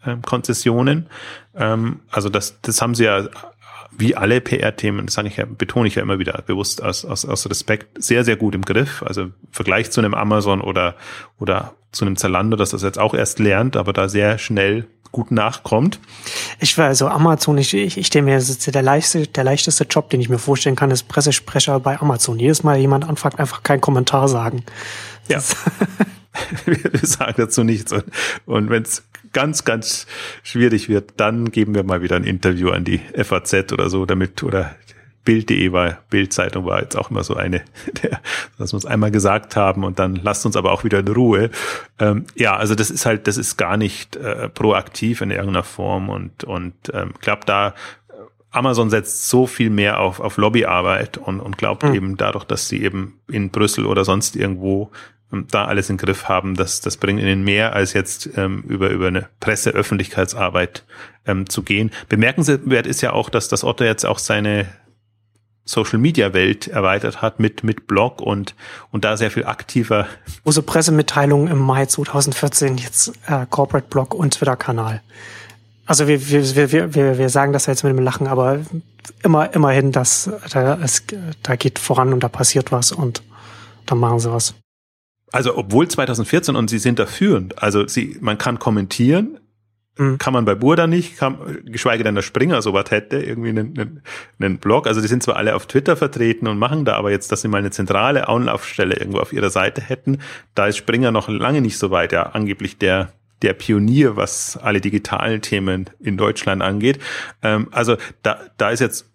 ähm, 0.05 0.23
Konzessionen. 0.23 1.07
Ähm, 1.55 2.01
also 2.11 2.29
das, 2.29 2.61
das 2.63 2.81
haben 2.81 2.95
sie 2.95 3.05
ja 3.05 3.29
wie 3.93 4.17
alle 4.17 4.41
PR-Themen, 4.41 5.07
das 5.07 5.15
sage 5.15 5.29
ich 5.29 5.37
ja, 5.37 5.45
betone 5.47 5.89
ich 5.89 5.97
ja 5.97 6.03
immer 6.03 6.19
wieder 6.19 6.43
bewusst 6.47 6.83
aus, 6.83 7.05
aus, 7.05 7.27
aus 7.27 7.51
Respekt, 7.51 8.03
sehr, 8.03 8.25
sehr 8.25 8.37
gut 8.37 8.55
im 8.55 8.63
Griff. 8.63 9.03
Also 9.03 9.23
im 9.23 9.35
Vergleich 9.51 9.91
zu 9.91 10.01
einem 10.01 10.15
Amazon 10.15 10.61
oder, 10.61 10.95
oder 11.39 11.75
zu 11.93 12.05
einem 12.05 12.17
Zalando, 12.17 12.57
das 12.57 12.71
das 12.71 12.83
jetzt 12.83 12.99
auch 12.99 13.15
erst 13.15 13.41
lernt, 13.41 13.77
aber 13.77 13.93
da 13.93 14.09
sehr 14.09 14.39
schnell 14.39 14.87
gut 15.13 15.31
nachkommt. 15.31 15.99
Ich 16.61 16.77
war 16.79 16.87
also 16.87 17.09
Amazon, 17.09 17.59
ich, 17.59 17.75
ich, 17.75 17.99
ich 17.99 18.11
denke 18.11 18.31
mir, 18.31 18.37
das 18.37 18.49
ist 18.49 18.73
der 18.73 18.83
leichteste, 18.83 19.27
der 19.27 19.45
leichteste 19.45 19.85
Job, 19.85 20.11
den 20.11 20.21
ich 20.21 20.29
mir 20.29 20.39
vorstellen 20.39 20.77
kann, 20.77 20.91
ist 20.91 21.09
Pressesprecher 21.09 21.81
bei 21.81 22.01
Amazon. 22.01 22.39
Jedes 22.39 22.63
Mal 22.63 22.79
jemand 22.79 23.09
anfragt, 23.09 23.39
einfach 23.39 23.63
keinen 23.63 23.81
Kommentar 23.81 24.29
sagen. 24.29 24.65
Ja. 25.29 25.43
wir 26.65 27.01
sagen 27.03 27.35
dazu 27.37 27.65
nichts. 27.65 27.93
Und, 27.93 28.05
und 28.47 28.71
wenn 28.71 28.83
es 28.83 29.05
ganz, 29.33 29.65
ganz 29.65 30.07
schwierig 30.43 30.89
wird, 30.89 31.13
dann 31.17 31.51
geben 31.51 31.75
wir 31.75 31.83
mal 31.83 32.03
wieder 32.03 32.17
ein 32.17 32.25
Interview 32.25 32.71
an 32.71 32.85
die 32.85 33.01
FAZ 33.17 33.73
oder 33.73 33.91
so, 33.91 34.07
damit, 34.07 34.43
oder 34.43 34.75
Bild.de 35.25 35.73
war, 35.73 35.99
Bildzeitung 36.09 36.65
war 36.65 36.81
jetzt 36.81 36.97
auch 36.97 37.11
immer 37.11 37.25
so 37.25 37.35
eine, 37.35 37.63
der, 38.03 38.21
dass 38.59 38.73
wir 38.73 38.77
uns 38.77 38.87
einmal 38.87 39.11
gesagt 39.11 39.57
haben 39.57 39.85
und 39.85 39.99
dann 39.99 40.17
lasst 40.17 40.47
uns 40.47 40.57
aber 40.57 40.73
auch 40.73 40.85
wieder 40.85 41.01
in 41.01 41.09
Ruhe. 41.09 41.51
Ähm, 41.99 42.25
ja, 42.35 42.57
also 42.57 42.75
das 42.75 42.91
ist 42.91 43.07
halt, 43.07 43.27
das 43.27 43.37
ist 43.37 43.57
gar 43.57 43.77
nicht 43.77 44.17
äh, 44.17 44.49
proaktiv 44.49 45.21
in 45.21 45.31
irgendeiner 45.31 45.65
Form 45.65 46.09
und, 46.09 46.45
und 46.45 46.75
ähm, 46.95 47.13
glaube 47.21 47.43
da, 47.47 47.75
Amazon 48.51 48.91
setzt 48.91 49.29
so 49.29 49.47
viel 49.47 49.71
mehr 49.71 50.01
auf, 50.01 50.21
auf 50.21 50.37
Lobbyarbeit 50.37 51.19
und, 51.19 51.41
und 51.41 51.57
glaubt 51.57 51.85
mhm. 51.85 51.95
eben 51.95 52.17
dadurch, 52.17 52.45
dass 52.45 52.69
sie 52.69 52.83
eben 52.83 53.21
in 53.29 53.51
Brüssel 53.51 53.87
oder 53.87 54.05
sonst 54.05 54.35
irgendwo 54.35 54.91
ähm, 55.33 55.47
da 55.51 55.67
alles 55.67 55.91
im 55.91 55.97
Griff 55.97 56.29
haben, 56.29 56.57
das, 56.57 56.81
das 56.81 56.97
bringt 56.97 57.21
ihnen 57.21 57.45
mehr 57.45 57.75
als 57.75 57.93
jetzt 57.93 58.31
ähm, 58.37 58.65
über, 58.67 58.91
über 58.91 59.09
eine 59.09 59.29
Presseöffentlichkeitsarbeit 59.39 60.85
ähm, 61.27 61.49
zu 61.49 61.63
gehen. 61.63 61.91
Bemerkenswert 62.09 62.87
ist 62.87 63.03
ja 63.03 63.13
auch, 63.13 63.31
dass 63.31 63.49
das 63.49 63.63
Otto 63.63 63.85
jetzt 63.85 64.05
auch 64.05 64.19
seine 64.19 64.67
Social 65.65 65.99
Media 65.99 66.33
Welt 66.33 66.69
erweitert 66.69 67.23
hat 67.23 67.39
mit, 67.41 67.63
mit 67.65 67.87
Blog 67.87 68.21
und, 68.21 68.55
und 68.91 69.05
da 69.05 69.17
sehr 69.17 69.31
viel 69.31 69.45
aktiver. 69.45 70.07
Unsere 70.43 70.65
Pressemitteilung 70.65 71.49
im 71.49 71.59
Mai 71.59 71.87
2014 71.87 72.79
jetzt 72.79 73.13
äh, 73.27 73.47
Corporate 73.49 73.89
Blog 73.89 74.15
und 74.15 74.35
Twitter-Kanal. 74.35 75.01
Also 75.87 76.07
wir, 76.07 76.29
wir, 76.29 76.73
wir, 76.73 76.95
wir, 76.95 77.19
wir 77.19 77.29
sagen 77.29 77.53
das 77.53 77.67
jetzt 77.67 77.83
mit 77.83 77.97
dem 77.97 78.05
Lachen, 78.05 78.29
aber 78.29 78.61
immer, 79.25 79.53
immerhin, 79.55 79.91
dass 79.91 80.31
da, 80.53 80.79
es, 80.81 81.03
da 81.43 81.57
geht 81.57 81.81
voran 81.81 82.13
und 82.13 82.23
da 82.23 82.29
passiert 82.29 82.71
was 82.71 82.93
und 82.93 83.23
dann 83.87 83.99
machen 83.99 84.21
sie 84.21 84.33
was. 84.33 84.55
Also 85.33 85.57
obwohl 85.57 85.89
2014 85.89 86.55
und 86.55 86.71
sie 86.71 86.79
sind 86.79 87.01
da 87.01 87.07
führend. 87.07 87.61
Also 87.61 87.89
sie, 87.89 88.17
man 88.21 88.39
kann 88.39 88.61
kommentieren, 88.61 89.40
Mhm. 90.01 90.17
Kann 90.17 90.33
man 90.33 90.47
bei 90.47 90.55
Burda 90.55 90.87
nicht, 90.87 91.19
kann, 91.19 91.59
geschweige 91.67 92.03
denn 92.03 92.15
der 92.15 92.23
Springer 92.23 92.63
sowas 92.63 92.91
hätte, 92.91 93.19
irgendwie 93.19 93.51
einen, 93.51 93.79
einen, 93.79 94.03
einen 94.39 94.57
Blog. 94.57 94.87
Also 94.87 95.03
die 95.03 95.09
sind 95.09 95.23
zwar 95.23 95.37
alle 95.37 95.55
auf 95.55 95.67
Twitter 95.67 95.95
vertreten 95.95 96.49
und 96.49 96.59
machen 96.59 96.87
da, 96.87 96.95
aber 96.95 97.11
jetzt, 97.11 97.31
dass 97.31 97.43
sie 97.43 97.49
mal 97.49 97.59
eine 97.59 97.71
zentrale 97.71 98.27
Anlaufstelle 98.27 98.97
irgendwo 98.97 99.19
auf 99.19 99.35
ihrer 99.35 99.51
Seite 99.51 99.83
hätten, 99.83 100.21
da 100.55 100.67
ist 100.69 100.79
Springer 100.79 101.11
noch 101.11 101.29
lange 101.29 101.61
nicht 101.61 101.77
so 101.77 101.91
weit. 101.91 102.13
Ja, 102.13 102.23
angeblich 102.23 102.79
der 102.79 103.13
der 103.43 103.55
Pionier, 103.55 104.17
was 104.17 104.59
alle 104.59 104.83
digitalen 104.83 105.41
Themen 105.41 105.89
in 105.99 106.19
Deutschland 106.19 106.61
angeht. 106.63 106.99
Ähm, 107.43 107.69
also 107.71 107.97
da, 108.23 108.39
da 108.59 108.69
ist 108.71 108.81
jetzt 108.81 109.11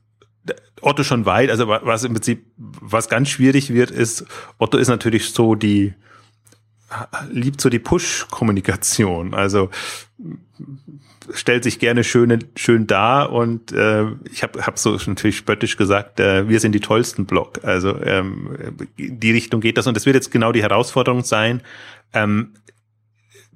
Otto 0.81 1.03
schon 1.03 1.25
weit. 1.27 1.51
Also 1.51 1.67
was 1.67 2.03
im 2.03 2.13
Prinzip, 2.13 2.45
was 2.57 3.07
ganz 3.07 3.29
schwierig 3.29 3.71
wird, 3.71 3.91
ist, 3.91 4.25
Otto 4.57 4.77
ist 4.77 4.87
natürlich 4.87 5.29
so 5.29 5.53
die, 5.53 5.93
liebt 7.31 7.61
so 7.61 7.69
die 7.69 7.79
Push-Kommunikation. 7.79 9.33
Also 9.33 9.69
stellt 11.33 11.63
sich 11.63 11.79
gerne 11.79 12.03
schön, 12.03 12.43
schön 12.55 12.87
dar 12.87 13.31
und 13.31 13.71
äh, 13.71 14.05
ich 14.31 14.43
habe 14.43 14.65
hab 14.65 14.77
so 14.77 14.97
natürlich 15.07 15.37
spöttisch 15.37 15.77
gesagt, 15.77 16.19
äh, 16.19 16.47
wir 16.47 16.59
sind 16.59 16.73
die 16.73 16.79
tollsten 16.79 17.25
Blog. 17.25 17.63
Also 17.63 17.99
ähm, 18.01 18.55
die 18.97 19.31
Richtung 19.31 19.61
geht 19.61 19.77
das 19.77 19.87
und 19.87 19.95
das 19.95 20.05
wird 20.05 20.15
jetzt 20.15 20.31
genau 20.31 20.51
die 20.51 20.61
Herausforderung 20.61 21.23
sein, 21.23 21.61
ähm, 22.13 22.53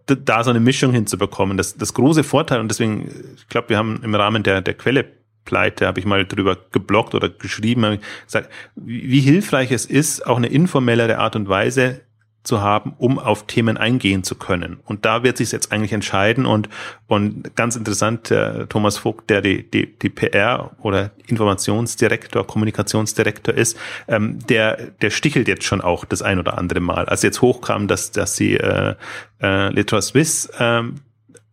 da 0.08 0.44
so 0.44 0.50
eine 0.50 0.60
Mischung 0.60 0.92
hinzubekommen. 0.92 1.58
Das, 1.58 1.78
das 1.78 1.94
große 1.94 2.24
Vorteil 2.24 2.60
und 2.60 2.70
deswegen, 2.70 3.10
ich 3.36 3.48
glaube, 3.48 3.70
wir 3.70 3.78
haben 3.78 4.02
im 4.04 4.16
Rahmen 4.16 4.42
der, 4.42 4.62
der 4.62 4.74
Quelle 4.74 5.06
Pleite, 5.46 5.88
habe 5.88 6.00
ich 6.00 6.06
mal 6.06 6.26
drüber 6.26 6.58
geblockt 6.72 7.14
oder 7.14 7.30
geschrieben, 7.30 8.00
gesagt, 8.26 8.50
wie, 8.76 9.12
wie 9.12 9.20
hilfreich 9.20 9.72
es 9.72 9.86
ist, 9.86 10.26
auch 10.26 10.38
eine 10.38 10.48
informellere 10.48 11.20
Art 11.20 11.36
und 11.36 11.48
Weise 11.48 12.02
zu 12.44 12.62
haben, 12.62 12.94
um 12.98 13.20
auf 13.20 13.46
Themen 13.48 13.78
eingehen 13.78 14.24
zu 14.24 14.36
können. 14.36 14.80
Und 14.86 15.06
da 15.06 15.24
wird 15.24 15.38
sich 15.38 15.52
jetzt 15.52 15.72
eigentlich 15.72 15.92
entscheiden 15.94 16.46
und, 16.46 16.70
und 17.08 17.56
ganz 17.56 17.76
interessant, 17.76 18.30
der 18.30 18.70
Thomas 18.70 18.98
Vogt, 18.98 19.30
der 19.30 19.42
die, 19.42 19.70
die, 19.70 19.98
die 20.00 20.10
PR 20.10 20.72
oder 20.82 21.12
Informationsdirektor, 21.28 22.48
Kommunikationsdirektor 22.48 23.54
ist, 23.54 23.78
ähm, 24.08 24.40
der, 24.48 24.78
der 25.02 25.10
stichelt 25.10 25.48
jetzt 25.48 25.66
schon 25.66 25.82
auch 25.82 26.06
das 26.06 26.22
ein 26.22 26.40
oder 26.40 26.58
andere 26.58 26.80
Mal. 26.80 27.06
Als 27.06 27.24
jetzt 27.24 27.42
hochkam, 27.42 27.88
dass, 27.88 28.12
dass 28.12 28.36
sie 28.36 28.56
äh, 28.56 28.96
äh, 29.42 29.70
Litra 29.70 30.02
Swiss 30.02 30.50
ähm, 30.60 31.02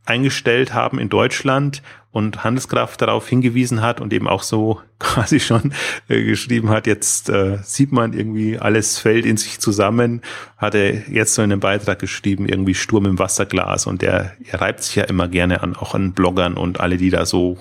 eingestellt 0.06 0.72
haben 0.72 0.98
in 0.98 1.08
Deutschland 1.08 1.82
und 2.16 2.44
Handelskraft 2.44 3.02
darauf 3.02 3.28
hingewiesen 3.28 3.82
hat 3.82 4.00
und 4.00 4.12
eben 4.12 4.26
auch 4.26 4.42
so 4.42 4.80
quasi 4.98 5.38
schon 5.38 5.74
äh, 6.08 6.24
geschrieben 6.24 6.70
hat, 6.70 6.86
jetzt 6.86 7.28
äh, 7.28 7.58
sieht 7.62 7.92
man 7.92 8.14
irgendwie, 8.14 8.58
alles 8.58 8.98
fällt 8.98 9.26
in 9.26 9.36
sich 9.36 9.60
zusammen, 9.60 10.22
hat 10.56 10.74
er 10.74 11.08
jetzt 11.10 11.34
so 11.34 11.42
in 11.42 11.52
einem 11.52 11.60
Beitrag 11.60 11.98
geschrieben, 11.98 12.48
irgendwie 12.48 12.74
Sturm 12.74 13.04
im 13.04 13.18
Wasserglas 13.18 13.86
und 13.86 14.00
der 14.00 14.32
er 14.50 14.60
reibt 14.62 14.82
sich 14.82 14.96
ja 14.96 15.04
immer 15.04 15.28
gerne 15.28 15.62
an, 15.62 15.76
auch 15.76 15.94
an 15.94 16.12
Bloggern 16.12 16.54
und 16.54 16.80
alle, 16.80 16.96
die 16.96 17.10
da 17.10 17.26
so 17.26 17.58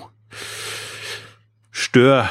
stör 1.70 2.26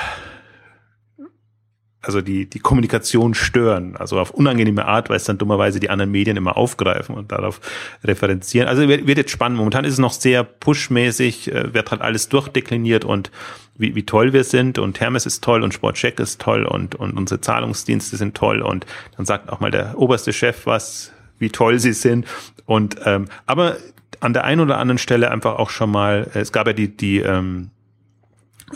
also 2.06 2.22
die, 2.22 2.50
die 2.50 2.60
Kommunikation 2.60 3.34
stören, 3.34 3.96
also 3.98 4.20
auf 4.20 4.32
unangenehme 4.32 4.86
Art, 4.86 5.10
weil 5.10 5.18
es 5.18 5.24
dann 5.24 5.38
dummerweise 5.38 5.80
die 5.80 5.90
anderen 5.90 6.12
Medien 6.12 6.38
immer 6.38 6.56
aufgreifen 6.56 7.16
und 7.16 7.32
darauf 7.32 7.60
referenzieren. 8.04 8.68
Also 8.68 8.88
wird, 8.88 9.08
wird 9.08 9.18
jetzt 9.18 9.32
spannend. 9.32 9.58
Momentan 9.58 9.86
ist 9.86 9.94
es 9.94 10.00
noch 10.00 10.14
sehr 10.14 10.44
pushmäßig, 10.44 11.52
äh, 11.52 11.74
wird 11.74 11.92
halt 11.92 12.02
alles 12.02 12.30
durchdekliniert 12.30 13.06
und 13.06 13.32
wie, 13.78 13.96
wie 13.96 14.06
toll 14.06 14.34
wir 14.34 14.44
sind 14.44 14.78
und 14.78 15.00
Hermes 15.00 15.26
ist 15.26 15.44
toll 15.44 15.64
und 15.64 15.74
Sportcheck 15.74 16.20
ist 16.20 16.40
toll 16.40 16.64
und, 16.66 16.96
und 16.96 17.18
unsere 17.18 17.42
Zahlungsdienste 17.42 18.16
sind 18.18 18.36
toll 18.36 18.62
und 18.62 18.86
dann 19.18 19.26
sagt 19.26 19.52
auch 19.52 19.60
mal 19.60 19.72
der 19.72 19.98
oberste 19.98 20.32
Chef 20.32 20.66
was, 20.66 21.12
wie 21.40 21.50
toll 21.50 21.80
sie 21.80 21.92
sind 21.92 22.26
und 22.66 22.96
ähm, 23.04 23.26
aber 23.46 23.76
an 24.22 24.32
der 24.34 24.46
einen 24.46 24.62
oder 24.62 24.78
anderen 24.78 24.98
Stelle 24.98 25.30
einfach 25.30 25.60
auch 25.60 25.70
schon 25.70 25.92
mal, 25.92 26.30
es 26.34 26.54
gab 26.54 26.68
ja 26.68 26.74
die, 26.74 26.96
die 26.96 27.20
ähm, 27.20 27.72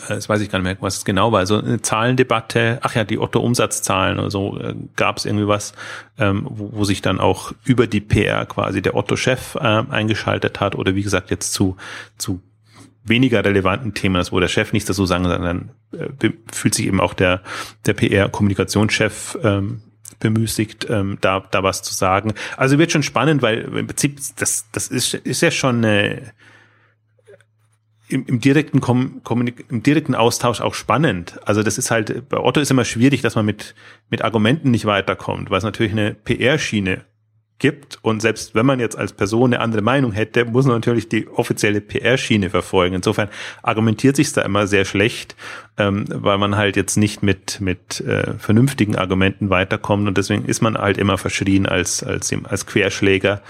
das 0.07 0.29
weiß 0.29 0.41
ich 0.41 0.49
gar 0.49 0.59
nicht 0.59 0.65
mehr, 0.65 0.77
was 0.81 0.97
es 0.97 1.05
genau 1.05 1.31
war, 1.31 1.39
also 1.39 1.57
eine 1.57 1.81
Zahlendebatte, 1.81 2.79
ach 2.81 2.95
ja, 2.95 3.03
die 3.03 3.17
Otto-Umsatzzahlen 3.17 4.19
oder 4.19 4.29
so, 4.29 4.59
äh, 4.59 4.75
gab 4.95 5.17
es 5.17 5.25
irgendwie 5.25 5.47
was, 5.47 5.73
ähm, 6.19 6.45
wo, 6.47 6.71
wo 6.73 6.83
sich 6.83 7.01
dann 7.01 7.19
auch 7.19 7.53
über 7.63 7.87
die 7.87 8.01
PR 8.01 8.45
quasi 8.45 8.81
der 8.81 8.95
Otto-Chef 8.95 9.55
äh, 9.55 9.59
eingeschaltet 9.59 10.59
hat 10.59 10.75
oder 10.75 10.95
wie 10.95 11.03
gesagt 11.03 11.31
jetzt 11.31 11.53
zu, 11.53 11.75
zu 12.17 12.41
weniger 13.03 13.43
relevanten 13.43 13.93
Themen, 13.93 14.23
wo 14.29 14.39
der 14.39 14.47
Chef 14.47 14.73
nichts 14.73 14.87
dazu 14.87 15.05
sagen, 15.05 15.23
sondern 15.23 15.71
äh, 15.91 16.29
fühlt 16.51 16.75
sich 16.75 16.85
eben 16.85 17.01
auch 17.01 17.15
der, 17.15 17.41
der 17.85 17.93
PR-Kommunikationschef 17.93 19.39
ähm, 19.43 19.81
bemüßigt, 20.19 20.87
ähm, 20.89 21.17
da, 21.21 21.43
da 21.51 21.63
was 21.63 21.81
zu 21.81 21.93
sagen. 21.93 22.33
Also 22.57 22.77
wird 22.77 22.91
schon 22.91 23.03
spannend, 23.03 23.41
weil 23.41 23.61
im 23.61 23.87
Prinzip, 23.87 24.19
das, 24.37 24.65
das 24.71 24.87
ist, 24.89 25.13
ist 25.13 25.41
ja 25.41 25.49
schon 25.49 25.77
eine, 25.77 26.33
im, 28.09 28.25
im 28.25 28.39
direkten 28.39 28.81
Kom 28.81 29.21
Kommunik 29.23 29.65
im 29.69 29.83
direkten 29.83 30.15
Austausch 30.15 30.61
auch 30.61 30.73
spannend. 30.73 31.39
Also 31.45 31.63
das 31.63 31.77
ist 31.77 31.91
halt 31.91 32.27
bei 32.29 32.37
Otto 32.37 32.59
ist 32.59 32.71
immer 32.71 32.85
schwierig, 32.85 33.21
dass 33.21 33.35
man 33.35 33.45
mit 33.45 33.75
mit 34.09 34.23
Argumenten 34.23 34.71
nicht 34.71 34.85
weiterkommt, 34.85 35.49
weil 35.49 35.59
es 35.59 35.63
natürlich 35.63 35.91
eine 35.91 36.13
PR-Schiene 36.13 37.05
gibt. 37.59 37.99
Und 38.01 38.21
selbst 38.21 38.55
wenn 38.55 38.65
man 38.65 38.79
jetzt 38.79 38.97
als 38.97 39.13
Person 39.13 39.53
eine 39.53 39.61
andere 39.61 39.81
Meinung 39.81 40.11
hätte, 40.11 40.45
muss 40.45 40.65
man 40.65 40.75
natürlich 40.75 41.09
die 41.09 41.27
offizielle 41.27 41.81
PR-Schiene 41.81 42.49
verfolgen. 42.49 42.95
Insofern 42.95 43.29
argumentiert 43.61 44.15
sich 44.15 44.31
da 44.33 44.41
immer 44.41 44.65
sehr 44.65 44.85
schlecht, 44.85 45.35
ähm, 45.77 46.05
weil 46.09 46.37
man 46.37 46.55
halt 46.55 46.75
jetzt 46.77 46.95
nicht 46.95 47.21
mit, 47.21 47.61
mit 47.61 48.01
äh, 48.01 48.33
vernünftigen 48.39 48.95
Argumenten 48.95 49.49
weiterkommt. 49.49 50.07
Und 50.07 50.17
deswegen 50.17 50.45
ist 50.45 50.61
man 50.61 50.77
halt 50.77 50.97
immer 50.97 51.17
verschrien 51.17 51.65
als, 51.65 52.01
als, 52.01 52.33
als 52.45 52.65
Querschläger 52.65 53.41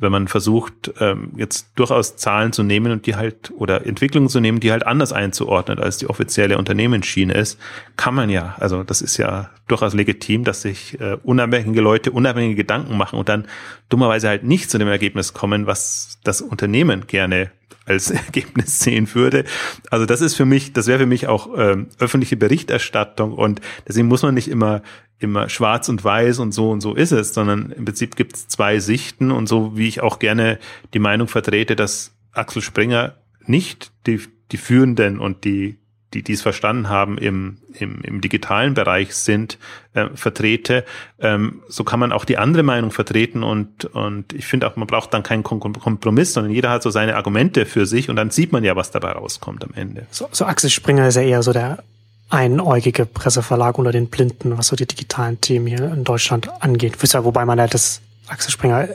wenn 0.00 0.12
man 0.12 0.28
versucht, 0.28 0.92
ähm, 1.00 1.32
jetzt 1.36 1.72
durchaus 1.76 2.16
Zahlen 2.16 2.52
zu 2.52 2.62
nehmen 2.62 2.92
und 2.92 3.06
die 3.06 3.16
halt 3.16 3.52
oder 3.56 3.86
Entwicklungen 3.86 4.28
zu 4.28 4.40
nehmen, 4.40 4.60
die 4.60 4.70
halt 4.70 4.86
anders 4.86 5.12
einzuordnen, 5.12 5.78
als 5.78 5.98
die 5.98 6.08
offizielle 6.08 6.58
Unternehmensschiene 6.58 7.34
ist, 7.34 7.58
kann 7.96 8.14
man 8.14 8.30
ja. 8.30 8.54
Also 8.58 8.82
das 8.82 9.02
ist 9.02 9.16
ja 9.16 9.50
durchaus 9.66 9.94
legitim, 9.94 10.44
dass 10.44 10.62
sich 10.62 11.00
äh, 11.00 11.16
unabhängige 11.22 11.80
Leute 11.80 12.10
unabhängige 12.10 12.56
Gedanken 12.56 12.96
machen 12.96 13.18
und 13.18 13.28
dann 13.28 13.46
dummerweise 13.88 14.28
halt 14.28 14.44
nicht 14.44 14.70
zu 14.70 14.78
dem 14.78 14.88
Ergebnis 14.88 15.34
kommen, 15.34 15.66
was 15.66 16.18
das 16.24 16.40
Unternehmen 16.40 17.06
gerne 17.06 17.50
als 17.88 18.10
Ergebnis 18.10 18.80
sehen 18.80 19.12
würde. 19.14 19.44
Also 19.90 20.06
das 20.06 20.20
ist 20.20 20.34
für 20.34 20.44
mich, 20.44 20.72
das 20.72 20.86
wäre 20.86 21.00
für 21.00 21.06
mich 21.06 21.26
auch 21.26 21.48
ähm, 21.56 21.88
öffentliche 21.98 22.36
Berichterstattung 22.36 23.32
und 23.32 23.60
deswegen 23.86 24.08
muss 24.08 24.22
man 24.22 24.34
nicht 24.34 24.48
immer 24.48 24.82
immer 25.18 25.48
schwarz 25.48 25.88
und 25.88 26.02
weiß 26.02 26.38
und 26.38 26.52
so 26.52 26.70
und 26.70 26.80
so 26.80 26.94
ist 26.94 27.12
es, 27.12 27.34
sondern 27.34 27.72
im 27.72 27.84
Prinzip 27.84 28.16
gibt 28.16 28.36
es 28.36 28.48
zwei 28.48 28.78
Sichten 28.78 29.30
und 29.30 29.48
so 29.48 29.76
wie 29.76 29.88
ich 29.88 30.00
auch 30.00 30.18
gerne 30.18 30.58
die 30.94 31.00
Meinung 31.00 31.28
vertrete, 31.28 31.76
dass 31.76 32.12
Axel 32.32 32.62
Springer 32.62 33.14
nicht 33.44 33.92
die, 34.06 34.20
die 34.52 34.56
Führenden 34.56 35.18
und 35.18 35.44
die 35.44 35.78
die 36.14 36.22
dies 36.22 36.40
verstanden 36.40 36.88
haben 36.88 37.18
im, 37.18 37.58
im, 37.74 38.00
im 38.02 38.20
digitalen 38.20 38.74
Bereich 38.74 39.14
sind, 39.14 39.58
äh, 39.92 40.06
vertrete, 40.14 40.84
ähm, 41.18 41.62
so 41.68 41.84
kann 41.84 42.00
man 42.00 42.12
auch 42.12 42.24
die 42.24 42.38
andere 42.38 42.62
Meinung 42.62 42.90
vertreten 42.90 43.42
und, 43.42 43.84
und 43.84 44.32
ich 44.32 44.46
finde 44.46 44.66
auch, 44.66 44.76
man 44.76 44.86
braucht 44.86 45.12
dann 45.12 45.22
keinen 45.22 45.42
Kompromiss, 45.42 46.32
sondern 46.32 46.52
jeder 46.52 46.70
hat 46.70 46.82
so 46.82 46.90
seine 46.90 47.16
Argumente 47.16 47.66
für 47.66 47.84
sich 47.84 48.08
und 48.08 48.16
dann 48.16 48.30
sieht 48.30 48.52
man 48.52 48.64
ja, 48.64 48.74
was 48.74 48.90
dabei 48.90 49.12
rauskommt 49.12 49.64
am 49.64 49.74
Ende. 49.74 50.06
So, 50.10 50.28
so 50.32 50.46
Axel 50.46 50.70
Springer 50.70 51.08
ist 51.08 51.16
ja 51.16 51.22
eher 51.22 51.42
so 51.42 51.52
der 51.52 51.82
einäugige 52.30 53.06
Presseverlag 53.06 53.78
unter 53.78 53.92
den 53.92 54.08
Blinden, 54.08 54.56
was 54.58 54.68
so 54.68 54.76
die 54.76 54.86
digitalen 54.86 55.40
Themen 55.40 55.66
hier 55.66 55.92
in 55.92 56.04
Deutschland 56.04 56.48
angeht. 56.60 56.96
Wobei 57.24 57.44
man 57.44 57.58
ja 57.58 57.66
das 57.66 58.00
Axel 58.28 58.50
Springer 58.50 58.88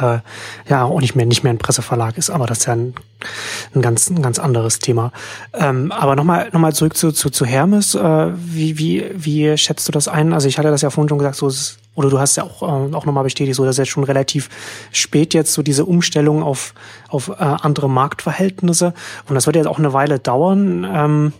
äh, 0.00 0.18
ja 0.68 0.84
auch 0.84 1.00
nicht 1.00 1.14
mehr 1.14 1.26
nicht 1.26 1.42
mehr 1.42 1.52
ein 1.52 1.58
Presseverlag 1.58 2.18
ist, 2.18 2.30
aber 2.30 2.46
das 2.46 2.58
ist 2.58 2.66
ja 2.66 2.74
ein, 2.74 2.94
ein 3.74 3.82
ganz 3.82 4.10
ein 4.10 4.20
ganz 4.22 4.38
anderes 4.38 4.78
Thema. 4.78 5.12
Ähm, 5.54 5.90
aber 5.90 6.16
nochmal 6.16 6.50
noch 6.52 6.60
mal 6.60 6.74
zurück 6.74 6.96
zu, 6.96 7.12
zu, 7.12 7.30
zu 7.30 7.46
Hermes. 7.46 7.94
Äh, 7.94 8.32
wie, 8.36 8.78
wie, 8.78 9.04
wie 9.14 9.56
schätzt 9.56 9.88
du 9.88 9.92
das 9.92 10.08
ein? 10.08 10.32
Also 10.32 10.48
ich 10.48 10.58
hatte 10.58 10.70
das 10.70 10.82
ja 10.82 10.90
vorhin 10.90 11.08
schon 11.08 11.18
gesagt, 11.18 11.36
so 11.36 11.48
ist, 11.48 11.78
oder 11.94 12.10
du 12.10 12.18
hast 12.18 12.36
ja 12.36 12.44
auch, 12.44 12.62
äh, 12.62 12.94
auch 12.94 13.06
nochmal 13.06 13.24
bestätigt, 13.24 13.56
so 13.56 13.64
dass 13.64 13.78
jetzt 13.78 13.88
schon 13.88 14.04
relativ 14.04 14.50
spät 14.92 15.32
jetzt 15.32 15.54
so 15.54 15.62
diese 15.62 15.86
Umstellung 15.86 16.42
auf, 16.42 16.74
auf 17.08 17.28
äh, 17.28 17.34
andere 17.38 17.88
Marktverhältnisse. 17.88 18.92
Und 19.28 19.34
das 19.34 19.46
wird 19.46 19.56
jetzt 19.56 19.66
auch 19.66 19.78
eine 19.78 19.92
Weile 19.92 20.18
dauern. 20.18 20.86
Ähm, 20.88 21.32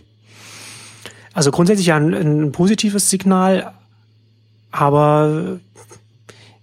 also 1.35 1.51
grundsätzlich 1.51 1.87
ja 1.87 1.97
ein, 1.97 2.13
ein 2.13 2.51
positives 2.51 3.09
Signal, 3.09 3.73
aber 4.71 5.59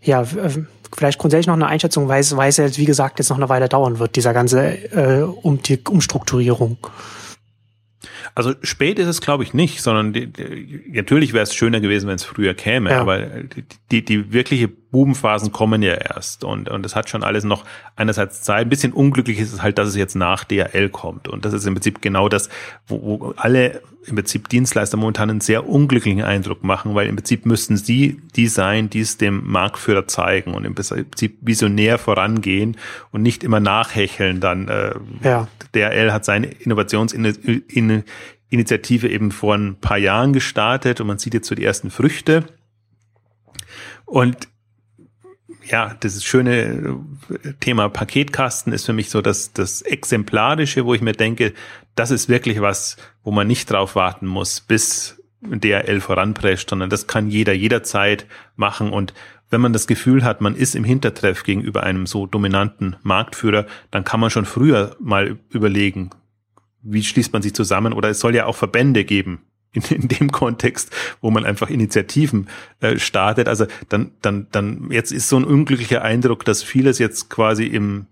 ja, 0.01 0.25
vielleicht 0.25 1.19
grundsätzlich 1.19 1.47
noch 1.47 1.55
eine 1.55 1.67
Einschätzung, 1.67 2.09
weil 2.09 2.21
es, 2.21 2.37
weil 2.37 2.49
es 2.49 2.57
ja, 2.57 2.77
wie 2.77 2.87
gesagt, 2.87 3.19
jetzt 3.19 3.29
noch 3.29 3.37
eine 3.37 3.49
Weile 3.49 3.69
dauern 3.69 3.99
wird, 3.99 4.17
dieser 4.17 4.33
ganze 4.33 4.93
äh, 4.93 5.23
um 5.23 5.63
die 5.63 5.79
Umstrukturierung. 5.79 6.79
Also 8.35 8.55
spät 8.63 8.99
ist 8.99 9.09
es, 9.09 9.21
glaube 9.21 9.43
ich, 9.43 9.53
nicht, 9.53 9.83
sondern 9.83 10.15
die, 10.15 10.27
die, 10.27 10.91
natürlich 10.91 11.35
wäre 11.35 11.43
es 11.43 11.55
schöner 11.55 11.81
gewesen, 11.81 12.09
wenn 12.09 12.15
es 12.15 12.25
früher 12.25 12.55
käme, 12.55 12.91
ja. 12.91 13.01
aber 13.03 13.19
die, 13.19 13.65
die, 13.91 14.05
die 14.05 14.33
wirkliche 14.33 14.69
Bubenphasen 14.69 15.53
kommen 15.53 15.83
ja 15.83 15.93
erst 15.93 16.45
und 16.45 16.71
und 16.71 16.87
es 16.87 16.97
hat 16.97 17.11
schon 17.11 17.25
alles 17.25 17.45
noch 17.45 17.65
einerseits 17.95 18.41
Zeit. 18.41 18.63
Ein 18.63 18.69
bisschen 18.71 18.95
unglücklich 18.95 19.39
ist 19.39 19.53
es 19.53 19.63
halt, 19.63 19.77
dass 19.77 19.89
es 19.89 19.97
jetzt 19.97 20.17
nach 20.17 20.45
DHL 20.45 20.89
kommt 20.89 21.29
und 21.29 21.45
das 21.45 21.53
ist 21.53 21.67
im 21.67 21.75
Prinzip 21.75 22.01
genau 22.01 22.31
das, 22.31 22.49
wo, 22.87 23.03
wo 23.03 23.35
alle 23.37 23.83
im 24.05 24.17
Prinzip 24.17 24.49
Dienstleister 24.49 24.97
momentan 24.97 25.31
einen 25.31 25.41
sehr 25.41 25.69
unglücklichen 25.69 26.23
Eindruck 26.23 26.65
machen, 26.65 26.95
weil 26.95 27.07
im 27.07 27.17
Prinzip 27.17 27.47
müssten 27.47 27.77
sie 27.77 28.21
die 28.35 28.49
sein, 28.49 28.91
die 28.91 29.01
es 29.01 29.17
dem 29.17 29.47
Marktführer 29.47 30.09
zeigen 30.09 30.55
und 30.55 30.65
im 30.65 30.75
Prinzip 30.75 31.37
visionär 31.41 31.99
vorangehen 31.99 32.77
und 33.11 33.23
nicht 33.23 33.45
immer 33.45 33.61
nachhecheln. 33.61 34.41
Dann 34.41 34.69
äh, 34.69 34.95
ja. 35.23 35.49
DHL 35.75 36.13
hat 36.13 36.25
seine 36.25 36.49
Innovationsinitiative 36.49 39.09
eben 39.09 39.31
vor 39.31 39.55
ein 39.55 39.77
paar 39.77 39.99
Jahren 39.99 40.33
gestartet 40.33 41.01
und 41.01 41.07
man 41.07 41.19
sieht 41.19 41.35
jetzt 41.35 41.49
so 41.49 41.55
die 41.55 41.65
ersten 41.65 41.91
Früchte. 41.91 42.45
Und 44.05 44.49
ja, 45.65 45.95
das 46.01 46.23
schöne 46.25 46.99
Thema 47.61 47.89
Paketkasten 47.89 48.73
ist 48.73 48.87
für 48.87 48.93
mich 48.93 49.11
so 49.11 49.21
das, 49.21 49.53
das 49.53 49.83
Exemplarische, 49.83 50.85
wo 50.85 50.95
ich 50.95 51.01
mir 51.01 51.13
denke, 51.13 51.53
das 51.95 52.11
ist 52.11 52.29
wirklich 52.29 52.61
was, 52.61 52.97
wo 53.23 53.31
man 53.31 53.47
nicht 53.47 53.71
drauf 53.71 53.95
warten 53.95 54.27
muss, 54.27 54.61
bis 54.61 55.23
DRL 55.43 56.01
voranprescht, 56.01 56.71
sondern 56.71 56.91
das 56.91 57.07
kann 57.07 57.29
jeder 57.29 57.53
jederzeit 57.53 58.27
machen. 58.57 58.93
Und 58.93 59.13
wenn 59.51 59.61
man 59.61 59.73
das 59.73 59.87
Gefühl 59.87 60.25
hat, 60.25 60.41
man 60.41 60.55
ist 60.55 60.75
im 60.75 60.85
Hintertreff 60.85 61.45
gegenüber 61.45 61.83
einem 61.83 62.07
so 62.07 62.27
dominanten 62.27 62.97
Marktführer, 63.03 63.67
dann 63.91 64.05
kann 64.05 64.21
man 64.21 64.31
schon 64.31 64.47
früher 64.47 64.97
mal 65.01 65.39
überlegen, 65.51 66.11
wie 66.83 67.03
schließt 67.03 67.33
man 67.33 67.43
sich 67.43 67.55
zusammen? 67.55 67.93
Oder 67.93 68.11
es 68.11 68.21
soll 68.21 68.35
ja 68.35 68.47
auch 68.47 68.57
Verbände 68.57 69.05
geben, 69.05 69.43
in, 69.73 69.83
in 69.83 70.09
dem 70.09 70.31
Kontext, 70.31 70.91
wo 71.21 71.31
man 71.31 71.45
einfach 71.45 71.71
Initiativen 71.71 72.49
äh, 72.81 72.99
startet. 72.99 73.49
Also 73.49 73.67
dann, 73.89 74.13
dann, 74.21 74.47
dann, 74.53 74.91
jetzt 74.91 75.13
ist 75.13 75.29
so 75.29 75.37
ein 75.37 75.45
unglücklicher 75.45 76.03
Eindruck, 76.03 76.45
dass 76.45 76.63
vieles 76.63 76.99
jetzt 76.99 77.31
quasi 77.31 77.65
im, 77.65 78.07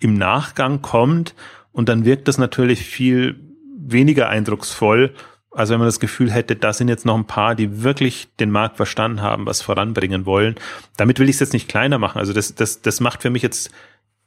im 0.00 0.14
Nachgang 0.14 0.82
kommt 0.82 1.34
und 1.72 1.88
dann 1.88 2.04
wirkt 2.04 2.28
das 2.28 2.38
natürlich 2.38 2.84
viel 2.84 3.40
weniger 3.76 4.28
eindrucksvoll, 4.28 5.12
als 5.50 5.70
wenn 5.70 5.78
man 5.78 5.86
das 5.86 6.00
Gefühl 6.00 6.32
hätte, 6.32 6.56
da 6.56 6.72
sind 6.72 6.88
jetzt 6.88 7.04
noch 7.04 7.16
ein 7.16 7.26
paar, 7.26 7.54
die 7.54 7.82
wirklich 7.82 8.28
den 8.40 8.50
Markt 8.50 8.76
verstanden 8.76 9.22
haben, 9.22 9.46
was 9.46 9.62
voranbringen 9.62 10.26
wollen. 10.26 10.56
Damit 10.96 11.18
will 11.18 11.28
ich 11.28 11.36
es 11.36 11.40
jetzt 11.40 11.52
nicht 11.52 11.68
kleiner 11.68 11.98
machen. 11.98 12.18
Also 12.18 12.32
das, 12.32 12.54
das, 12.54 12.82
das 12.82 13.00
macht 13.00 13.22
für 13.22 13.30
mich 13.30 13.42
jetzt, 13.42 13.70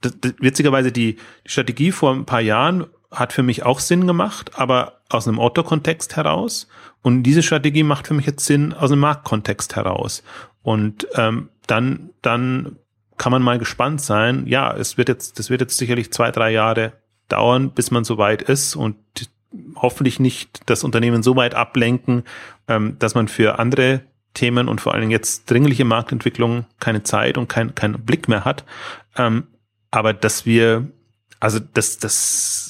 das, 0.02 0.14
das, 0.22 0.34
witzigerweise 0.40 0.92
die, 0.92 1.16
die 1.16 1.50
Strategie 1.50 1.92
vor 1.92 2.14
ein 2.14 2.26
paar 2.26 2.42
Jahren 2.42 2.88
hat 3.12 3.34
für 3.34 3.44
mich 3.44 3.64
auch 3.64 3.80
Sinn 3.80 4.08
gemacht, 4.08 4.52
aber 4.56 4.97
aus 5.10 5.28
einem 5.28 5.40
Otto-Kontext 5.40 6.16
heraus. 6.16 6.68
Und 7.02 7.24
diese 7.24 7.44
Strategie 7.44 7.84
macht 7.84 8.08
für 8.08 8.14
mich 8.14 8.26
jetzt 8.26 8.46
Sinn 8.46 8.74
aus 8.74 8.92
einem 8.92 9.02
Marktkontext 9.02 9.76
heraus. 9.76 10.24
Und 10.64 11.08
ähm, 11.16 11.50
dann, 11.68 12.10
dann 12.22 12.78
kann 13.18 13.32
man 13.32 13.42
mal 13.42 13.60
gespannt 13.60 14.02
sein. 14.02 14.46
Ja, 14.48 14.76
es 14.76 14.98
wird 14.98 15.10
jetzt, 15.10 15.40
das 15.40 15.50
wird 15.50 15.62
jetzt 15.62 15.78
sicherlich 15.78 16.12
zwei, 16.12 16.32
drei 16.32 16.52
Jahre 16.52 16.94
dauern, 17.30 17.72
bis 17.72 17.92
man 17.92 18.04
so 18.04 18.18
weit 18.18 18.42
ist 18.42 18.76
und 18.76 18.98
hoffentlich 19.76 20.20
nicht 20.20 20.62
das 20.66 20.84
Unternehmen 20.84 21.24
so 21.24 21.36
weit 21.36 21.56
ablenken, 21.56 22.24
ähm, 22.68 22.98
dass 23.00 23.16
man 23.16 23.28
für 23.28 23.60
andere 23.60 24.02
Themen 24.34 24.68
und 24.68 24.82
vor 24.82 24.94
Dingen 24.94 25.12
jetzt 25.12 25.50
dringliche 25.50 25.86
Marktentwicklung 25.86 26.66
keine 26.80 27.04
Zeit 27.04 27.38
und 27.38 27.48
kein, 27.48 27.74
keinen 27.76 28.06
Blick 28.06 28.28
mehr 28.28 28.46
hat. 28.46 28.66
Ähm, 29.16 29.48
aber 29.90 30.14
dass 30.14 30.46
wir, 30.46 30.88
also 31.40 31.60
dass, 31.60 31.98
dass 31.98 32.67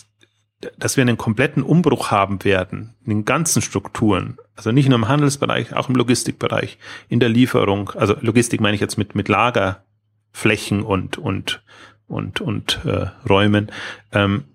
dass 0.77 0.97
wir 0.97 1.03
einen 1.03 1.17
kompletten 1.17 1.63
Umbruch 1.63 2.09
haben 2.09 2.43
werden 2.43 2.95
in 3.05 3.09
den 3.09 3.25
ganzen 3.25 3.61
Strukturen, 3.61 4.37
also 4.55 4.71
nicht 4.71 4.89
nur 4.89 4.97
im 4.97 5.07
Handelsbereich, 5.07 5.73
auch 5.73 5.89
im 5.89 5.95
Logistikbereich, 5.95 6.79
in 7.09 7.19
der 7.19 7.29
Lieferung, 7.29 7.91
also 7.91 8.15
Logistik 8.21 8.59
meine 8.59 8.75
ich 8.75 8.81
jetzt 8.81 8.97
mit 8.97 9.13
mit 9.13 9.27
Lagerflächen 9.27 10.81
und 10.81 11.17
und 11.17 11.61
und 12.07 12.41
und 12.41 12.79
äh, 12.85 13.07
Räumen. 13.29 13.71
Ähm, 14.11 14.45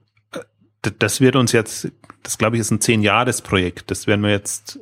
das 0.98 1.20
wird 1.20 1.36
uns 1.36 1.52
jetzt, 1.52 1.92
das 2.22 2.38
glaube 2.38 2.56
ich, 2.56 2.60
ist 2.60 2.72
ein 2.72 2.80
zehn 2.80 3.02
Jahres-Projekt. 3.02 3.90
Das 3.90 4.08
werden 4.08 4.22
wir 4.22 4.30
jetzt, 4.30 4.80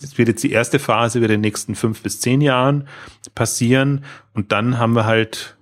das 0.00 0.18
wird 0.18 0.28
jetzt 0.28 0.44
die 0.44 0.52
erste 0.52 0.78
Phase 0.78 1.18
in 1.20 1.28
den 1.28 1.40
nächsten 1.40 1.74
fünf 1.74 2.02
bis 2.02 2.20
zehn 2.20 2.42
Jahren 2.42 2.86
passieren 3.34 4.04
und 4.34 4.52
dann 4.52 4.78
haben 4.78 4.94
wir 4.94 5.06
halt 5.06 5.57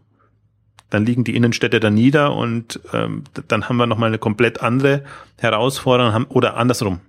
dann 0.91 1.05
liegen 1.05 1.25
die 1.25 1.35
Innenstädte 1.35 1.81
da 1.81 1.91
nieder 1.91 2.35
und 2.35 2.81
ähm, 2.93 3.25
dann 3.49 3.69
haben 3.69 3.77
wir 3.77 3.87
nochmal 3.87 4.09
eine 4.09 4.19
komplett 4.19 4.61
andere 4.61 5.05
Herausforderung 5.39 6.13
haben, 6.13 6.25
oder 6.27 6.57
andersrum. 6.57 7.01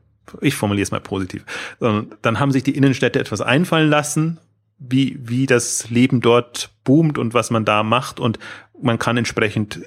Ich 0.42 0.56
formuliere 0.56 0.84
es 0.84 0.92
mal 0.92 1.00
positiv. 1.00 1.46
Dann 1.80 2.40
haben 2.40 2.52
sich 2.52 2.64
die 2.64 2.76
Innenstädte 2.76 3.20
etwas 3.20 3.40
einfallen 3.40 3.90
lassen, 3.90 4.40
wie, 4.78 5.18
wie 5.22 5.46
das 5.46 5.90
Leben 5.90 6.22
dort 6.22 6.72
boomt 6.84 7.18
und 7.18 7.34
was 7.34 7.50
man 7.50 7.66
da 7.66 7.84
macht 7.84 8.20
und 8.20 8.38
man 8.82 9.00
kann 9.00 9.18
entsprechend 9.18 9.82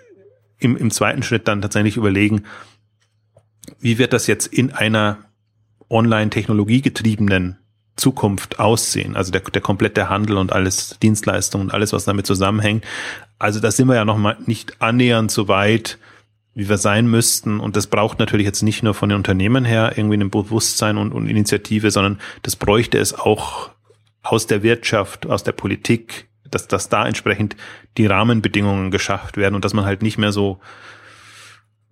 im, 0.58 0.76
im 0.76 0.90
zweiten 0.90 1.22
Schritt 1.22 1.46
dann 1.46 1.62
tatsächlich 1.62 1.96
überlegen, 1.96 2.44
wie 3.78 3.98
wird 3.98 4.12
das 4.12 4.26
jetzt 4.26 4.46
in 4.46 4.72
einer 4.72 5.18
online 5.88 6.30
technologiegetriebenen 6.30 7.59
Zukunft 8.00 8.58
aussehen? 8.58 9.16
Also 9.16 9.30
der, 9.30 9.42
der 9.42 9.62
komplette 9.62 10.08
Handel 10.08 10.36
und 10.38 10.52
alles 10.52 10.96
Dienstleistungen 11.02 11.68
und 11.68 11.74
alles, 11.74 11.92
was 11.92 12.04
damit 12.04 12.26
zusammenhängt. 12.26 12.84
Also 13.38 13.60
da 13.60 13.70
sind 13.70 13.88
wir 13.88 13.94
ja 13.94 14.04
noch 14.04 14.18
mal 14.18 14.36
nicht 14.46 14.82
annähernd 14.82 15.30
so 15.30 15.48
weit, 15.48 15.98
wie 16.54 16.68
wir 16.68 16.78
sein 16.78 17.06
müssten. 17.06 17.60
Und 17.60 17.76
das 17.76 17.86
braucht 17.86 18.18
natürlich 18.18 18.46
jetzt 18.46 18.62
nicht 18.62 18.82
nur 18.82 18.94
von 18.94 19.08
den 19.08 19.16
Unternehmen 19.16 19.64
her 19.64 19.92
irgendwie 19.96 20.16
ein 20.16 20.30
Bewusstsein 20.30 20.98
und, 20.98 21.12
und 21.12 21.28
Initiative, 21.28 21.90
sondern 21.90 22.18
das 22.42 22.56
bräuchte 22.56 22.98
es 22.98 23.14
auch 23.14 23.70
aus 24.22 24.46
der 24.46 24.62
Wirtschaft, 24.62 25.26
aus 25.26 25.44
der 25.44 25.52
Politik, 25.52 26.28
dass, 26.50 26.68
dass 26.68 26.88
da 26.88 27.06
entsprechend 27.06 27.56
die 27.96 28.06
Rahmenbedingungen 28.06 28.90
geschafft 28.90 29.36
werden 29.36 29.54
und 29.54 29.64
dass 29.64 29.74
man 29.74 29.84
halt 29.84 30.02
nicht 30.02 30.18
mehr 30.18 30.32
so 30.32 30.60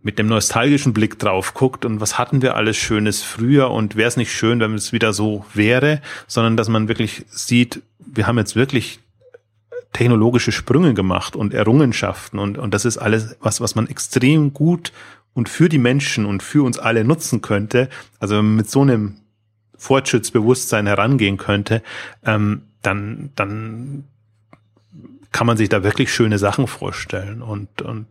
mit 0.08 0.18
dem 0.18 0.26
nostalgischen 0.26 0.94
Blick 0.94 1.18
drauf 1.18 1.52
guckt 1.52 1.84
und 1.84 2.00
was 2.00 2.16
hatten 2.16 2.40
wir 2.40 2.56
alles 2.56 2.78
Schönes 2.78 3.22
früher 3.22 3.70
und 3.70 3.94
wäre 3.94 4.08
es 4.08 4.16
nicht 4.16 4.32
schön, 4.32 4.58
wenn 4.58 4.72
es 4.72 4.90
wieder 4.90 5.12
so 5.12 5.44
wäre, 5.52 6.00
sondern 6.26 6.56
dass 6.56 6.70
man 6.70 6.88
wirklich 6.88 7.26
sieht, 7.28 7.82
wir 7.98 8.26
haben 8.26 8.38
jetzt 8.38 8.56
wirklich 8.56 9.00
technologische 9.92 10.50
Sprünge 10.50 10.94
gemacht 10.94 11.36
und 11.36 11.52
Errungenschaften 11.52 12.38
und, 12.38 12.56
und 12.56 12.72
das 12.72 12.86
ist 12.86 12.96
alles 12.96 13.36
was, 13.40 13.60
was 13.60 13.74
man 13.74 13.86
extrem 13.86 14.54
gut 14.54 14.94
und 15.34 15.50
für 15.50 15.68
die 15.68 15.76
Menschen 15.76 16.24
und 16.24 16.42
für 16.42 16.64
uns 16.64 16.78
alle 16.78 17.04
nutzen 17.04 17.42
könnte. 17.42 17.90
Also 18.18 18.42
mit 18.42 18.70
so 18.70 18.80
einem 18.80 19.16
Fortschrittsbewusstsein 19.76 20.86
herangehen 20.86 21.36
könnte, 21.36 21.82
ähm, 22.24 22.62
dann, 22.80 23.28
dann 23.36 24.04
kann 25.32 25.46
man 25.46 25.58
sich 25.58 25.68
da 25.68 25.84
wirklich 25.84 26.10
schöne 26.10 26.38
Sachen 26.38 26.66
vorstellen 26.66 27.42
und, 27.42 27.82
und, 27.82 28.06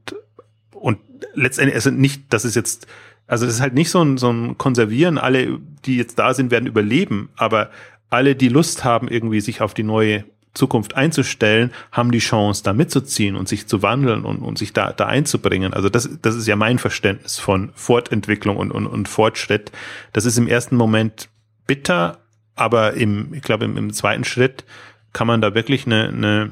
und 0.75 0.99
letztendlich, 1.37 1.75
also 1.75 1.91
nicht, 1.91 2.23
das 2.29 2.43
ist 2.43 2.55
jetzt, 2.55 2.87
also 3.27 3.45
das 3.45 3.55
ist 3.55 3.61
halt 3.61 3.73
nicht 3.73 3.89
so 3.89 4.01
ein, 4.01 4.17
so 4.17 4.29
ein 4.29 4.57
Konservieren, 4.57 5.17
alle, 5.17 5.59
die 5.85 5.97
jetzt 5.97 6.19
da 6.19 6.33
sind, 6.33 6.51
werden 6.51 6.67
überleben, 6.67 7.29
aber 7.35 7.69
alle, 8.09 8.35
die 8.35 8.49
Lust 8.49 8.83
haben, 8.83 9.07
irgendwie 9.07 9.41
sich 9.41 9.61
auf 9.61 9.73
die 9.73 9.83
neue 9.83 10.23
Zukunft 10.53 10.95
einzustellen, 10.95 11.71
haben 11.91 12.11
die 12.11 12.19
Chance, 12.19 12.63
da 12.63 12.73
mitzuziehen 12.73 13.35
und 13.35 13.47
sich 13.47 13.67
zu 13.67 13.83
wandeln 13.83 14.25
und, 14.25 14.39
und 14.39 14.57
sich 14.57 14.73
da, 14.73 14.91
da 14.91 15.05
einzubringen. 15.05 15.73
Also 15.73 15.89
das, 15.89 16.09
das 16.21 16.35
ist 16.35 16.47
ja 16.47 16.55
mein 16.55 16.79
Verständnis 16.79 17.37
von 17.37 17.71
Fortentwicklung 17.75 18.57
und, 18.57 18.71
und, 18.71 18.87
und 18.87 19.07
Fortschritt. 19.07 19.71
Das 20.13 20.25
ist 20.25 20.37
im 20.37 20.47
ersten 20.47 20.75
Moment 20.75 21.29
bitter, 21.67 22.19
aber 22.55 22.93
im, 22.93 23.33
ich 23.33 23.43
glaube, 23.43 23.65
im, 23.65 23.77
im 23.77 23.93
zweiten 23.93 24.23
Schritt 24.23 24.65
kann 25.13 25.27
man 25.27 25.41
da 25.41 25.53
wirklich 25.53 25.85
eine, 25.85 26.07
eine, 26.07 26.51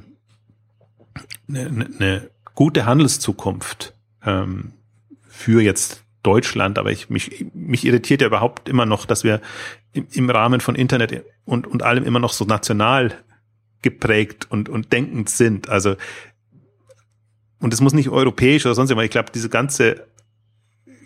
eine, 1.49 1.87
eine 1.99 2.29
gute 2.53 2.85
Handelszukunft 2.85 3.95
ähm, 4.23 4.73
für 5.35 5.61
jetzt 5.61 6.03
Deutschland, 6.23 6.79
aber 6.79 6.91
ich, 6.91 7.09
mich, 7.09 7.45
mich 7.53 7.85
irritiert 7.85 8.21
ja 8.21 8.27
überhaupt 8.27 8.67
immer 8.67 8.85
noch, 8.85 9.05
dass 9.05 9.23
wir 9.23 9.41
im, 9.93 10.07
im 10.11 10.29
Rahmen 10.29 10.59
von 10.59 10.75
Internet 10.75 11.23
und, 11.45 11.67
und 11.67 11.83
allem 11.83 12.03
immer 12.03 12.19
noch 12.19 12.33
so 12.33 12.45
national 12.45 13.13
geprägt 13.81 14.47
und, 14.49 14.67
und 14.67 14.91
denkend 14.91 15.29
sind. 15.29 15.69
Also, 15.69 15.95
und 17.59 17.73
es 17.73 17.81
muss 17.81 17.93
nicht 17.93 18.09
europäisch 18.09 18.65
oder 18.65 18.73
sonst 18.73 18.89
immer, 18.89 19.03
ich 19.03 19.11
glaube, 19.11 19.31
diese 19.33 19.49
ganze 19.49 20.07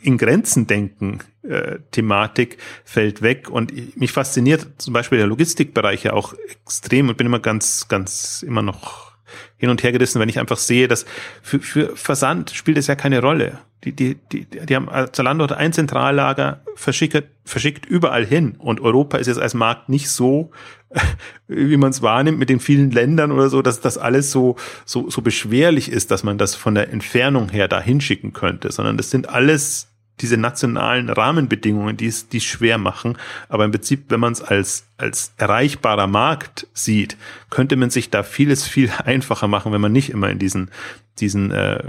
in 0.01 0.17
Grenzen 0.17 0.65
denken 0.67 1.19
äh, 1.43 1.79
Thematik 1.91 2.57
fällt 2.85 3.21
weg 3.21 3.49
und 3.49 3.97
mich 3.97 4.13
fasziniert 4.13 4.67
zum 4.77 4.93
Beispiel 4.93 5.17
der 5.17 5.27
Logistikbereich 5.27 6.03
ja 6.03 6.13
auch 6.13 6.33
extrem 6.49 7.09
und 7.09 7.17
bin 7.17 7.27
immer 7.27 7.39
ganz, 7.39 7.89
ganz 7.89 8.43
immer 8.43 8.61
noch 8.61 9.11
hin 9.57 9.69
und 9.69 9.83
her 9.83 9.91
gerissen, 9.91 10.19
wenn 10.19 10.29
ich 10.29 10.39
einfach 10.39 10.57
sehe, 10.57 10.87
dass 10.87 11.05
für, 11.41 11.59
für 11.59 11.95
Versand 11.95 12.51
spielt 12.51 12.77
es 12.77 12.87
ja 12.87 12.95
keine 12.95 13.21
Rolle. 13.21 13.59
Die, 13.85 13.93
die, 13.93 14.15
die, 14.15 14.45
die 14.45 14.75
haben 14.75 14.89
äh, 14.89 15.09
Zalando 15.11 15.45
hat 15.45 15.53
ein 15.53 15.71
Zentrallager 15.71 16.61
verschickt, 16.75 17.23
verschickt 17.45 17.85
überall 17.85 18.25
hin 18.25 18.55
und 18.57 18.81
Europa 18.81 19.17
ist 19.17 19.27
jetzt 19.27 19.39
als 19.39 19.53
Markt 19.53 19.87
nicht 19.87 20.09
so, 20.09 20.51
wie 21.47 21.77
man 21.77 21.91
es 21.91 22.01
wahrnimmt 22.01 22.39
mit 22.39 22.49
den 22.49 22.59
vielen 22.59 22.91
Ländern 22.91 23.31
oder 23.31 23.49
so, 23.49 23.61
dass 23.61 23.79
das 23.79 23.97
alles 23.97 24.31
so, 24.31 24.57
so, 24.85 25.09
so 25.09 25.21
beschwerlich 25.21 25.89
ist, 25.91 26.11
dass 26.11 26.23
man 26.23 26.37
das 26.37 26.55
von 26.55 26.75
der 26.75 26.91
Entfernung 26.91 27.49
her 27.49 27.67
da 27.67 27.79
hinschicken 27.79 28.33
könnte, 28.33 28.71
sondern 28.71 28.97
das 28.97 29.11
sind 29.11 29.29
alles 29.29 29.87
diese 30.21 30.37
nationalen 30.37 31.09
Rahmenbedingungen, 31.09 31.97
die 31.97 32.07
es, 32.07 32.29
die 32.29 32.37
es 32.37 32.43
schwer 32.43 32.77
machen. 32.77 33.17
Aber 33.47 33.65
im 33.65 33.71
Prinzip, 33.71 34.05
wenn 34.09 34.19
man 34.19 34.33
es 34.33 34.41
als, 34.41 34.85
als 34.97 35.33
erreichbarer 35.37 36.07
Markt 36.07 36.67
sieht, 36.73 37.17
könnte 37.49 37.75
man 37.75 37.89
sich 37.89 38.09
da 38.09 38.23
vieles 38.23 38.67
viel 38.67 38.89
einfacher 39.05 39.47
machen, 39.47 39.71
wenn 39.71 39.81
man 39.81 39.91
nicht 39.91 40.09
immer 40.09 40.29
in 40.29 40.39
diesen, 40.39 40.71
diesen, 41.19 41.51
äh, 41.51 41.83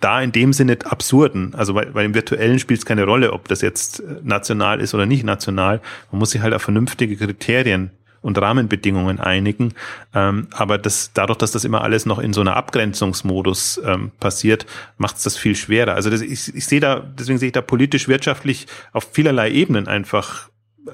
da 0.00 0.20
in 0.20 0.32
dem 0.32 0.52
Sinne 0.52 0.78
absurden, 0.84 1.54
also 1.54 1.74
weil, 1.74 1.94
weil 1.94 2.04
im 2.04 2.14
virtuellen 2.14 2.58
spielt 2.58 2.80
es 2.80 2.86
keine 2.86 3.04
Rolle, 3.04 3.32
ob 3.32 3.48
das 3.48 3.62
jetzt 3.62 4.02
national 4.22 4.80
ist 4.80 4.94
oder 4.94 5.06
nicht 5.06 5.24
national. 5.24 5.80
Man 6.10 6.18
muss 6.18 6.30
sich 6.30 6.42
halt 6.42 6.54
auf 6.54 6.62
vernünftige 6.62 7.16
Kriterien 7.16 7.90
und 8.26 8.38
Rahmenbedingungen 8.38 9.20
einigen. 9.20 9.72
Ähm, 10.12 10.48
aber 10.52 10.78
das, 10.78 11.12
dadurch, 11.14 11.38
dass 11.38 11.52
das 11.52 11.64
immer 11.64 11.82
alles 11.82 12.06
noch 12.06 12.18
in 12.18 12.32
so 12.32 12.40
einer 12.40 12.56
Abgrenzungsmodus 12.56 13.80
ähm, 13.84 14.10
passiert, 14.18 14.66
macht 14.98 15.16
es 15.16 15.22
das 15.22 15.36
viel 15.36 15.54
schwerer. 15.54 15.94
Also 15.94 16.10
das, 16.10 16.22
ich, 16.22 16.52
ich 16.52 16.66
sehe 16.66 16.80
da, 16.80 16.98
deswegen 16.98 17.38
sehe 17.38 17.46
ich 17.46 17.52
da 17.52 17.62
politisch, 17.62 18.08
wirtschaftlich 18.08 18.66
auf 18.92 19.08
vielerlei 19.12 19.52
Ebenen 19.52 19.86
einfach 19.86 20.48
äh, 20.86 20.90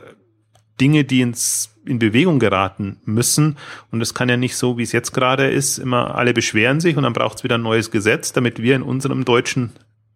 Dinge, 0.79 1.05
die 1.05 1.23
ins 1.23 1.71
in 1.87 1.99
Bewegung 1.99 2.39
geraten 2.39 3.01
müssen. 3.07 3.57
Und 3.91 4.03
es 4.03 4.13
kann 4.13 4.29
ja 4.29 4.37
nicht 4.37 4.55
so, 4.55 4.77
wie 4.77 4.83
es 4.83 4.93
jetzt 4.93 5.13
gerade 5.13 5.51
ist, 5.51 5.79
immer 5.79 6.15
alle 6.15 6.35
beschweren 6.35 6.81
sich 6.81 6.97
und 6.97 7.03
dann 7.03 7.15
braucht 7.15 7.39
es 7.39 7.45
wieder 7.45 7.57
ein 7.57 7.63
neues 7.63 7.91
Gesetz, 7.91 8.33
damit 8.33 8.63
wir 8.63 8.77
in 8.77 8.83
unserem 8.83 9.25
deutschen 9.25 9.73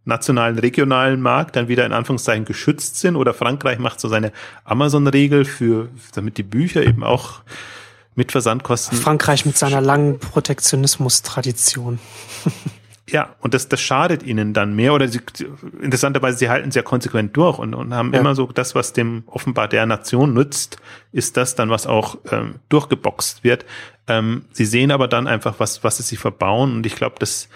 nationalen, 0.06 0.58
regionalen 0.58 1.20
Markt 1.20 1.56
dann 1.56 1.68
wieder 1.68 1.84
in 1.84 1.92
Anführungszeichen 1.92 2.44
geschützt 2.44 2.98
sind 2.98 3.16
oder 3.16 3.34
Frankreich 3.34 3.78
macht 3.78 4.00
so 4.00 4.08
seine 4.08 4.32
Amazon-Regel 4.64 5.44
für, 5.44 5.88
damit 6.14 6.38
die 6.38 6.44
Bücher 6.44 6.82
eben 6.82 7.04
auch 7.04 7.40
mit 8.14 8.32
Versandkosten. 8.32 8.96
Frankreich 8.96 9.44
mit 9.44 9.58
seiner 9.58 9.80
langen 9.80 10.18
Protektionismus-Tradition. 10.20 11.98
ja, 13.08 13.34
und 13.40 13.52
das, 13.52 13.68
das 13.68 13.80
schadet 13.80 14.22
ihnen 14.22 14.54
dann 14.54 14.76
mehr 14.76 14.94
oder 14.94 15.08
sie, 15.08 15.20
interessanterweise, 15.82 16.38
sie 16.38 16.48
halten 16.48 16.68
es 16.68 16.76
ja 16.76 16.82
konsequent 16.82 17.36
durch 17.36 17.58
und, 17.58 17.74
und 17.74 17.92
haben 17.92 18.14
ja. 18.14 18.20
immer 18.20 18.36
so 18.36 18.46
das, 18.46 18.76
was 18.76 18.92
dem 18.92 19.24
offenbar 19.26 19.66
der 19.66 19.86
Nation 19.86 20.32
nützt, 20.34 20.78
ist 21.12 21.36
das 21.36 21.56
dann, 21.56 21.68
was 21.68 21.86
auch 21.86 22.16
ähm, 22.30 22.54
durchgeboxt 22.68 23.42
wird. 23.42 23.66
Ähm, 24.06 24.44
sie 24.52 24.64
sehen 24.66 24.92
aber 24.92 25.08
dann 25.08 25.26
einfach, 25.26 25.56
was, 25.58 25.82
was 25.82 25.96
sie 25.96 26.04
sich 26.04 26.18
verbauen 26.20 26.76
und 26.76 26.86
ich 26.86 26.94
glaube, 26.94 27.16
das 27.18 27.48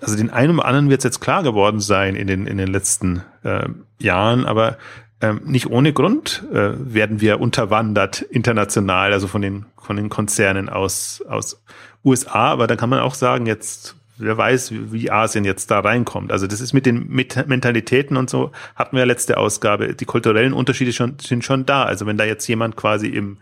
also 0.00 0.16
den 0.16 0.30
einen 0.30 0.58
oder 0.58 0.66
anderen 0.66 0.90
wird 0.90 1.00
es 1.00 1.04
jetzt 1.04 1.20
klar 1.20 1.42
geworden 1.42 1.80
sein 1.80 2.16
in 2.16 2.26
den, 2.26 2.46
in 2.46 2.58
den 2.58 2.68
letzten 2.68 3.22
äh, 3.42 3.68
Jahren, 3.98 4.46
aber 4.46 4.78
ähm, 5.20 5.40
nicht 5.44 5.70
ohne 5.70 5.92
Grund 5.92 6.44
äh, 6.52 6.72
werden 6.76 7.20
wir 7.20 7.40
unterwandert 7.40 8.20
international, 8.22 9.12
also 9.12 9.26
von 9.26 9.42
den, 9.42 9.66
von 9.78 9.96
den 9.96 10.08
Konzernen 10.08 10.68
aus, 10.68 11.22
aus 11.28 11.62
USA. 12.04 12.50
Aber 12.50 12.66
da 12.66 12.76
kann 12.76 12.90
man 12.90 13.00
auch 13.00 13.14
sagen, 13.14 13.46
jetzt, 13.46 13.96
wer 14.18 14.36
weiß, 14.36 14.72
wie 14.92 15.10
Asien 15.10 15.44
jetzt 15.44 15.70
da 15.70 15.80
reinkommt. 15.80 16.30
Also 16.30 16.46
das 16.46 16.60
ist 16.60 16.72
mit 16.72 16.84
den 16.84 17.08
mit 17.08 17.46
Mentalitäten 17.46 18.16
und 18.16 18.28
so, 18.28 18.52
hatten 18.74 18.96
wir 18.96 19.06
letzte 19.06 19.38
Ausgabe. 19.38 19.94
Die 19.94 20.04
kulturellen 20.04 20.52
Unterschiede 20.52 20.92
schon, 20.92 21.16
sind 21.20 21.44
schon 21.44 21.64
da. 21.64 21.84
Also 21.84 22.06
wenn 22.06 22.18
da 22.18 22.24
jetzt 22.24 22.46
jemand 22.46 22.76
quasi 22.76 23.06
im, 23.06 23.38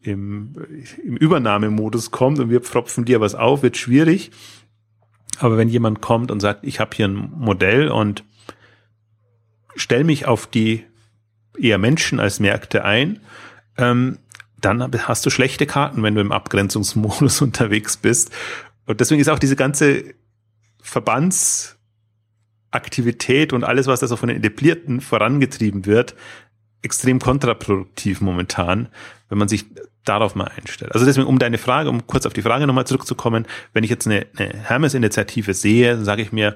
im, 0.00 0.54
im 1.04 1.16
Übernahmemodus 1.16 2.10
kommt 2.10 2.38
und 2.38 2.48
wir 2.48 2.60
pfropfen 2.60 3.04
dir 3.04 3.20
was 3.20 3.34
auf, 3.34 3.62
wird 3.62 3.76
schwierig. 3.76 4.30
Aber 5.38 5.56
wenn 5.56 5.68
jemand 5.68 6.00
kommt 6.00 6.30
und 6.30 6.40
sagt, 6.40 6.64
ich 6.64 6.80
habe 6.80 6.96
hier 6.96 7.06
ein 7.06 7.32
Modell 7.36 7.88
und 7.88 8.24
stell 9.76 10.04
mich 10.04 10.26
auf 10.26 10.46
die 10.46 10.84
eher 11.58 11.78
Menschen 11.78 12.20
als 12.20 12.40
Märkte 12.40 12.84
ein, 12.84 13.20
ähm, 13.76 14.18
dann 14.60 14.90
hast 15.06 15.24
du 15.24 15.30
schlechte 15.30 15.66
Karten, 15.66 16.02
wenn 16.02 16.14
du 16.14 16.20
im 16.20 16.32
Abgrenzungsmodus 16.32 17.40
unterwegs 17.42 17.96
bist. 17.96 18.32
Und 18.86 19.00
deswegen 19.00 19.20
ist 19.20 19.28
auch 19.28 19.38
diese 19.38 19.56
ganze 19.56 20.14
Verbandsaktivität 20.82 23.52
und 23.52 23.64
alles, 23.64 23.86
was 23.86 24.00
da 24.00 24.06
so 24.06 24.16
von 24.16 24.28
den 24.28 24.38
Etablierten 24.38 25.00
vorangetrieben 25.00 25.86
wird, 25.86 26.14
extrem 26.82 27.18
kontraproduktiv 27.18 28.20
momentan, 28.20 28.88
wenn 29.28 29.38
man 29.38 29.48
sich 29.48 29.66
darauf 30.04 30.34
mal 30.34 30.50
einstellt. 30.56 30.92
Also 30.92 31.04
deswegen, 31.04 31.26
um 31.26 31.38
deine 31.38 31.58
Frage, 31.58 31.90
um 31.90 32.06
kurz 32.06 32.24
auf 32.24 32.32
die 32.32 32.42
Frage 32.42 32.66
nochmal 32.66 32.86
zurückzukommen, 32.86 33.46
wenn 33.72 33.84
ich 33.84 33.90
jetzt 33.90 34.06
eine, 34.06 34.26
eine 34.36 34.48
Hermes-Initiative 34.54 35.54
sehe, 35.54 36.02
sage 36.02 36.22
ich 36.22 36.32
mir, 36.32 36.54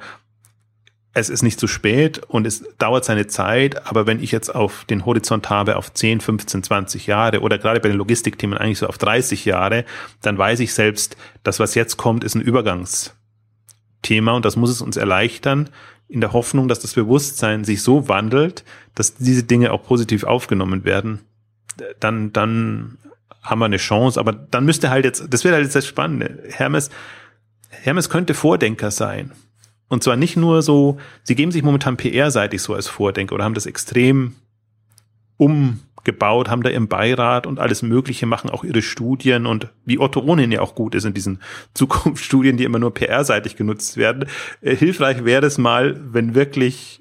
es 1.14 1.28
ist 1.28 1.42
nicht 1.42 1.60
zu 1.60 1.66
spät 1.66 2.22
und 2.28 2.46
es 2.46 2.64
dauert 2.78 3.04
seine 3.04 3.26
Zeit, 3.26 3.86
aber 3.86 4.06
wenn 4.06 4.22
ich 4.22 4.32
jetzt 4.32 4.54
auf 4.54 4.86
den 4.86 5.04
Horizont 5.04 5.50
habe 5.50 5.76
auf 5.76 5.92
10, 5.92 6.20
15, 6.22 6.62
20 6.62 7.06
Jahre 7.06 7.40
oder 7.40 7.58
gerade 7.58 7.80
bei 7.80 7.90
den 7.90 7.98
Logistikthemen 7.98 8.56
eigentlich 8.56 8.78
so 8.78 8.86
auf 8.86 8.96
30 8.96 9.44
Jahre, 9.44 9.84
dann 10.22 10.38
weiß 10.38 10.60
ich 10.60 10.72
selbst, 10.72 11.16
das, 11.42 11.60
was 11.60 11.74
jetzt 11.74 11.98
kommt, 11.98 12.24
ist 12.24 12.34
ein 12.34 12.40
Übergangs 12.40 13.14
Thema 14.00 14.32
und 14.32 14.44
das 14.44 14.56
muss 14.56 14.70
es 14.70 14.82
uns 14.82 14.96
erleichtern, 14.96 15.68
in 16.12 16.20
der 16.20 16.32
Hoffnung, 16.32 16.68
dass 16.68 16.80
das 16.80 16.92
Bewusstsein 16.94 17.64
sich 17.64 17.82
so 17.82 18.08
wandelt, 18.08 18.64
dass 18.94 19.14
diese 19.14 19.44
Dinge 19.44 19.72
auch 19.72 19.82
positiv 19.82 20.24
aufgenommen 20.24 20.84
werden. 20.84 21.20
Dann, 22.00 22.32
dann 22.32 22.98
haben 23.42 23.58
wir 23.60 23.64
eine 23.64 23.78
Chance, 23.78 24.20
aber 24.20 24.32
dann 24.32 24.66
müsste 24.66 24.90
halt 24.90 25.06
jetzt, 25.06 25.24
das 25.30 25.42
wäre 25.42 25.54
halt 25.54 25.64
jetzt 25.64 25.74
das 25.74 25.86
Spannende. 25.86 26.42
Hermes, 26.48 26.90
Hermes 27.70 28.10
könnte 28.10 28.34
Vordenker 28.34 28.90
sein. 28.90 29.32
Und 29.88 30.02
zwar 30.02 30.16
nicht 30.16 30.36
nur 30.36 30.62
so, 30.62 30.98
sie 31.22 31.34
geben 31.34 31.50
sich 31.50 31.62
momentan 31.62 31.96
PR-seitig 31.96 32.60
so 32.60 32.74
als 32.74 32.88
Vordenker 32.88 33.34
oder 33.34 33.44
haben 33.44 33.54
das 33.54 33.66
extrem 33.66 34.34
umgebaut, 36.03 36.48
haben 36.48 36.62
da 36.62 36.70
ihren 36.70 36.88
Beirat 36.88 37.46
und 37.46 37.59
alles 37.59 37.82
Mögliche, 37.82 38.26
machen 38.26 38.50
auch 38.50 38.64
ihre 38.64 38.82
Studien 38.82 39.46
und 39.46 39.68
wie 39.84 39.98
Otto 39.98 40.20
ohnehin 40.20 40.53
ja 40.53 40.61
auch 40.61 40.74
gut 40.74 40.94
ist 40.94 41.05
in 41.05 41.14
diesen 41.14 41.40
Zukunftsstudien, 41.74 42.57
die 42.57 42.64
immer 42.64 42.78
nur 42.78 42.92
PR-seitig 42.92 43.57
genutzt 43.57 43.96
werden. 43.96 44.28
Äh, 44.61 44.76
hilfreich 44.76 45.24
wäre 45.24 45.46
es 45.46 45.59
mal, 45.59 46.00
wenn 46.12 46.34
wirklich 46.34 46.98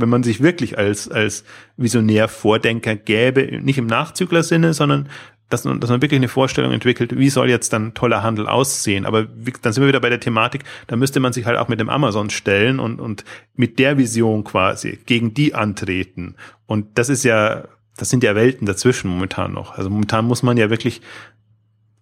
wenn 0.00 0.10
man 0.10 0.22
sich 0.22 0.40
wirklich 0.40 0.78
als, 0.78 1.10
als 1.10 1.42
Visionär 1.76 2.28
Vordenker 2.28 2.94
gäbe, 2.94 3.60
nicht 3.60 3.78
im 3.78 3.88
Nachzügler-Sinne, 3.88 4.72
sondern 4.72 5.08
dass 5.48 5.64
man, 5.64 5.80
dass 5.80 5.90
man 5.90 6.00
wirklich 6.00 6.20
eine 6.20 6.28
Vorstellung 6.28 6.70
entwickelt, 6.70 7.18
wie 7.18 7.30
soll 7.30 7.50
jetzt 7.50 7.72
dann 7.72 7.94
toller 7.94 8.22
Handel 8.22 8.46
aussehen. 8.46 9.04
Aber 9.04 9.26
wie, 9.34 9.52
dann 9.60 9.72
sind 9.72 9.82
wir 9.82 9.88
wieder 9.88 9.98
bei 9.98 10.08
der 10.08 10.20
Thematik, 10.20 10.62
da 10.86 10.94
müsste 10.94 11.18
man 11.18 11.32
sich 11.32 11.46
halt 11.46 11.58
auch 11.58 11.66
mit 11.66 11.80
dem 11.80 11.88
Amazon 11.88 12.30
stellen 12.30 12.78
und, 12.78 13.00
und 13.00 13.24
mit 13.56 13.80
der 13.80 13.98
Vision 13.98 14.44
quasi 14.44 15.00
gegen 15.04 15.34
die 15.34 15.52
antreten. 15.52 16.36
Und 16.66 16.96
das 16.96 17.08
ist 17.08 17.24
ja, 17.24 17.64
das 17.98 18.10
sind 18.10 18.24
ja 18.24 18.34
Welten 18.34 18.66
dazwischen 18.66 19.10
momentan 19.10 19.52
noch. 19.52 19.76
Also 19.76 19.90
momentan 19.90 20.24
muss 20.24 20.42
man 20.42 20.56
ja 20.56 20.70
wirklich, 20.70 21.02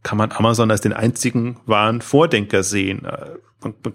kann 0.02 0.18
man 0.18 0.30
Amazon 0.30 0.70
als 0.70 0.82
den 0.82 0.92
einzigen 0.92 1.56
wahren 1.66 2.02
Vordenker 2.02 2.62
sehen. 2.62 3.04
Äh, 3.04 3.30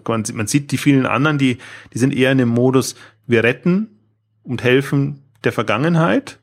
man, 0.06 0.24
man, 0.34 0.46
sieht 0.46 0.72
die 0.72 0.78
vielen 0.78 1.06
anderen, 1.06 1.38
die, 1.38 1.58
die 1.94 1.98
sind 1.98 2.14
eher 2.14 2.32
in 2.32 2.38
dem 2.38 2.48
Modus, 2.48 2.96
wir 3.26 3.44
retten 3.44 3.88
und 4.42 4.64
helfen 4.64 5.22
der 5.44 5.52
Vergangenheit, 5.52 6.40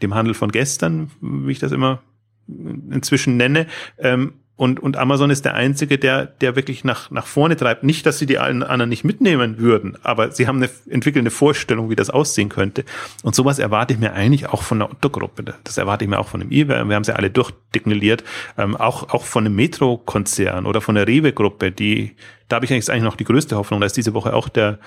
dem 0.00 0.14
Handel 0.14 0.34
von 0.34 0.50
gestern, 0.50 1.10
wie 1.20 1.52
ich 1.52 1.58
das 1.58 1.70
immer 1.70 2.02
inzwischen 2.48 3.36
nenne. 3.36 3.66
Ähm, 3.98 4.32
und, 4.54 4.80
und 4.80 4.96
Amazon 4.96 5.30
ist 5.30 5.44
der 5.44 5.54
einzige, 5.54 5.98
der, 5.98 6.26
der 6.26 6.56
wirklich 6.56 6.84
nach, 6.84 7.10
nach 7.10 7.26
vorne 7.26 7.56
treibt. 7.56 7.84
Nicht, 7.84 8.04
dass 8.04 8.18
sie 8.18 8.26
die 8.26 8.38
anderen 8.38 8.88
nicht 8.88 9.02
mitnehmen 9.02 9.58
würden, 9.58 9.96
aber 10.02 10.30
sie 10.30 10.46
haben 10.46 10.58
eine 10.58 10.70
entwickelnde 10.88 11.30
Vorstellung, 11.30 11.88
wie 11.90 11.96
das 11.96 12.10
aussehen 12.10 12.50
könnte. 12.50 12.84
Und 13.22 13.34
sowas 13.34 13.58
erwarte 13.58 13.94
ich 13.94 14.00
mir 14.00 14.12
eigentlich 14.12 14.48
auch 14.48 14.62
von 14.62 14.78
der 14.78 14.90
Otto-Gruppe. 14.90 15.54
Das 15.64 15.78
erwarte 15.78 16.04
ich 16.04 16.10
mir 16.10 16.18
auch 16.18 16.28
von 16.28 16.40
dem 16.40 16.52
eBay. 16.52 16.84
Wir 16.84 16.94
haben 16.94 17.04
sie 17.04 17.16
alle 17.16 17.30
durchdekliniert. 17.30 18.24
Ähm, 18.58 18.76
auch, 18.76 19.08
auch 19.08 19.24
von 19.24 19.44
dem 19.44 19.56
Metro-Konzern 19.56 20.66
oder 20.66 20.80
von 20.82 20.94
der 20.94 21.08
Rewe-Gruppe, 21.08 21.72
die, 21.72 22.14
da 22.48 22.56
habe 22.56 22.66
ich 22.66 22.72
eigentlich 22.72 23.02
noch 23.02 23.16
die 23.16 23.24
größte 23.24 23.56
Hoffnung. 23.56 23.80
Da 23.80 23.86
ist 23.86 23.96
diese 23.96 24.12
Woche 24.12 24.34
auch 24.34 24.48
der, 24.48 24.78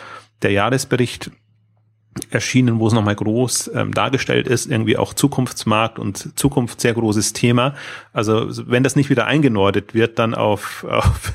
der 0.43 0.51
Jahresbericht 0.51 1.31
erschienen, 2.29 2.79
wo 2.79 2.87
es 2.87 2.93
nochmal 2.93 3.15
groß 3.15 3.71
ähm, 3.73 3.93
dargestellt 3.93 4.47
ist, 4.47 4.67
irgendwie 4.67 4.97
auch 4.97 5.13
Zukunftsmarkt 5.13 5.99
und 5.99 6.37
Zukunft 6.39 6.79
sehr 6.79 6.93
großes 6.93 7.33
Thema. 7.33 7.75
Also 8.13 8.47
wenn 8.69 8.83
das 8.83 8.95
nicht 8.95 9.09
wieder 9.09 9.25
eingenordet 9.25 9.93
wird, 9.93 10.17
dann 10.17 10.33
auf, 10.33 10.83
auf 10.89 11.33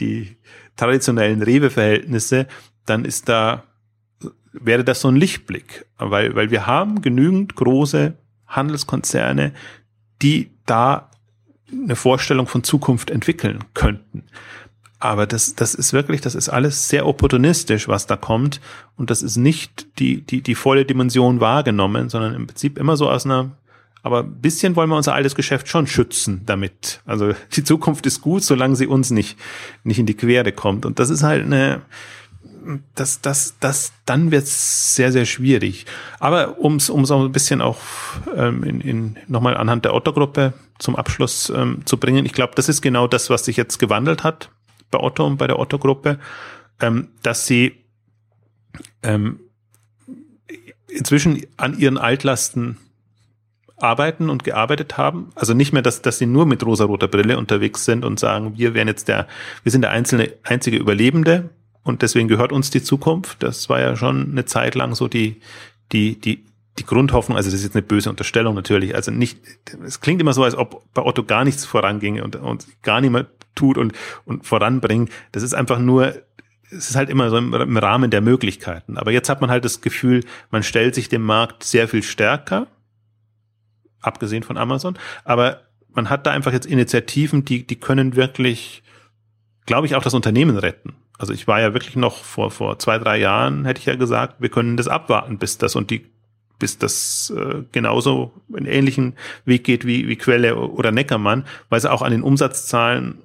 die 0.00 0.36
traditionellen 0.76 1.42
Rewe-Verhältnisse, 1.42 2.46
dann 2.86 3.04
ist 3.04 3.28
da, 3.28 3.64
wäre 4.52 4.84
das 4.84 5.00
so 5.00 5.08
ein 5.08 5.16
Lichtblick, 5.16 5.86
weil, 5.98 6.34
weil 6.34 6.50
wir 6.50 6.66
haben 6.66 7.02
genügend 7.02 7.56
große 7.56 8.14
Handelskonzerne, 8.46 9.52
die 10.20 10.50
da 10.66 11.10
eine 11.72 11.96
Vorstellung 11.96 12.46
von 12.46 12.62
Zukunft 12.62 13.10
entwickeln 13.10 13.64
könnten. 13.74 14.24
Aber 15.02 15.26
das, 15.26 15.56
das 15.56 15.74
ist 15.74 15.92
wirklich, 15.92 16.20
das 16.20 16.36
ist 16.36 16.48
alles 16.48 16.88
sehr 16.88 17.06
opportunistisch, 17.06 17.88
was 17.88 18.06
da 18.06 18.16
kommt. 18.16 18.60
Und 18.96 19.10
das 19.10 19.20
ist 19.20 19.36
nicht 19.36 19.98
die, 19.98 20.20
die, 20.20 20.42
die 20.42 20.54
volle 20.54 20.84
Dimension 20.84 21.40
wahrgenommen, 21.40 22.08
sondern 22.08 22.34
im 22.34 22.46
Prinzip 22.46 22.78
immer 22.78 22.96
so 22.96 23.10
aus 23.10 23.24
einer, 23.24 23.50
aber 24.04 24.22
bisschen 24.22 24.76
wollen 24.76 24.88
wir 24.88 24.96
unser 24.96 25.14
altes 25.14 25.34
Geschäft 25.34 25.66
schon 25.66 25.88
schützen 25.88 26.42
damit. 26.46 27.00
Also 27.04 27.32
die 27.56 27.64
Zukunft 27.64 28.06
ist 28.06 28.20
gut, 28.20 28.44
solange 28.44 28.76
sie 28.76 28.86
uns 28.86 29.10
nicht, 29.10 29.36
nicht 29.82 29.98
in 29.98 30.06
die 30.06 30.14
Quere 30.14 30.52
kommt. 30.52 30.86
Und 30.86 31.00
das 31.00 31.10
ist 31.10 31.24
halt 31.24 31.46
eine, 31.46 31.82
das, 32.94 33.20
das, 33.20 33.56
das, 33.58 33.92
dann 34.06 34.30
wird's 34.30 34.94
sehr, 34.94 35.10
sehr 35.10 35.24
schwierig. 35.26 35.84
Aber 36.20 36.60
ums, 36.60 36.90
ums 36.90 37.10
auch 37.10 37.24
ein 37.24 37.32
bisschen 37.32 37.60
auch 37.60 37.80
ähm, 38.36 38.62
in, 38.62 38.80
in 38.80 39.16
nochmal 39.26 39.56
anhand 39.56 39.84
der 39.84 39.94
Otto-Gruppe 39.94 40.52
zum 40.78 40.94
Abschluss 40.94 41.50
ähm, 41.50 41.80
zu 41.86 41.96
bringen. 41.96 42.24
Ich 42.24 42.34
glaube, 42.34 42.52
das 42.54 42.68
ist 42.68 42.82
genau 42.82 43.08
das, 43.08 43.30
was 43.30 43.44
sich 43.46 43.56
jetzt 43.56 43.80
gewandelt 43.80 44.22
hat 44.22 44.48
bei 44.92 45.00
Otto 45.00 45.26
und 45.26 45.38
bei 45.38 45.48
der 45.48 45.58
Otto-Gruppe, 45.58 46.20
ähm, 46.80 47.08
dass 47.24 47.46
sie 47.48 47.72
ähm, 49.02 49.40
inzwischen 50.86 51.44
an 51.56 51.76
ihren 51.76 51.98
Altlasten 51.98 52.78
arbeiten 53.76 54.30
und 54.30 54.44
gearbeitet 54.44 54.96
haben. 54.96 55.30
Also 55.34 55.54
nicht 55.54 55.72
mehr, 55.72 55.82
dass, 55.82 56.02
dass 56.02 56.18
sie 56.18 56.26
nur 56.26 56.46
mit 56.46 56.64
rosa-roter 56.64 57.08
Brille 57.08 57.36
unterwegs 57.36 57.84
sind 57.84 58.04
und 58.04 58.20
sagen, 58.20 58.56
wir 58.56 58.74
wären 58.74 58.86
jetzt 58.86 59.08
der, 59.08 59.26
wir 59.64 59.72
sind 59.72 59.82
der 59.82 59.90
einzelne, 59.90 60.32
einzige 60.44 60.76
Überlebende 60.76 61.50
und 61.82 62.02
deswegen 62.02 62.28
gehört 62.28 62.52
uns 62.52 62.70
die 62.70 62.82
Zukunft. 62.82 63.42
Das 63.42 63.68
war 63.68 63.80
ja 63.80 63.96
schon 63.96 64.30
eine 64.30 64.44
Zeit 64.44 64.76
lang 64.76 64.94
so 64.94 65.08
die, 65.08 65.40
die, 65.90 66.20
die, 66.20 66.44
die 66.78 66.86
Grundhoffnung, 66.86 67.36
also 67.36 67.48
das 67.50 67.58
ist 67.58 67.64
jetzt 67.64 67.76
eine 67.76 67.82
böse 67.82 68.08
Unterstellung 68.08 68.54
natürlich, 68.54 68.94
also 68.94 69.10
nicht, 69.10 69.40
es 69.84 70.00
klingt 70.00 70.20
immer 70.20 70.32
so, 70.32 70.44
als 70.44 70.54
ob 70.54 70.84
bei 70.94 71.02
Otto 71.02 71.24
gar 71.24 71.44
nichts 71.44 71.64
voranginge 71.64 72.22
und, 72.22 72.36
und 72.36 72.66
gar 72.82 73.00
niemand 73.00 73.28
tut 73.54 73.78
und, 73.78 73.92
und 74.24 74.46
voranbringt. 74.46 75.10
Das 75.32 75.42
ist 75.42 75.54
einfach 75.54 75.78
nur, 75.78 76.14
es 76.70 76.90
ist 76.90 76.96
halt 76.96 77.10
immer 77.10 77.30
so 77.30 77.36
im, 77.36 77.52
im 77.52 77.76
Rahmen 77.76 78.10
der 78.10 78.20
Möglichkeiten. 78.20 78.96
Aber 78.96 79.10
jetzt 79.10 79.28
hat 79.28 79.40
man 79.40 79.50
halt 79.50 79.64
das 79.64 79.80
Gefühl, 79.80 80.24
man 80.50 80.62
stellt 80.62 80.94
sich 80.94 81.08
dem 81.08 81.22
Markt 81.22 81.64
sehr 81.64 81.88
viel 81.88 82.02
stärker, 82.02 82.66
abgesehen 84.00 84.42
von 84.42 84.56
Amazon, 84.56 84.98
aber 85.24 85.62
man 85.94 86.08
hat 86.08 86.26
da 86.26 86.30
einfach 86.30 86.52
jetzt 86.52 86.66
Initiativen, 86.66 87.44
die, 87.44 87.66
die 87.66 87.76
können 87.76 88.16
wirklich, 88.16 88.82
glaube 89.66 89.86
ich, 89.86 89.94
auch 89.94 90.02
das 90.02 90.14
Unternehmen 90.14 90.56
retten. 90.56 90.94
Also 91.18 91.32
ich 91.34 91.46
war 91.46 91.60
ja 91.60 91.74
wirklich 91.74 91.94
noch 91.94 92.24
vor, 92.24 92.50
vor 92.50 92.78
zwei, 92.78 92.98
drei 92.98 93.18
Jahren, 93.18 93.64
hätte 93.64 93.78
ich 93.78 93.86
ja 93.86 93.94
gesagt, 93.94 94.40
wir 94.40 94.48
können 94.48 94.76
das 94.76 94.88
abwarten, 94.88 95.38
bis 95.38 95.58
das 95.58 95.76
und 95.76 95.90
die 95.90 96.10
bis 96.58 96.78
das 96.78 97.32
äh, 97.36 97.64
genauso 97.72 98.32
einen 98.54 98.66
ähnlichen 98.66 99.14
Weg 99.44 99.64
geht 99.64 99.84
wie, 99.84 100.06
wie 100.06 100.14
Quelle 100.14 100.56
oder 100.56 100.92
Neckermann, 100.92 101.44
weil 101.70 101.80
sie 101.80 101.90
auch 101.90 102.02
an 102.02 102.12
den 102.12 102.22
Umsatzzahlen 102.22 103.18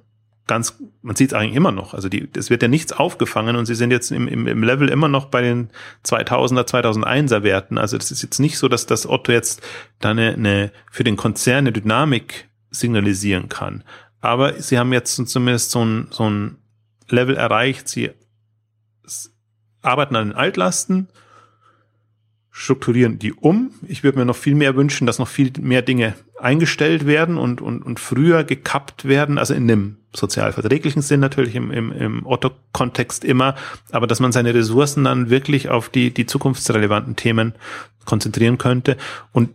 ganz, 0.48 0.82
man 1.02 1.14
sieht 1.14 1.30
es 1.30 1.34
eigentlich 1.34 1.54
immer 1.54 1.70
noch. 1.70 1.94
Also 1.94 2.08
die, 2.08 2.28
es 2.36 2.50
wird 2.50 2.62
ja 2.62 2.68
nichts 2.68 2.92
aufgefangen 2.92 3.54
und 3.54 3.66
sie 3.66 3.76
sind 3.76 3.92
jetzt 3.92 4.10
im, 4.10 4.26
im, 4.26 4.48
im 4.48 4.62
Level 4.64 4.88
immer 4.88 5.06
noch 5.06 5.26
bei 5.26 5.42
den 5.42 5.70
2000er, 6.04 6.66
2001er 6.66 7.44
Werten. 7.44 7.78
Also 7.78 7.96
das 7.96 8.10
ist 8.10 8.22
jetzt 8.22 8.40
nicht 8.40 8.58
so, 8.58 8.66
dass 8.66 8.86
das 8.86 9.08
Otto 9.08 9.30
jetzt 9.30 9.62
da 10.00 10.10
eine, 10.10 10.32
eine 10.32 10.72
für 10.90 11.04
den 11.04 11.16
Konzern 11.16 11.58
eine 11.58 11.72
Dynamik 11.72 12.48
signalisieren 12.70 13.48
kann. 13.48 13.84
Aber 14.20 14.60
sie 14.60 14.78
haben 14.78 14.92
jetzt 14.92 15.14
zumindest 15.28 15.70
so 15.70 15.84
ein, 15.84 16.08
so 16.10 16.28
ein 16.28 16.56
Level 17.08 17.36
erreicht. 17.36 17.88
Sie 17.88 18.10
arbeiten 19.82 20.16
an 20.16 20.30
den 20.30 20.36
Altlasten, 20.36 21.08
strukturieren 22.50 23.18
die 23.18 23.32
um. 23.32 23.70
Ich 23.86 24.02
würde 24.02 24.18
mir 24.18 24.24
noch 24.24 24.36
viel 24.36 24.56
mehr 24.56 24.74
wünschen, 24.74 25.06
dass 25.06 25.18
noch 25.18 25.28
viel 25.28 25.52
mehr 25.60 25.82
Dinge 25.82 26.14
eingestellt 26.40 27.06
werden 27.06 27.38
und, 27.38 27.60
und, 27.60 27.82
und 27.82 28.00
früher 28.00 28.44
gekappt 28.44 29.04
werden, 29.04 29.38
also 29.38 29.54
in 29.54 29.68
dem 29.68 29.97
sozialverträglichen 30.14 31.02
Sinn 31.02 31.20
natürlich 31.20 31.54
im, 31.54 31.70
im, 31.70 31.92
im 31.92 32.26
Otto-Kontext 32.26 33.24
immer, 33.24 33.54
aber 33.92 34.06
dass 34.06 34.20
man 34.20 34.32
seine 34.32 34.54
Ressourcen 34.54 35.04
dann 35.04 35.30
wirklich 35.30 35.68
auf 35.68 35.88
die, 35.88 36.12
die 36.12 36.26
zukunftsrelevanten 36.26 37.16
Themen 37.16 37.54
konzentrieren 38.04 38.58
könnte 38.58 38.96
und 39.32 39.50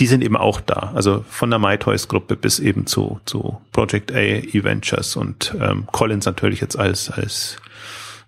die 0.00 0.06
sind 0.06 0.24
eben 0.24 0.36
auch 0.36 0.60
da, 0.60 0.92
also 0.94 1.24
von 1.28 1.50
der 1.50 1.58
MyToys-Gruppe 1.58 2.36
bis 2.36 2.58
eben 2.58 2.86
zu, 2.86 3.20
zu 3.26 3.60
Project 3.72 4.12
A, 4.12 4.18
E-Ventures 4.18 5.16
und 5.16 5.54
ähm, 5.60 5.86
Collins 5.92 6.26
natürlich 6.26 6.60
jetzt 6.60 6.76
als, 6.76 7.10
als 7.10 7.56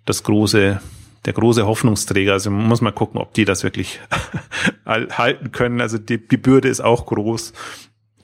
das 0.05 0.23
große 0.23 0.81
der 1.27 1.33
große 1.33 1.67
Hoffnungsträger. 1.67 2.33
Also 2.33 2.51
man 2.51 2.67
muss 2.67 2.81
mal 2.81 2.93
gucken, 2.93 3.21
ob 3.21 3.35
die 3.35 3.45
das 3.45 3.65
wirklich 3.65 4.01
halten 4.87 5.53
können. 5.53 5.81
Also 5.81 5.99
die, 5.99 6.25
die 6.25 6.37
Bürde 6.37 6.69
ist 6.69 6.81
auch 6.81 7.07
groß. 7.07 7.53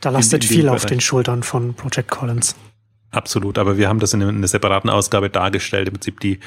Da 0.01 0.11
lastet 0.11 0.45
viel 0.45 0.69
auf 0.69 0.87
den 0.87 1.01
Schultern 1.01 1.43
von 1.43 1.75
Project 1.75 2.11
Collins. 2.11 2.57
Absolut, 3.13 3.59
aber 3.59 3.77
wir 3.77 3.89
haben 3.89 4.01
das 4.01 4.15
in 4.15 4.23
einer 4.23 4.49
separaten 4.49 4.91
Ausgabe 4.91 5.31
dargestellt, 5.31 5.89
im 5.89 5.95
Prinzip 5.95 6.19
die, 6.21 6.41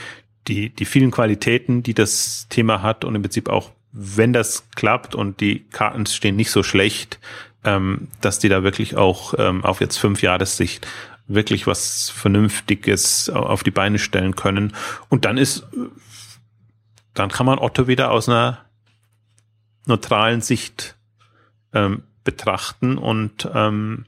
die, 0.47 0.69
die 0.71 0.85
vielen 0.85 1.11
Qualitäten, 1.11 1.83
die 1.83 1.93
das 1.93 2.47
Thema 2.49 2.81
hat 2.81 3.05
und 3.05 3.15
im 3.15 3.21
Prinzip 3.21 3.49
auch, 3.49 3.71
wenn 3.91 4.33
das 4.33 4.67
klappt 4.75 5.15
und 5.15 5.39
die 5.39 5.65
Karten 5.69 6.05
stehen 6.07 6.35
nicht 6.35 6.51
so 6.51 6.63
schlecht, 6.63 7.19
ähm, 7.63 8.07
dass 8.19 8.39
die 8.39 8.49
da 8.49 8.63
wirklich 8.63 8.97
auch 8.97 9.35
ähm, 9.37 9.63
auf 9.63 9.79
jetzt 9.79 9.97
fünf 9.97 10.21
Jahressicht 10.21 10.87
wirklich 11.27 11.65
was 11.65 12.09
Vernünftiges 12.09 13.29
auf 13.29 13.63
die 13.63 13.71
Beine 13.71 13.99
stellen 13.99 14.35
können. 14.35 14.73
Und 15.09 15.25
dann 15.25 15.37
ist 15.37 15.67
dann 17.15 17.29
kann 17.29 17.45
man 17.45 17.57
Otto 17.59 17.87
wieder 17.87 18.11
aus 18.11 18.29
einer 18.29 18.59
neutralen 19.87 20.41
Sicht 20.41 20.95
ähm, 21.73 22.03
betrachten 22.23 22.97
und 22.97 23.49
ähm, 23.53 24.05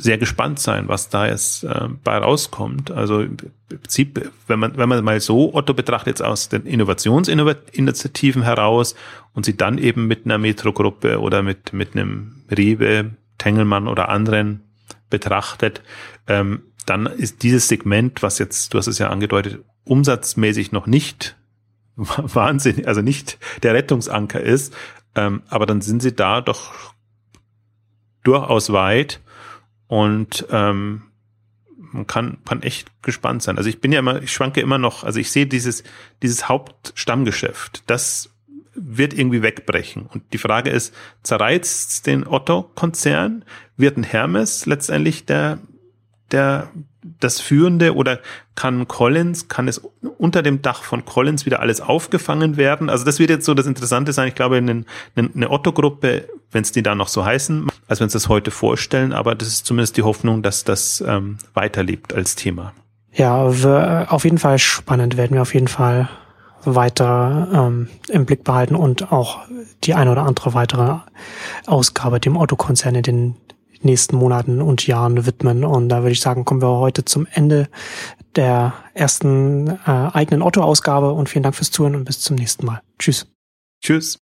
sehr 0.00 0.16
gespannt 0.16 0.60
sein, 0.60 0.86
was 0.86 1.08
da 1.08 1.26
jetzt 1.26 1.64
äh, 1.64 1.88
bei 2.04 2.16
rauskommt. 2.16 2.92
Also 2.92 3.20
im 3.20 3.36
Prinzip, 3.68 4.30
wenn 4.46 4.60
man, 4.60 4.76
wenn 4.76 4.88
man 4.88 5.04
mal 5.04 5.20
so 5.20 5.52
Otto 5.52 5.74
betrachtet, 5.74 6.06
jetzt 6.06 6.22
aus 6.22 6.48
den 6.48 6.66
Innovationsinitiativen 6.66 8.42
heraus 8.42 8.94
und 9.34 9.44
sie 9.44 9.56
dann 9.56 9.76
eben 9.76 10.06
mit 10.06 10.24
einer 10.24 10.38
Metro-Gruppe 10.38 11.20
oder 11.20 11.42
mit, 11.42 11.72
mit 11.72 11.96
einem 11.96 12.44
Riebe, 12.56 13.10
Tengelmann 13.38 13.88
oder 13.88 14.08
anderen 14.08 14.62
betrachtet, 15.10 15.82
ähm, 16.28 16.62
dann 16.86 17.06
ist 17.06 17.42
dieses 17.42 17.66
Segment, 17.66 18.22
was 18.22 18.38
jetzt, 18.38 18.72
du 18.72 18.78
hast 18.78 18.86
es 18.86 18.98
ja 18.98 19.10
angedeutet, 19.10 19.64
umsatzmäßig 19.82 20.70
noch 20.70 20.86
nicht 20.86 21.36
wahnsinnig, 21.96 22.86
also 22.86 23.02
nicht 23.02 23.38
der 23.64 23.74
Rettungsanker 23.74 24.40
ist, 24.40 24.72
ähm, 25.16 25.42
aber 25.48 25.66
dann 25.66 25.80
sind 25.80 26.02
sie 26.02 26.14
da 26.14 26.40
doch 26.40 26.94
durchaus 28.22 28.72
weit 28.72 29.20
und 29.88 30.46
ähm, 30.50 31.02
man 31.76 32.06
kann, 32.06 32.38
kann 32.44 32.62
echt 32.62 33.02
gespannt 33.02 33.42
sein. 33.42 33.56
Also 33.56 33.68
ich 33.68 33.80
bin 33.80 33.92
ja 33.92 33.98
immer, 33.98 34.22
ich 34.22 34.32
schwanke 34.32 34.60
immer 34.60 34.78
noch, 34.78 35.04
also 35.04 35.18
ich 35.18 35.30
sehe 35.30 35.46
dieses, 35.46 35.82
dieses 36.22 36.48
Hauptstammgeschäft, 36.48 37.82
das 37.86 38.30
wird 38.74 39.12
irgendwie 39.12 39.42
wegbrechen. 39.42 40.06
Und 40.06 40.32
die 40.32 40.38
Frage 40.38 40.70
ist, 40.70 40.94
zerreizt 41.22 42.06
den 42.06 42.26
Otto-Konzern? 42.26 43.44
Wird 43.76 43.96
ein 43.96 44.04
Hermes 44.04 44.66
letztendlich 44.66 45.26
der, 45.26 45.58
der, 46.30 46.70
das 47.20 47.40
Führende 47.40 47.94
oder 47.94 48.20
kann 48.54 48.88
Collins, 48.88 49.48
kann 49.48 49.68
es 49.68 49.80
unter 50.18 50.42
dem 50.42 50.62
Dach 50.62 50.82
von 50.82 51.04
Collins 51.04 51.46
wieder 51.46 51.60
alles 51.60 51.80
aufgefangen 51.80 52.56
werden? 52.56 52.90
Also 52.90 53.04
das 53.04 53.18
wird 53.18 53.30
jetzt 53.30 53.44
so 53.44 53.54
das 53.54 53.66
Interessante 53.66 54.12
sein. 54.12 54.28
Ich 54.28 54.34
glaube, 54.34 54.56
eine, 54.56 54.84
eine 55.16 55.50
Otto-Gruppe, 55.50 56.28
wenn 56.50 56.62
es 56.62 56.72
die 56.72 56.82
da 56.82 56.94
noch 56.94 57.08
so 57.08 57.24
heißen, 57.24 57.68
als 57.86 58.00
wir 58.00 58.04
uns 58.04 58.12
das 58.12 58.28
heute 58.28 58.50
vorstellen, 58.50 59.12
aber 59.12 59.34
das 59.34 59.48
ist 59.48 59.66
zumindest 59.66 59.96
die 59.96 60.02
Hoffnung, 60.02 60.42
dass 60.42 60.64
das 60.64 61.02
ähm, 61.06 61.38
weiterlebt 61.54 62.14
als 62.14 62.34
Thema. 62.34 62.72
Ja, 63.12 63.42
auf 63.42 64.24
jeden 64.24 64.38
Fall 64.38 64.58
spannend 64.58 65.16
werden 65.16 65.34
wir 65.34 65.42
auf 65.42 65.54
jeden 65.54 65.68
Fall 65.68 66.08
weiter 66.64 67.48
ähm, 67.52 67.88
im 68.08 68.26
Blick 68.26 68.44
behalten 68.44 68.74
und 68.74 69.12
auch 69.12 69.40
die 69.84 69.94
eine 69.94 70.12
oder 70.12 70.22
andere 70.24 70.54
weitere 70.54 70.96
Ausgabe 71.66 72.20
dem 72.20 72.36
Otto-Konzern 72.36 72.94
in 72.96 73.02
den 73.02 73.36
nächsten 73.84 74.16
Monaten 74.16 74.62
und 74.62 74.86
Jahren 74.86 75.26
widmen. 75.26 75.64
Und 75.64 75.88
da 75.88 76.02
würde 76.02 76.12
ich 76.12 76.20
sagen, 76.20 76.44
kommen 76.44 76.62
wir 76.62 76.78
heute 76.78 77.04
zum 77.04 77.26
Ende 77.32 77.68
der 78.36 78.74
ersten 78.94 79.68
äh, 79.68 79.76
eigenen 79.86 80.42
Otto-Ausgabe 80.42 81.12
und 81.12 81.28
vielen 81.28 81.42
Dank 81.42 81.54
fürs 81.54 81.70
Zuhören 81.70 81.96
und 81.96 82.04
bis 82.04 82.20
zum 82.20 82.36
nächsten 82.36 82.66
Mal. 82.66 82.82
Tschüss. 82.98 83.26
Tschüss. 83.82 84.16